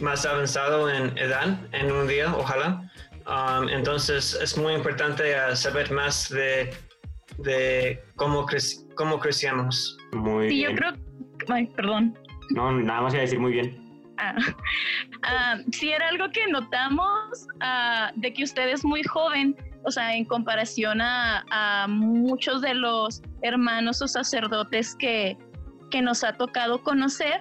más 0.00 0.26
avanzados 0.26 0.92
en 0.92 1.16
edad 1.16 1.58
en 1.72 1.92
un 1.92 2.08
día, 2.08 2.34
ojalá. 2.34 2.90
Um, 3.26 3.68
entonces 3.70 4.34
es 4.34 4.56
muy 4.58 4.74
importante 4.74 5.34
uh, 5.34 5.56
saber 5.56 5.90
más 5.90 6.28
de, 6.28 6.74
de 7.38 8.02
cómo, 8.16 8.46
cómo 8.96 9.18
crecíamos. 9.18 9.96
Muy 10.12 10.50
sí, 10.50 10.56
bien. 10.56 10.70
yo 10.70 10.76
creo... 10.76 10.92
Ay, 11.48 11.66
perdón. 11.74 12.18
No, 12.50 12.70
nada 12.72 13.00
más 13.00 13.14
iba 13.14 13.20
a 13.20 13.24
decir 13.24 13.38
muy 13.38 13.52
bien. 13.52 13.83
Ah, 14.18 14.34
ah, 15.22 15.56
sí, 15.72 15.90
era 15.90 16.08
algo 16.08 16.30
que 16.30 16.46
notamos 16.48 17.46
ah, 17.60 18.12
de 18.16 18.32
que 18.32 18.44
usted 18.44 18.68
es 18.68 18.84
muy 18.84 19.02
joven, 19.02 19.56
o 19.84 19.90
sea, 19.90 20.14
en 20.14 20.24
comparación 20.24 21.00
a, 21.00 21.86
muchos 21.88 22.62
de 22.62 22.74
los 22.74 23.22
hermanos 23.42 24.00
o 24.02 24.08
sacerdotes 24.08 24.94
que, 24.96 25.36
que 25.90 26.00
nos 26.00 26.24
ha 26.24 26.32
tocado 26.32 26.82
conocer. 26.82 27.40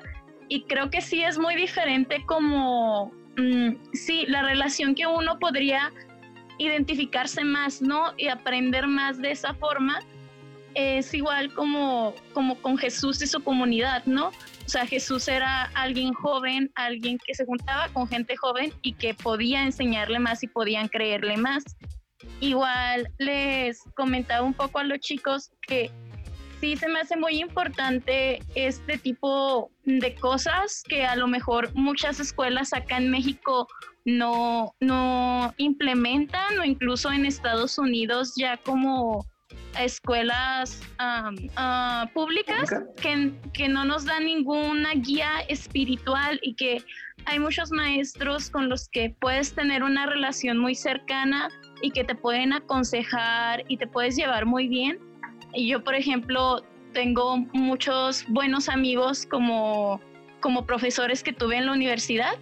Y 0.49 0.63
creo 0.63 0.89
que 0.89 1.01
sí 1.01 1.23
es 1.23 1.39
muy 1.39 1.55
diferente 1.55 2.23
como 2.25 3.11
Mm, 3.37 3.77
sí, 3.93 4.25
la 4.27 4.43
relación 4.43 4.93
que 4.93 5.07
uno 5.07 5.39
podría 5.39 5.91
identificarse 6.59 7.43
más, 7.43 7.81
¿no? 7.81 8.13
Y 8.17 8.27
aprender 8.27 8.87
más 8.87 9.19
de 9.19 9.31
esa 9.31 9.53
forma 9.55 9.99
es 10.75 11.13
igual 11.13 11.53
como, 11.53 12.13
como 12.33 12.55
con 12.61 12.77
Jesús 12.77 13.21
y 13.21 13.27
su 13.27 13.43
comunidad, 13.43 14.05
¿no? 14.05 14.31
Sea, 14.73 14.87
Jesús 14.87 15.27
era 15.27 15.65
alguien 15.75 16.13
joven, 16.13 16.71
alguien 16.73 17.19
que 17.23 17.35
se 17.35 17.45
juntaba 17.45 17.89
con 17.89 18.07
gente 18.07 18.35
joven 18.35 18.73
y 18.81 18.93
que 18.93 19.13
podía 19.13 19.63
enseñarle 19.63 20.17
más 20.17 20.41
y 20.41 20.47
podían 20.47 20.87
creerle 20.87 21.37
más. 21.37 21.63
Igual 22.39 23.07
les 23.19 23.83
comentaba 23.95 24.41
un 24.41 24.55
poco 24.55 24.79
a 24.79 24.83
los 24.83 24.97
chicos 24.97 25.51
que 25.67 25.91
sí 26.59 26.75
se 26.75 26.87
me 26.87 27.01
hace 27.01 27.15
muy 27.17 27.39
importante 27.39 28.39
este 28.55 28.97
tipo 28.97 29.69
de 29.85 30.15
cosas 30.15 30.81
que 30.89 31.05
a 31.05 31.15
lo 31.17 31.27
mejor 31.27 31.69
muchas 31.75 32.19
escuelas 32.19 32.73
acá 32.73 32.97
en 32.97 33.11
México 33.11 33.67
no, 34.05 34.73
no 34.79 35.53
implementan 35.57 36.57
o 36.57 36.63
incluso 36.63 37.11
en 37.11 37.27
Estados 37.27 37.77
Unidos 37.77 38.33
ya 38.37 38.57
como 38.57 39.23
escuelas 39.79 40.81
ah, 40.99 42.09
públicas 42.13 42.69
que, 43.01 43.33
que 43.53 43.67
no 43.67 43.85
nos 43.85 44.05
dan 44.05 44.25
ninguna 44.25 44.93
guía 44.95 45.41
espiritual 45.47 46.39
y 46.41 46.55
que 46.55 46.83
hay 47.25 47.39
muchos 47.39 47.71
maestros 47.71 48.49
con 48.49 48.69
los 48.69 48.89
que 48.89 49.15
puedes 49.19 49.53
tener 49.53 49.83
una 49.83 50.05
relación 50.05 50.57
muy 50.57 50.75
cercana 50.75 51.49
y 51.81 51.91
que 51.91 52.03
te 52.03 52.15
pueden 52.15 52.53
aconsejar 52.53 53.63
y 53.67 53.77
te 53.77 53.87
puedes 53.87 54.15
llevar 54.15 54.45
muy 54.45 54.67
bien. 54.67 54.99
Yo, 55.55 55.83
por 55.83 55.95
ejemplo, 55.95 56.63
tengo 56.93 57.37
muchos 57.53 58.25
buenos 58.27 58.69
amigos 58.69 59.25
como, 59.25 60.01
como 60.39 60.65
profesores 60.65 61.23
que 61.23 61.33
tuve 61.33 61.57
en 61.57 61.67
la 61.67 61.73
universidad 61.73 62.35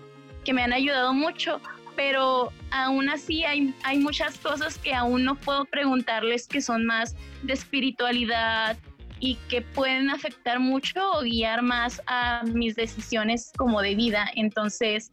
que 0.44 0.54
me 0.54 0.64
han 0.64 0.74
ayudado 0.74 1.14
mucho, 1.14 1.62
pero 2.04 2.52
aún 2.72 3.10
así 3.10 3.44
hay, 3.44 3.76
hay 3.84 4.00
muchas 4.00 4.36
cosas 4.40 4.80
que 4.80 4.92
aún 4.92 5.24
no 5.24 5.36
puedo 5.36 5.66
preguntarles 5.66 6.48
que 6.48 6.60
son 6.60 6.84
más 6.84 7.16
de 7.44 7.54
espiritualidad 7.54 8.76
y 9.20 9.36
que 9.50 9.62
pueden 9.62 10.10
afectar 10.10 10.60
mucho 10.60 11.00
o 11.12 11.22
guiar 11.22 11.62
más 11.62 12.02
a 12.08 12.42
mis 12.44 12.76
decisiones 12.76 13.52
como 13.56 13.84
de 13.84 13.94
vida. 13.94 14.28
Entonces, 14.34 15.12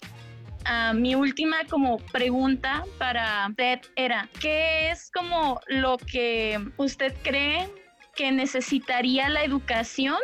mi 0.94 1.14
última 1.14 1.58
como 1.68 1.98
pregunta 1.98 2.86
para 2.96 3.46
usted 3.50 3.80
era, 3.94 4.26
¿qué 4.40 4.90
es 4.90 5.10
como 5.10 5.60
lo 5.66 5.98
que 5.98 6.58
usted 6.78 7.14
cree 7.22 7.68
que 8.16 8.32
necesitaría 8.32 9.28
la 9.28 9.44
educación 9.44 10.16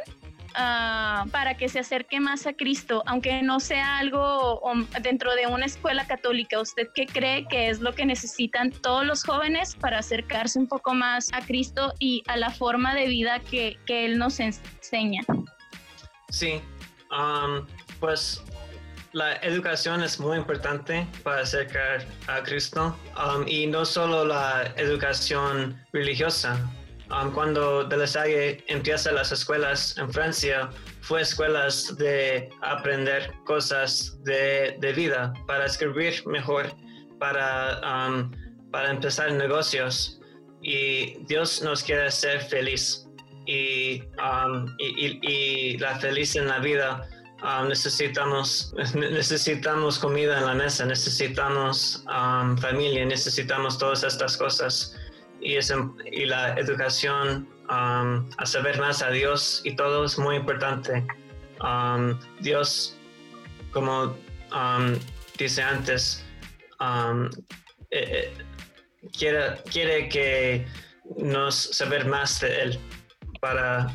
ah, 0.55 1.25
para 1.31 1.57
que 1.57 1.69
se 1.69 1.79
acerque 1.79 2.21
más 2.21 2.47
a 2.47 2.53
Cristo, 2.53 3.03
aunque 3.07 3.43
no 3.43 3.61
sea 3.61 3.99
algo 3.99 4.61
dentro 5.03 5.35
de 5.35 5.47
una 5.47 5.67
escuela 5.67 6.07
católica. 6.07 6.61
¿Usted 6.61 6.89
qué 6.95 7.07
cree 7.07 7.47
que 7.49 7.69
es 7.69 7.81
lo 7.81 7.95
que 7.95 8.07
necesitan 8.07 8.71
todos 8.71 9.05
los 9.05 9.25
jóvenes 9.25 9.77
para 9.77 9.99
acercarse 9.99 10.59
un 10.59 10.67
poco 10.67 10.95
más 10.95 11.33
a 11.33 11.41
Cristo 11.41 11.93
y 11.99 12.23
a 12.27 12.37
la 12.37 12.51
forma 12.51 12.95
de 12.95 13.07
vida 13.07 13.41
que, 13.41 13.79
que 13.87 14.07
Él 14.07 14.19
nos 14.19 14.41
enseña? 14.41 15.23
Sí, 16.31 16.61
um, 17.11 17.67
pues 18.01 18.43
la 19.13 19.37
educación 19.37 20.03
es 20.03 20.19
muy 20.19 20.37
importante 20.37 21.07
para 21.23 21.43
acercar 21.43 22.05
a 22.27 22.43
Cristo 22.43 22.97
um, 23.17 23.47
y 23.47 23.67
no 23.69 23.85
solo 23.85 24.25
la 24.25 24.73
educación 24.77 25.81
religiosa, 25.93 26.59
Um, 27.11 27.33
cuando 27.33 27.85
De 27.85 27.97
La 27.99 28.07
Salle 28.07 28.65
empieza 28.67 29.13
las 29.13 29.31
escuelas 29.31 29.97
en 29.99 30.11
Francia, 30.11 30.71
fue 31.03 31.21
escuelas 31.21 31.97
de 31.99 32.49
aprender 32.63 33.31
cosas 33.45 34.17
de, 34.25 34.77
de 34.81 34.93
vida, 34.95 35.33
para 35.47 35.67
escribir 35.67 36.27
mejor, 36.27 36.75
para, 37.19 38.09
um, 38.09 38.31
para 38.71 38.91
empezar 38.91 39.31
negocios. 39.33 40.19
Y 40.63 41.19
Dios 41.27 41.63
nos 41.63 41.83
quiere 41.83 42.07
hacer 42.07 42.41
feliz. 42.41 43.07
Y, 43.47 44.03
um, 44.19 44.75
y, 44.79 45.77
la 45.77 45.99
feliz 45.99 46.35
en 46.37 46.49
la 46.49 46.59
vida 46.61 47.07
necesitamos, 47.69 48.75
necesitamos 48.95 49.99
comida 49.99 50.39
en 50.39 50.47
la 50.47 50.55
mesa, 50.55 50.87
necesitamos 50.87 52.03
familia, 52.59 53.05
necesitamos 53.05 53.77
todas 53.77 54.03
estas 54.05 54.39
cosas 54.39 54.97
y, 55.45 55.59
y 56.11 56.25
la 56.25 56.55
educación 56.55 57.47
um, 57.69 58.29
a 58.39 58.47
saber 58.47 58.81
más 58.81 59.03
a 59.03 59.11
Dios 59.11 59.61
y 59.65 59.77
todo 59.77 60.05
es 60.05 60.19
muy 60.19 60.37
importante. 60.37 61.07
Um, 61.61 62.19
Dios, 62.41 62.97
como 63.73 64.17
um, 64.53 64.99
dice 65.39 65.63
antes, 65.63 66.25
eh, 66.81 67.29
eh, 67.91 68.33
quiere, 69.17 69.57
quiere 69.71 70.09
que 70.09 70.67
nos 71.17 71.55
saber 71.55 72.07
más 72.07 72.41
de 72.41 72.63
Él 72.63 72.81
para 73.41 73.93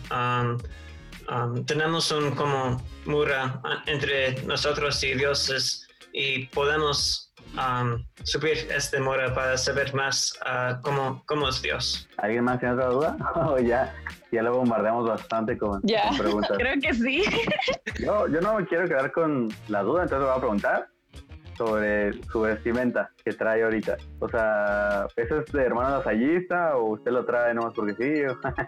tenemos 1.66 2.12
un 2.12 2.32
como 2.32 2.84
mura 3.06 3.62
entre 3.86 4.41
nosotros 4.43 5.04
y 5.04 5.14
Dios 5.14 5.86
y 6.14 6.45
podemos 6.47 7.28
um, 7.56 8.04
subir 8.24 8.68
este 8.76 9.00
mora 9.00 9.34
para 9.34 9.58
saber 9.58 9.93
más 9.93 10.38
uh, 10.45 10.80
cómo, 10.82 11.24
cómo 11.26 11.50
es 11.50 11.62
Dios. 11.62 12.08
¿Alguien 12.18 12.43
más 12.43 12.60
tiene 12.60 12.76
otra 12.76 12.88
duda? 12.88 13.18
¿O 13.36 13.58
ya, 13.60 13.93
ya 14.32 14.43
lo 14.43 14.56
bombardeamos 14.58 15.08
bastante 15.08 15.58
con, 15.58 15.82
Ya. 15.84 16.10
con 16.10 16.18
preguntas? 16.18 16.52
Creo 16.58 16.74
que 16.82 16.93
sí. 16.93 17.24
Yo, 18.00 18.28
yo 18.28 18.39
no 18.41 18.56
me 18.56 18.66
quiero 18.66 18.88
quedar 18.88 19.12
con 19.12 19.50
la 19.68 19.84
duda, 19.84 20.04
entonces 20.04 20.26
voy 20.28 20.38
a 20.38 20.39
preguntar 20.39 20.88
sobre 21.58 22.14
su 22.32 22.39
vestimenta 22.39 23.12
que 23.26 23.34
trae 23.34 23.64
ahorita. 23.64 23.97
O 24.20 24.30
sea, 24.30 25.08
¿eso 25.18 25.41
es 25.41 25.52
de 25.52 25.62
hermano 25.62 25.97
lasallista 25.97 26.78
o 26.78 26.93
usted 26.93 27.12
lo 27.12 27.26
trae 27.26 27.54
nomás 27.54 27.74
porque 27.76 27.95
sí? 27.95 28.24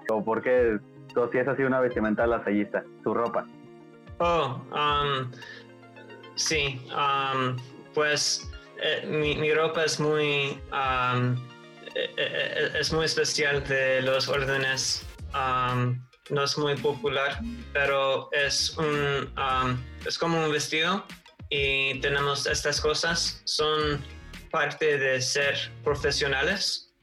¿O, 0.09 0.15
o 0.15 0.25
por 0.25 0.41
qué? 0.41 0.77
O 1.15 1.31
si 1.31 1.37
es 1.37 1.47
así 1.47 1.63
una 1.63 1.79
vestimenta 1.79 2.27
lasallista, 2.27 2.83
su 3.03 3.13
ropa. 3.13 3.45
Oh, 4.19 4.61
um, 4.73 5.31
sí, 6.35 6.85
um, 6.91 7.55
pues 7.93 8.50
eh, 8.81 9.05
mi, 9.05 9.35
mi 9.35 9.53
ropa 9.53 9.83
es 9.85 9.99
muy, 9.99 10.59
eh, 11.95 12.09
eh, 12.17 12.71
es 12.79 12.91
muy 12.91 13.05
especial 13.05 13.63
de 13.67 14.01
los 14.01 14.27
órdenes. 14.27 15.05
no 16.29 16.43
es 16.43 16.57
muy 16.57 16.75
popular, 16.77 17.39
pero 17.73 18.29
es 18.31 18.77
un, 18.77 19.33
es 20.05 20.17
como 20.17 20.43
un 20.45 20.51
vestido 20.51 21.05
y 21.49 21.99
tenemos 21.99 22.45
estas 22.47 22.79
cosas. 22.79 23.41
Son 23.45 24.03
parte 24.51 24.97
de 24.97 25.21
ser 25.21 25.55
profesionales. 25.83 26.93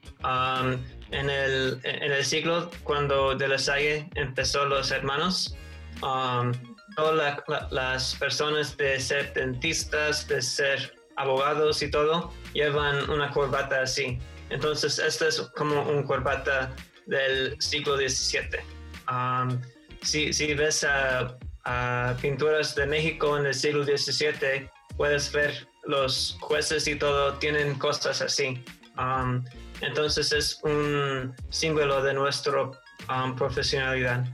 En 1.11 1.27
el, 1.29 1.79
en 1.83 2.11
el 2.11 2.23
siglo 2.23 2.69
cuando 2.83 3.33
De 3.35 3.47
La 3.47 3.57
Salle 3.57 4.07
empezó 4.15 4.65
los 4.65 4.91
hermanos, 4.91 5.55
todas 6.95 7.15
la- 7.15 7.43
la- 7.47 7.67
las 7.71 8.15
personas 8.15 8.77
de 8.77 8.99
ser 8.99 9.33
dentistas, 9.33 10.27
de 10.27 10.41
ser 10.41 10.93
abogados 11.19 11.83
y 11.83 11.91
todo, 11.91 12.31
llevan 12.53 13.09
una 13.09 13.29
corbata 13.29 13.81
así. 13.81 14.17
Entonces, 14.49 14.97
esta 14.97 15.27
es 15.27 15.41
como 15.55 15.83
un 15.83 16.03
corbata 16.03 16.73
del 17.05 17.61
siglo 17.61 17.97
XVII. 17.97 18.59
Si, 20.01 20.53
ves 20.53 20.85
a, 20.85 21.37
pinturas 22.21 22.73
de 22.73 22.87
México 22.87 23.37
en 23.37 23.45
el 23.45 23.53
siglo 23.53 23.83
XVII, 23.83 24.69
puedes 24.97 25.31
ver 25.31 25.67
los 25.83 26.37
jueces 26.39 26.87
y 26.87 26.95
todo 26.95 27.33
tienen 27.35 27.77
cosas 27.77 28.21
así. 28.21 28.63
Entonces 29.81 30.31
es 30.31 30.59
un 30.63 31.35
símbolo 31.49 32.01
de 32.01 32.13
nuestra 32.13 32.71
profesionalidad. 33.37 34.25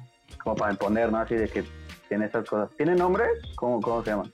Como 0.44 0.56
para 0.56 0.72
imponer, 0.72 1.12
¿no? 1.12 1.20
Así 1.20 1.36
de 1.36 1.50
que 1.50 1.64
tiene 2.08 2.28
esas 2.28 2.48
cosas. 2.48 2.70
¿Tiene 2.78 2.96
nombre? 2.96 3.26
¿Cómo, 3.56 3.82
cómo 3.82 4.04
se 4.04 4.12
llama? 4.12 4.32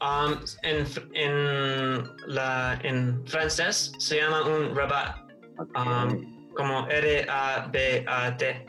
Um, 0.00 0.34
en, 0.62 0.86
fr- 0.86 1.08
en, 1.12 2.04
la, 2.32 2.78
en 2.84 3.26
francés 3.26 3.92
se 3.98 4.16
llama 4.20 4.42
un 4.46 4.74
rabat, 4.76 5.16
Ok. 5.58 5.76
um, 5.76 6.48
como 6.54 6.86
R-A-B-A-T. 6.88 8.66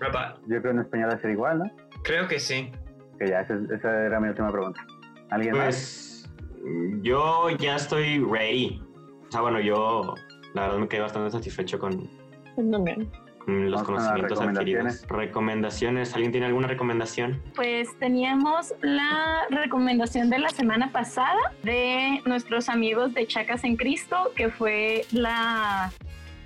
Rabat. 0.00 0.38
Yo 0.40 0.46
creo 0.46 0.62
que 0.62 0.68
en 0.70 0.78
español 0.80 1.10
va 1.10 1.14
a 1.14 1.20
ser 1.20 1.30
igual, 1.30 1.58
¿no? 1.58 1.70
Creo 2.02 2.26
que 2.28 2.38
sí. 2.40 2.70
Que 3.18 3.28
ya, 3.28 3.40
esa, 3.42 3.54
esa 3.74 4.06
era 4.06 4.18
mi 4.20 4.28
última 4.28 4.50
pregunta. 4.50 4.84
¿Alguien 5.30 5.56
más? 5.56 6.28
Pues 6.60 7.02
yo 7.02 7.48
ya 7.50 7.76
estoy 7.76 8.18
ready. 8.18 8.82
O 9.28 9.32
sea, 9.32 9.40
bueno, 9.42 9.60
yo 9.60 10.14
la 10.54 10.62
verdad 10.62 10.78
me 10.78 10.88
quedé 10.88 11.00
bastante 11.02 11.30
satisfecho 11.30 11.78
con, 11.78 12.08
También. 12.56 13.10
Con 13.46 13.70
los 13.70 13.82
conocimientos 13.84 14.40
adquiridos. 14.40 15.06
recomendaciones. 15.08 16.12
¿Alguien 16.14 16.32
tiene 16.32 16.46
alguna 16.46 16.66
recomendación? 16.66 17.40
Pues 17.54 17.96
teníamos 17.98 18.74
la 18.82 19.42
recomendación 19.50 20.28
de 20.30 20.40
la 20.40 20.48
semana 20.50 20.90
pasada 20.90 21.38
de 21.62 22.20
nuestros 22.26 22.68
amigos 22.68 23.14
de 23.14 23.26
Chacas 23.26 23.62
en 23.64 23.76
Cristo, 23.76 24.32
que 24.34 24.50
fue 24.50 25.04
la 25.12 25.92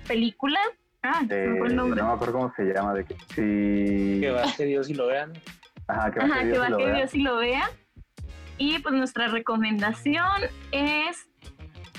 película. 0.07 0.59
Ah, 1.03 1.23
Eh, 1.29 1.47
nombre. 1.73 1.73
no 2.01 2.07
me 2.07 2.13
acuerdo 2.13 2.33
cómo 2.33 2.53
se 2.55 2.63
llama. 2.65 2.93
De 2.93 3.03
que, 3.05 3.15
si... 3.33 4.21
Que 4.21 4.29
baje 4.31 4.65
Dios 4.65 4.87
y 4.89 4.93
lo 4.93 5.07
vean. 5.07 5.33
Ajá, 5.87 6.11
que 6.11 6.19
Ajá, 6.19 6.27
baje 6.29 6.41
que 6.43 6.47
Dios 6.51 6.57
y 6.57 6.59
va 6.59 6.69
lo 6.69 6.77
que. 6.77 6.93
Dios 6.93 7.15
y 7.15 7.21
lo 7.23 7.37
vea. 7.37 7.69
Y 8.59 8.77
pues 8.79 8.93
nuestra 8.93 9.27
recomendación 9.27 10.27
es 10.71 11.27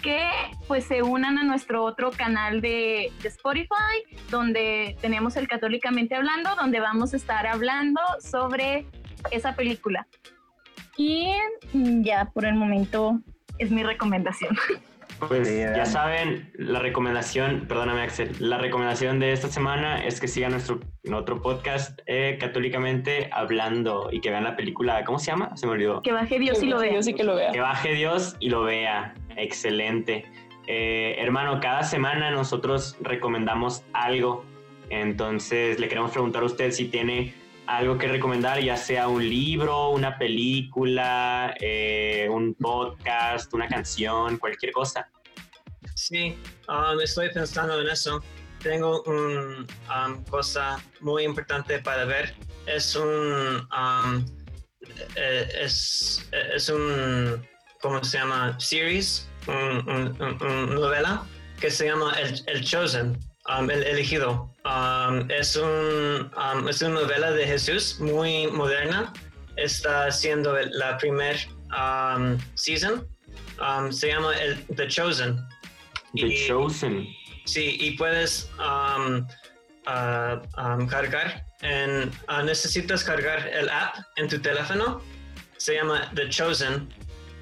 que 0.03 0.28
pues 0.68 0.84
se 0.84 1.03
unan 1.03 1.38
a 1.38 1.44
nuestro 1.44 1.84
otro 1.84 2.11
canal 2.11 2.61
de, 2.61 3.12
de 3.22 3.28
Spotify, 3.28 4.03
donde 4.30 4.96
tenemos 5.00 5.36
el 5.36 5.48
Católicamente 5.48 6.14
Hablando, 6.14 6.55
donde 6.57 6.80
vamos 6.80 7.14
a 7.14 7.16
estar 7.16 7.46
hablando 7.46 8.00
sobre 8.20 8.86
esa 9.30 9.55
película. 9.55 10.07
Y 10.96 11.32
ya 11.72 12.26
por 12.26 12.44
el 12.44 12.55
momento 12.55 13.20
es 13.59 13.70
mi 13.70 13.82
recomendación. 13.82 14.57
Pues 15.28 15.48
ya 15.48 15.70
vean. 15.70 15.86
saben, 15.86 16.53
la 16.55 16.80
recomendación, 16.80 17.66
perdóname 17.68 18.03
Axel, 18.03 18.34
la 18.40 18.59
recomendación 18.59 19.20
de 19.20 19.32
esta 19.32 19.48
semana 19.48 20.05
es 20.05 20.20
que 20.20 20.26
sigan 20.26 20.50
nuestro 20.50 20.80
otro 21.12 21.40
podcast 21.40 22.00
eh, 22.07 22.38
católicamente 22.40 23.30
hablando 23.32 24.09
y 24.11 24.20
que 24.20 24.30
vean 24.30 24.42
la 24.42 24.57
película, 24.57 25.05
¿cómo 25.05 25.20
se 25.20 25.30
llama? 25.30 25.57
Se 25.57 25.66
me 25.66 25.72
olvidó. 25.72 26.03
Que 26.03 26.12
baje 26.12 26.40
Dios 26.40 26.61
y 26.62 26.66
lo 26.66 26.78
vea. 26.78 26.90
Dios 26.90 27.07
y 27.07 27.14
que 27.14 27.22
lo 27.22 27.36
vea. 27.36 27.53
Que 27.53 27.61
baje 27.61 27.94
Dios 27.94 28.36
y 28.40 28.50
lo 28.50 28.64
vea. 28.64 29.14
Excelente. 29.37 30.24
Eh, 30.66 31.16
hermano, 31.18 31.61
cada 31.61 31.83
semana 31.83 32.30
nosotros 32.30 32.97
recomendamos 33.01 33.83
algo. 33.93 34.45
Entonces 34.91 35.78
le 35.78 35.89
queremos 35.89 36.11
preguntar 36.12 36.43
a 36.43 36.47
usted 36.47 36.70
si 36.70 36.87
tiene 36.87 37.35
algo 37.66 37.97
que 37.97 38.09
recomendar, 38.09 38.61
ya 38.61 38.76
sea 38.76 39.09
un 39.09 39.28
libro, 39.28 39.91
una 39.91 40.18
película, 40.18 41.55
eh, 41.61 42.28
un 42.30 42.55
podcast, 42.55 43.53
una 43.55 43.68
canción, 43.68 44.39
cualquier 44.39 44.72
cosa. 44.72 45.09
Sí, 45.95 46.37
um, 46.68 47.01
estoy 47.01 47.30
pensando 47.33 47.80
en 47.80 47.89
eso. 47.89 48.22
Tengo 48.61 49.03
una 49.03 49.66
cosa 50.30 50.78
muy 51.01 51.24
importante 51.24 51.78
para 51.80 52.05
ver. 52.05 52.35
Es 52.66 52.95
un, 52.95 53.66
um, 53.70 54.24
eh, 55.16 55.49
es, 55.61 56.28
es 56.55 56.68
un, 56.68 57.43
¿cómo 57.83 58.03
se 58.05 58.18
llama? 58.18 58.59
Series, 58.59 59.28
un, 59.47 59.89
un- 59.89 60.39
un- 60.43 60.74
novela 60.74 61.22
que 61.61 61.70
se 61.70 61.87
llama 61.87 62.12
El, 62.18 62.41
El 62.47 62.64
Chosen, 62.64 63.18
um, 63.49 63.70
El 63.70 63.83
Elegido. 63.83 64.51
Um, 64.64 65.28
es, 65.30 65.57
un, 65.57 66.30
um, 66.37 66.68
es 66.68 66.80
una 66.83 67.01
novela 67.01 67.33
de 67.33 67.47
Jesús 67.47 67.99
muy 68.01 68.47
moderna. 68.49 69.12
Está 69.57 70.11
siendo 70.11 70.57
la 70.72 70.97
primer 70.99 71.37
um, 71.76 72.39
season. 72.55 73.07
Se 73.91 74.09
llama 74.09 74.35
el, 74.39 74.64
The 74.76 74.89
Chosen. 74.89 75.37
The 76.14 76.26
Y- 76.28 76.47
Chosen. 76.49 77.07
Sí, 77.45 77.76
y 77.80 77.97
puedes 77.97 78.49
um, 78.59 79.26
cargar, 80.89 81.45
en, 81.62 82.11
ah, 82.28 82.43
necesitas 82.43 83.03
cargar 83.05 83.47
el 83.49 83.68
app 83.68 83.97
en 84.16 84.28
tu 84.28 84.41
teléfono, 84.41 85.01
se 85.57 85.74
llama 85.74 86.11
The 86.14 86.28
Chosen 86.28 86.89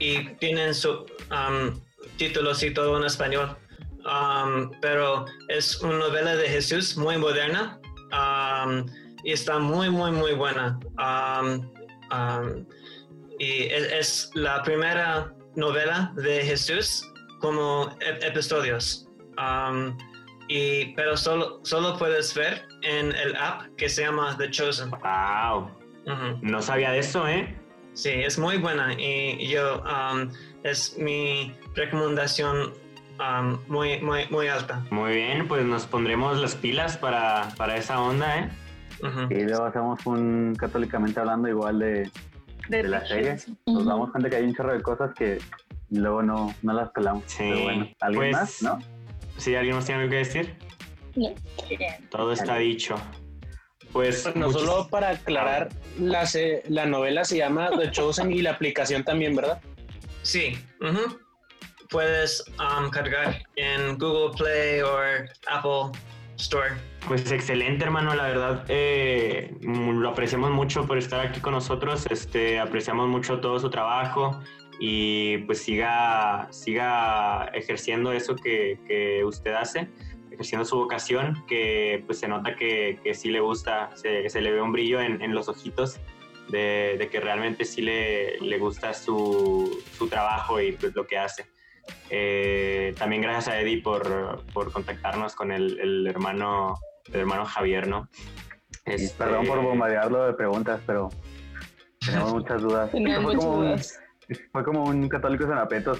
y 0.01 0.34
tienen 0.40 0.74
su 0.74 1.07
um, 1.30 1.80
títulos 2.16 2.64
y 2.64 2.74
todo 2.74 2.98
en 2.98 3.05
español. 3.05 3.57
Um, 4.01 4.70
pero 4.80 5.26
es 5.48 5.80
una 5.82 5.98
novela 5.98 6.34
de 6.34 6.48
Jesús 6.48 6.96
muy 6.96 7.18
moderna 7.18 7.78
um, 8.12 8.86
y 9.22 9.32
está 9.32 9.59
muy, 9.59 9.90
muy, 9.90 10.11
muy 10.11 10.32
buena. 10.32 10.80
Um, 10.98 11.70
y 13.38 13.64
es, 13.64 13.92
es 13.92 14.30
la 14.34 14.62
primera 14.62 15.32
novela 15.55 16.12
de 16.16 16.42
Jesús 16.42 17.07
como 17.40 17.90
ep- 18.01 18.24
episodios. 18.24 19.07
Y, 20.48 20.94
pero 20.96 21.16
solo, 21.16 21.61
solo 21.62 21.96
puedes 21.96 22.34
ver 22.34 22.66
en 22.82 23.12
el 23.12 23.36
app 23.36 23.66
que 23.76 23.88
se 23.88 24.03
llama 24.03 24.36
The 24.36 24.51
Chosen. 24.51 24.90
Wow. 24.90 25.70
No 26.42 26.61
sabía 26.61 26.90
de 26.90 26.98
eso, 26.98 27.28
¿eh? 27.28 27.59
Sí, 27.93 28.11
es 28.11 28.38
muy 28.38 28.57
buena 28.59 28.95
y 28.95 29.49
yo 29.49 29.82
um, 29.82 30.30
es 30.62 30.97
mi 30.99 31.55
recomendación 31.74 32.72
um, 33.18 33.59
muy, 33.68 34.01
muy, 34.01 34.26
muy 34.30 34.49
alta. 34.49 34.84
Muy 34.91 35.14
bien, 35.14 35.49
pues 35.49 35.64
nos 35.64 35.86
pondremos 35.86 36.38
las 36.41 36.55
pilas 36.55 36.97
para, 36.97 37.49
para 37.57 37.76
esa 37.76 38.01
onda, 38.01 38.38
¿eh? 38.38 38.51
Y 39.30 39.45
luego 39.45 39.64
hacemos 39.64 40.05
un 40.07 40.55
católicamente 40.59 41.20
hablando 41.20 41.49
igual 41.49 41.78
de, 41.78 42.11
de 42.68 42.82
la 42.82 43.05
serie. 43.07 43.36
Nos 43.66 43.86
damos 43.86 44.11
cuenta 44.11 44.28
que 44.28 44.36
hay 44.36 44.45
un 44.45 44.55
chorro 44.55 44.74
de 44.74 44.82
cosas 44.82 45.14
que 45.14 45.38
luego 45.91 46.22
no, 46.22 46.55
no 46.62 46.72
las 46.74 46.91
pelamos. 46.91 47.24
Sí, 47.26 47.38
Pero 47.38 47.62
bueno, 47.62 47.88
¿alguien 48.01 48.30
pues- 48.30 48.32
más? 48.32 48.62
¿No? 48.62 48.78
¿Sí? 49.38 49.55
¿Alguien 49.55 49.76
más 49.76 49.86
tiene 49.86 50.03
algo 50.03 50.11
que 50.11 50.16
decir? 50.18 50.55
Todo 52.11 52.32
está 52.32 52.57
dicho. 52.57 52.95
Pues 53.93 54.24
Bueno, 54.24 54.49
muchis- 54.49 54.53
solo 54.61 54.88
para 54.88 55.11
aclarar, 55.11 55.68
la, 55.99 56.24
se- 56.26 56.62
la 56.68 56.86
novela 56.86 57.24
se 57.24 57.38
llama 57.38 57.70
The 57.76 57.91
Chosen 57.91 58.30
y 58.32 58.41
la 58.43 58.51
aplicación 58.53 59.03
también, 59.05 59.34
¿verdad? 59.34 59.61
Sí, 60.22 60.57
puedes 61.91 62.45
um, 62.59 62.91
cargar 62.91 63.43
en 63.57 63.99
Google 63.99 64.36
Play 64.36 64.80
o 64.82 64.97
Apple 65.49 65.99
Store. 66.36 66.70
Pues 67.09 67.30
excelente, 67.32 67.84
hermano, 67.84 68.14
la 68.14 68.24
verdad, 68.24 68.64
eh, 68.68 69.55
lo 69.62 70.09
apreciamos 70.11 70.51
mucho 70.51 70.86
por 70.86 70.99
estar 70.99 71.20
aquí 71.26 71.41
con 71.41 71.55
nosotros, 71.55 72.07
este, 72.11 72.61
apreciamos 72.61 73.09
mucho 73.09 73.41
todo 73.41 73.59
su 73.59 73.70
trabajo 73.70 74.41
y 74.78 75.38
pues 75.38 75.62
siga, 75.62 76.47
siga 76.51 77.47
ejerciendo 77.55 78.12
eso 78.12 78.36
que, 78.36 78.78
que 78.86 79.24
usted 79.24 79.53
hace, 79.55 79.88
ejerciendo 80.41 80.64
su 80.64 80.76
vocación, 80.76 81.45
que 81.47 82.03
pues 82.07 82.18
se 82.18 82.26
nota 82.26 82.57
que, 82.57 82.99
que 83.05 83.12
sí 83.12 83.28
le 83.30 83.41
gusta, 83.41 83.95
se, 83.95 84.26
se 84.30 84.41
le 84.41 84.51
ve 84.51 84.62
un 84.62 84.72
brillo 84.72 84.99
en, 84.99 85.20
en 85.20 85.34
los 85.34 85.51
ojitos 85.51 86.01
de, 86.49 86.97
de, 86.99 87.09
que 87.11 87.20
realmente 87.20 87.66
sí 87.66 87.82
le, 87.82 88.41
le 88.41 88.59
gusta 88.59 88.95
su, 88.95 89.82
su, 89.93 90.09
trabajo 90.09 90.59
y 90.59 90.72
pues 90.72 90.95
lo 90.95 91.07
que 91.07 91.18
hace. 91.18 91.45
Eh, 92.09 92.95
también 92.99 93.20
gracias 93.20 93.49
a 93.49 93.61
Eddie 93.61 93.82
por, 93.82 94.43
por 94.55 94.72
contactarnos 94.72 95.34
con 95.34 95.53
el, 95.53 95.78
el, 95.78 96.07
hermano, 96.07 96.78
el 97.12 97.20
hermano 97.20 97.45
Javier, 97.45 97.86
¿no? 97.86 98.09
Este... 98.86 99.14
Perdón 99.22 99.47
por 99.47 99.62
bombardearlo 99.62 100.24
de 100.24 100.32
preguntas, 100.32 100.80
pero 100.86 101.11
tenemos 102.05 102.32
muchas 102.32 102.62
dudas. 102.62 102.91
Tenemos 102.93 103.24
fue, 103.24 103.34
muchas 103.34 103.45
como 103.45 103.62
dudas. 103.62 104.01
Un, 104.26 104.36
fue 104.53 104.64
como 104.64 104.84
un 104.84 105.09
católico 105.11 105.47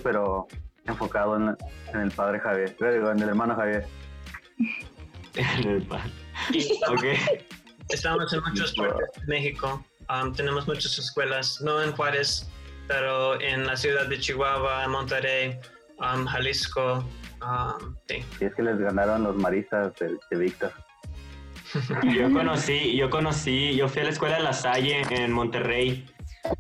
pero 0.03 0.47
enfocado 0.87 1.37
en, 1.37 1.57
en, 1.93 2.01
el 2.01 2.11
padre 2.11 2.41
Javier, 2.41 2.75
en 2.81 3.23
el 3.23 3.29
hermano 3.29 3.55
Javier. 3.55 3.85
En 5.35 5.69
el 5.69 5.83
padre. 5.83 6.11
okay. 6.89 7.17
Estamos 7.89 8.33
en 8.33 8.41
muchas 8.41 8.73
partes 8.73 9.09
de 9.21 9.27
México. 9.27 9.85
Um, 10.09 10.33
tenemos 10.33 10.67
muchas 10.67 10.99
escuelas, 10.99 11.61
no 11.61 11.83
en 11.83 11.93
Juárez, 11.93 12.49
pero 12.89 13.41
en 13.41 13.67
la 13.67 13.77
ciudad 13.77 14.07
de 14.07 14.19
Chihuahua, 14.19 14.87
Monterrey, 14.89 15.59
um, 15.99 16.27
Jalisco. 16.27 17.05
Um, 17.43 17.97
sí. 18.09 18.25
Y 18.41 18.45
es 18.45 18.55
que 18.55 18.63
les 18.63 18.79
ganaron 18.79 19.23
los 19.23 19.37
maristas 19.37 19.95
de, 19.97 20.17
de 20.31 20.37
Víctor. 20.37 20.73
Yo 22.15 22.33
conocí, 22.33 22.97
yo 22.97 23.11
conocí, 23.11 23.77
yo 23.77 23.89
fui 23.89 24.01
a 24.03 24.05
la 24.05 24.11
escuela 24.11 24.37
de 24.37 24.43
La 24.43 24.53
Salle 24.53 25.03
en 25.11 25.31
Monterrey, 25.33 26.05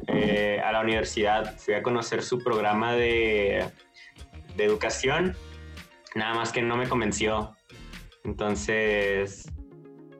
eh, 0.06 0.60
a 0.64 0.70
la 0.72 0.80
universidad. 0.80 1.56
Fui 1.58 1.74
a 1.74 1.82
conocer 1.82 2.22
su 2.22 2.38
programa 2.38 2.94
de, 2.94 3.68
de 4.56 4.64
educación, 4.64 5.36
nada 6.14 6.34
más 6.34 6.52
que 6.52 6.62
no 6.62 6.76
me 6.76 6.88
convenció. 6.88 7.56
Entonces, 8.24 9.50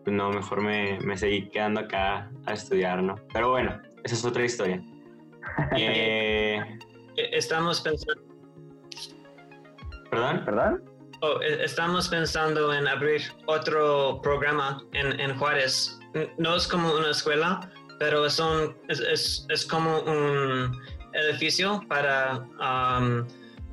pues 0.04 0.16
no, 0.16 0.30
mejor 0.30 0.62
me, 0.62 0.98
me, 1.00 1.16
seguí 1.16 1.48
quedando 1.50 1.80
acá 1.80 2.30
a 2.46 2.52
estudiar, 2.52 3.02
¿no? 3.02 3.16
Pero 3.32 3.50
bueno, 3.50 3.80
esa 4.04 4.14
es 4.14 4.24
otra 4.24 4.44
historia. 4.44 4.82
eh, 5.76 6.78
Estamos 7.16 7.80
pensando. 7.80 8.22
¿Perdón? 10.10 10.44
¿Perdón? 10.44 10.84
Oh, 11.22 11.40
estamos 11.42 12.08
pensando 12.08 12.72
en 12.72 12.88
abrir 12.88 13.22
otro 13.46 14.20
programa 14.22 14.82
en, 14.92 15.20
en, 15.20 15.36
Juárez. 15.38 16.00
No 16.38 16.56
es 16.56 16.66
como 16.66 16.94
una 16.94 17.10
escuela, 17.10 17.70
pero 17.98 18.24
es, 18.24 18.38
un, 18.40 18.74
es, 18.88 19.00
es, 19.00 19.46
es 19.50 19.66
como 19.66 20.00
un 20.00 20.72
edificio 21.12 21.82
para, 21.88 22.38
um, 22.38 23.26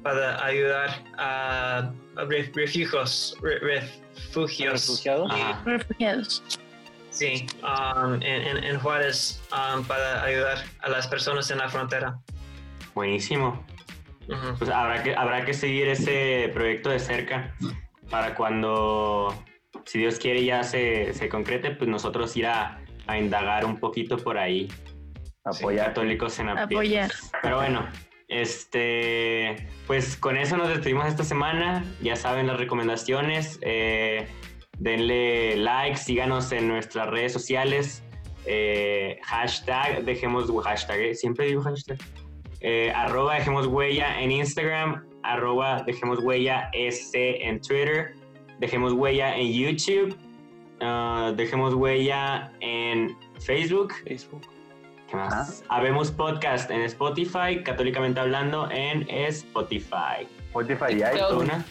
para 0.08 0.42
ayudar 0.46 1.04
a, 1.18 1.92
a 2.16 2.26
refugios. 2.30 3.38
Refugios. 3.42 4.88
¿Refugiados? 4.88 5.32
Ajá. 5.32 5.62
Refugiados. 5.66 6.44
Sí, 7.10 7.46
um, 7.62 8.14
en, 8.14 8.24
en, 8.24 8.64
en, 8.64 8.80
Juárez 8.80 9.42
um, 9.52 9.84
para 9.84 10.24
ayudar 10.24 10.60
a 10.80 10.90
las 10.90 11.08
personas 11.08 11.52
en 11.52 11.58
la 11.58 11.68
frontera. 11.68 12.18
Buenísimo. 12.96 13.66
Uh 14.30 14.34
-huh. 14.34 14.58
Pues 14.58 14.70
habrá 14.70 15.04
que, 15.04 15.14
habrá 15.14 15.44
que 15.44 15.54
seguir 15.54 15.90
ese 15.90 16.52
proyecto 16.54 16.90
de 16.90 17.00
cerca 17.00 17.54
para 18.10 18.34
cuando, 18.34 19.34
si 19.86 20.00
Dios 20.00 20.20
quiere, 20.20 20.46
ya 20.46 20.64
se, 20.64 21.14
se 21.14 21.28
concrete, 21.28 21.72
pues 21.72 21.90
nosotros 21.90 22.38
ir 22.38 22.46
a, 22.46 22.80
a, 23.08 23.18
indagar 23.18 23.66
un 23.66 23.78
poquito 23.78 24.16
por 24.18 24.38
ahí. 24.38 24.70
Apoyar. 25.44 25.88
Católicos 25.88 26.40
en 26.40 26.50
Apoyar. 26.50 27.12
Pero 27.42 27.58
bueno, 27.58 27.86
este, 28.28 29.68
pues 29.86 30.18
con 30.18 30.38
eso 30.38 30.58
nos 30.58 30.70
despedimos 30.70 31.08
esta 31.08 31.24
semana. 31.24 31.84
Ya 32.02 32.16
saben 32.16 32.48
las 32.48 32.58
recomendaciones. 32.58 33.60
Eh, 33.62 34.28
denle 34.80 35.56
like, 35.58 35.98
síganos 35.98 36.52
en 36.52 36.68
nuestras 36.68 37.10
redes 37.10 37.34
sociales. 37.34 38.04
Eh, 38.46 39.20
hashtag, 39.24 40.04
dejemos 40.06 40.50
hashtag, 40.64 41.00
¿eh? 41.00 41.16
siempre 41.16 41.48
digo 41.48 41.62
hashtag. 41.62 41.98
Eh, 42.62 42.92
arroba 42.96 43.36
dejemos 43.36 43.68
huella 43.68 44.22
en 44.22 44.32
Instagram, 44.32 45.06
arroba 45.24 45.84
dejemos 45.84 46.20
huella 46.20 46.70
SC 46.74 47.42
en 47.42 47.62
Twitter, 47.62 48.16
dejemos 48.60 48.94
huella 48.94 49.38
en 49.38 49.52
YouTube, 49.52 50.18
uh, 50.82 51.36
dejemos 51.36 51.74
huella 51.74 52.52
en 52.62 53.16
Facebook. 53.40 53.94
Facebook. 54.06 54.57
¿Qué 55.08 55.16
más? 55.16 55.64
Ah. 55.70 55.78
Habemos 55.78 56.12
podcast 56.12 56.70
en 56.70 56.82
Spotify, 56.82 57.64
católicamente 57.64 58.20
hablando 58.20 58.70
en 58.70 59.10
Spotify. 59.10 60.28
Spotify 60.48 60.92
y 60.92 61.16
iTunes. 61.16 61.66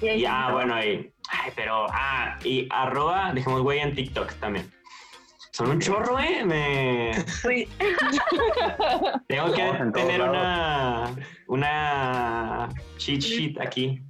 Y, 0.00 0.24
ah, 0.24 0.50
bueno, 0.52 0.74
ahí. 0.74 1.12
Ay, 1.28 1.50
pero, 1.56 1.86
ah, 1.90 2.38
y 2.44 2.68
arroba 2.70 3.32
dejemos 3.34 3.62
huella 3.62 3.82
en 3.82 3.94
TikTok 3.96 4.32
también. 4.34 4.72
Son 5.50 5.70
un 5.70 5.80
chorro, 5.80 6.20
¿eh? 6.20 6.44
Me... 6.44 7.12
Sí. 7.26 7.68
Tengo 9.28 9.52
que 9.52 9.72
no, 9.72 9.92
tener 9.92 10.22
una, 10.22 11.16
una 11.48 12.68
cheat 12.96 13.20
sheet 13.20 13.60
aquí. 13.60 14.00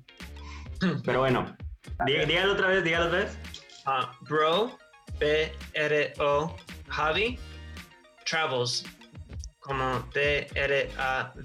Pero 1.07 1.21
bueno, 1.21 1.57
di, 2.05 2.19
dígalo 2.27 2.53
otra 2.53 2.69
vez, 2.69 2.85
dígalo 2.85 3.07
otra 3.07 3.19
vez. 3.21 3.39
Uh, 3.87 4.25
bro, 4.27 4.79
B-R-O, 5.19 6.55
Javi, 6.89 7.39
Travels, 8.29 8.85
como 9.61 10.01
D-R-A-V-E-L-S. 10.13 11.39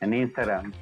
En 0.00 0.14
Instagram. 0.14 0.72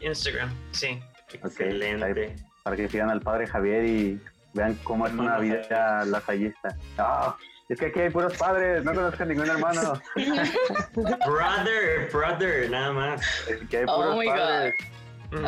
Instagram, 0.00 0.54
sí. 0.72 1.00
Excelente. 1.32 2.36
Para 2.62 2.76
que 2.76 2.88
sigan 2.88 3.10
al 3.10 3.20
padre 3.20 3.46
Javier 3.46 3.84
y 3.84 4.20
vean 4.54 4.74
cómo 4.84 5.06
es 5.06 5.12
una 5.12 5.38
vida 5.38 6.04
lasallista. 6.04 6.76
Oh, 6.98 7.34
es 7.68 7.78
que 7.78 7.86
aquí 7.86 8.00
hay 8.00 8.10
puros 8.10 8.36
padres, 8.36 8.84
no 8.84 8.92
conozco 8.92 9.22
a 9.22 9.26
ningún 9.26 9.48
hermano. 9.48 10.00
brother, 10.94 12.10
brother, 12.12 12.70
nada 12.70 12.92
más. 12.92 13.22
Es 13.48 13.68
que 13.68 13.78
hay 13.78 13.86
puros 13.86 14.16
oh 14.16 14.22
padres. 14.24 14.74
Mm. 15.30 15.46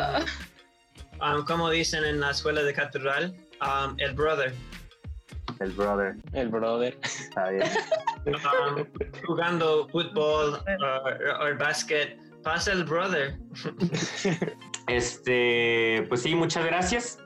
Um, 1.21 1.45
como 1.45 1.69
dicen 1.69 2.03
en 2.05 2.19
la 2.21 2.31
escuela 2.31 2.63
de 2.63 2.73
catedral, 2.73 3.35
um, 3.61 3.95
el 3.99 4.13
brother. 4.13 4.53
El 5.63 5.71
brother. 5.71 6.15
El 6.33 6.49
brother. 6.49 6.99
Está 7.03 7.49
bien. 7.49 7.63
Um, 8.25 8.85
jugando 9.25 9.87
fútbol 9.87 10.55
o 10.55 10.55
uh, 10.55 11.57
básquet, 11.57 12.19
pasa 12.43 12.73
el 12.73 12.83
brother. 12.83 13.37
este, 14.87 16.05
pues 16.09 16.21
sí, 16.21 16.35
muchas 16.35 16.65
gracias. 16.65 17.17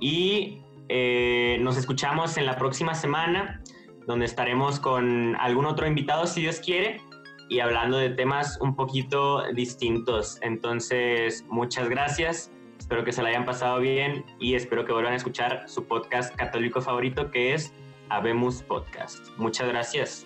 Y 0.00 0.62
eh, 0.88 1.58
nos 1.60 1.76
escuchamos 1.76 2.36
en 2.38 2.46
la 2.46 2.56
próxima 2.56 2.96
semana, 2.96 3.62
donde 4.08 4.24
estaremos 4.24 4.80
con 4.80 5.36
algún 5.36 5.66
otro 5.66 5.86
invitado, 5.86 6.26
si 6.26 6.40
Dios 6.40 6.58
quiere, 6.58 7.00
y 7.48 7.60
hablando 7.60 7.98
de 7.98 8.10
temas 8.10 8.58
un 8.60 8.74
poquito 8.74 9.44
distintos. 9.52 10.38
Entonces, 10.42 11.44
muchas 11.48 11.88
gracias. 11.88 12.50
Espero 12.86 13.02
que 13.02 13.10
se 13.10 13.20
la 13.20 13.30
hayan 13.30 13.44
pasado 13.44 13.80
bien 13.80 14.24
y 14.38 14.54
espero 14.54 14.84
que 14.84 14.92
vuelvan 14.92 15.14
a 15.14 15.16
escuchar 15.16 15.64
su 15.66 15.88
podcast 15.88 16.32
católico 16.36 16.80
favorito, 16.80 17.32
que 17.32 17.52
es 17.52 17.72
Habemos 18.10 18.62
Podcast. 18.62 19.26
Muchas 19.38 19.66
gracias. 19.66 20.24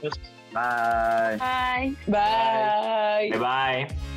Bye. 0.00 1.36
Bye. 1.36 1.96
Bye. 2.06 3.30
Bye. 3.32 3.38
bye. 3.38 4.11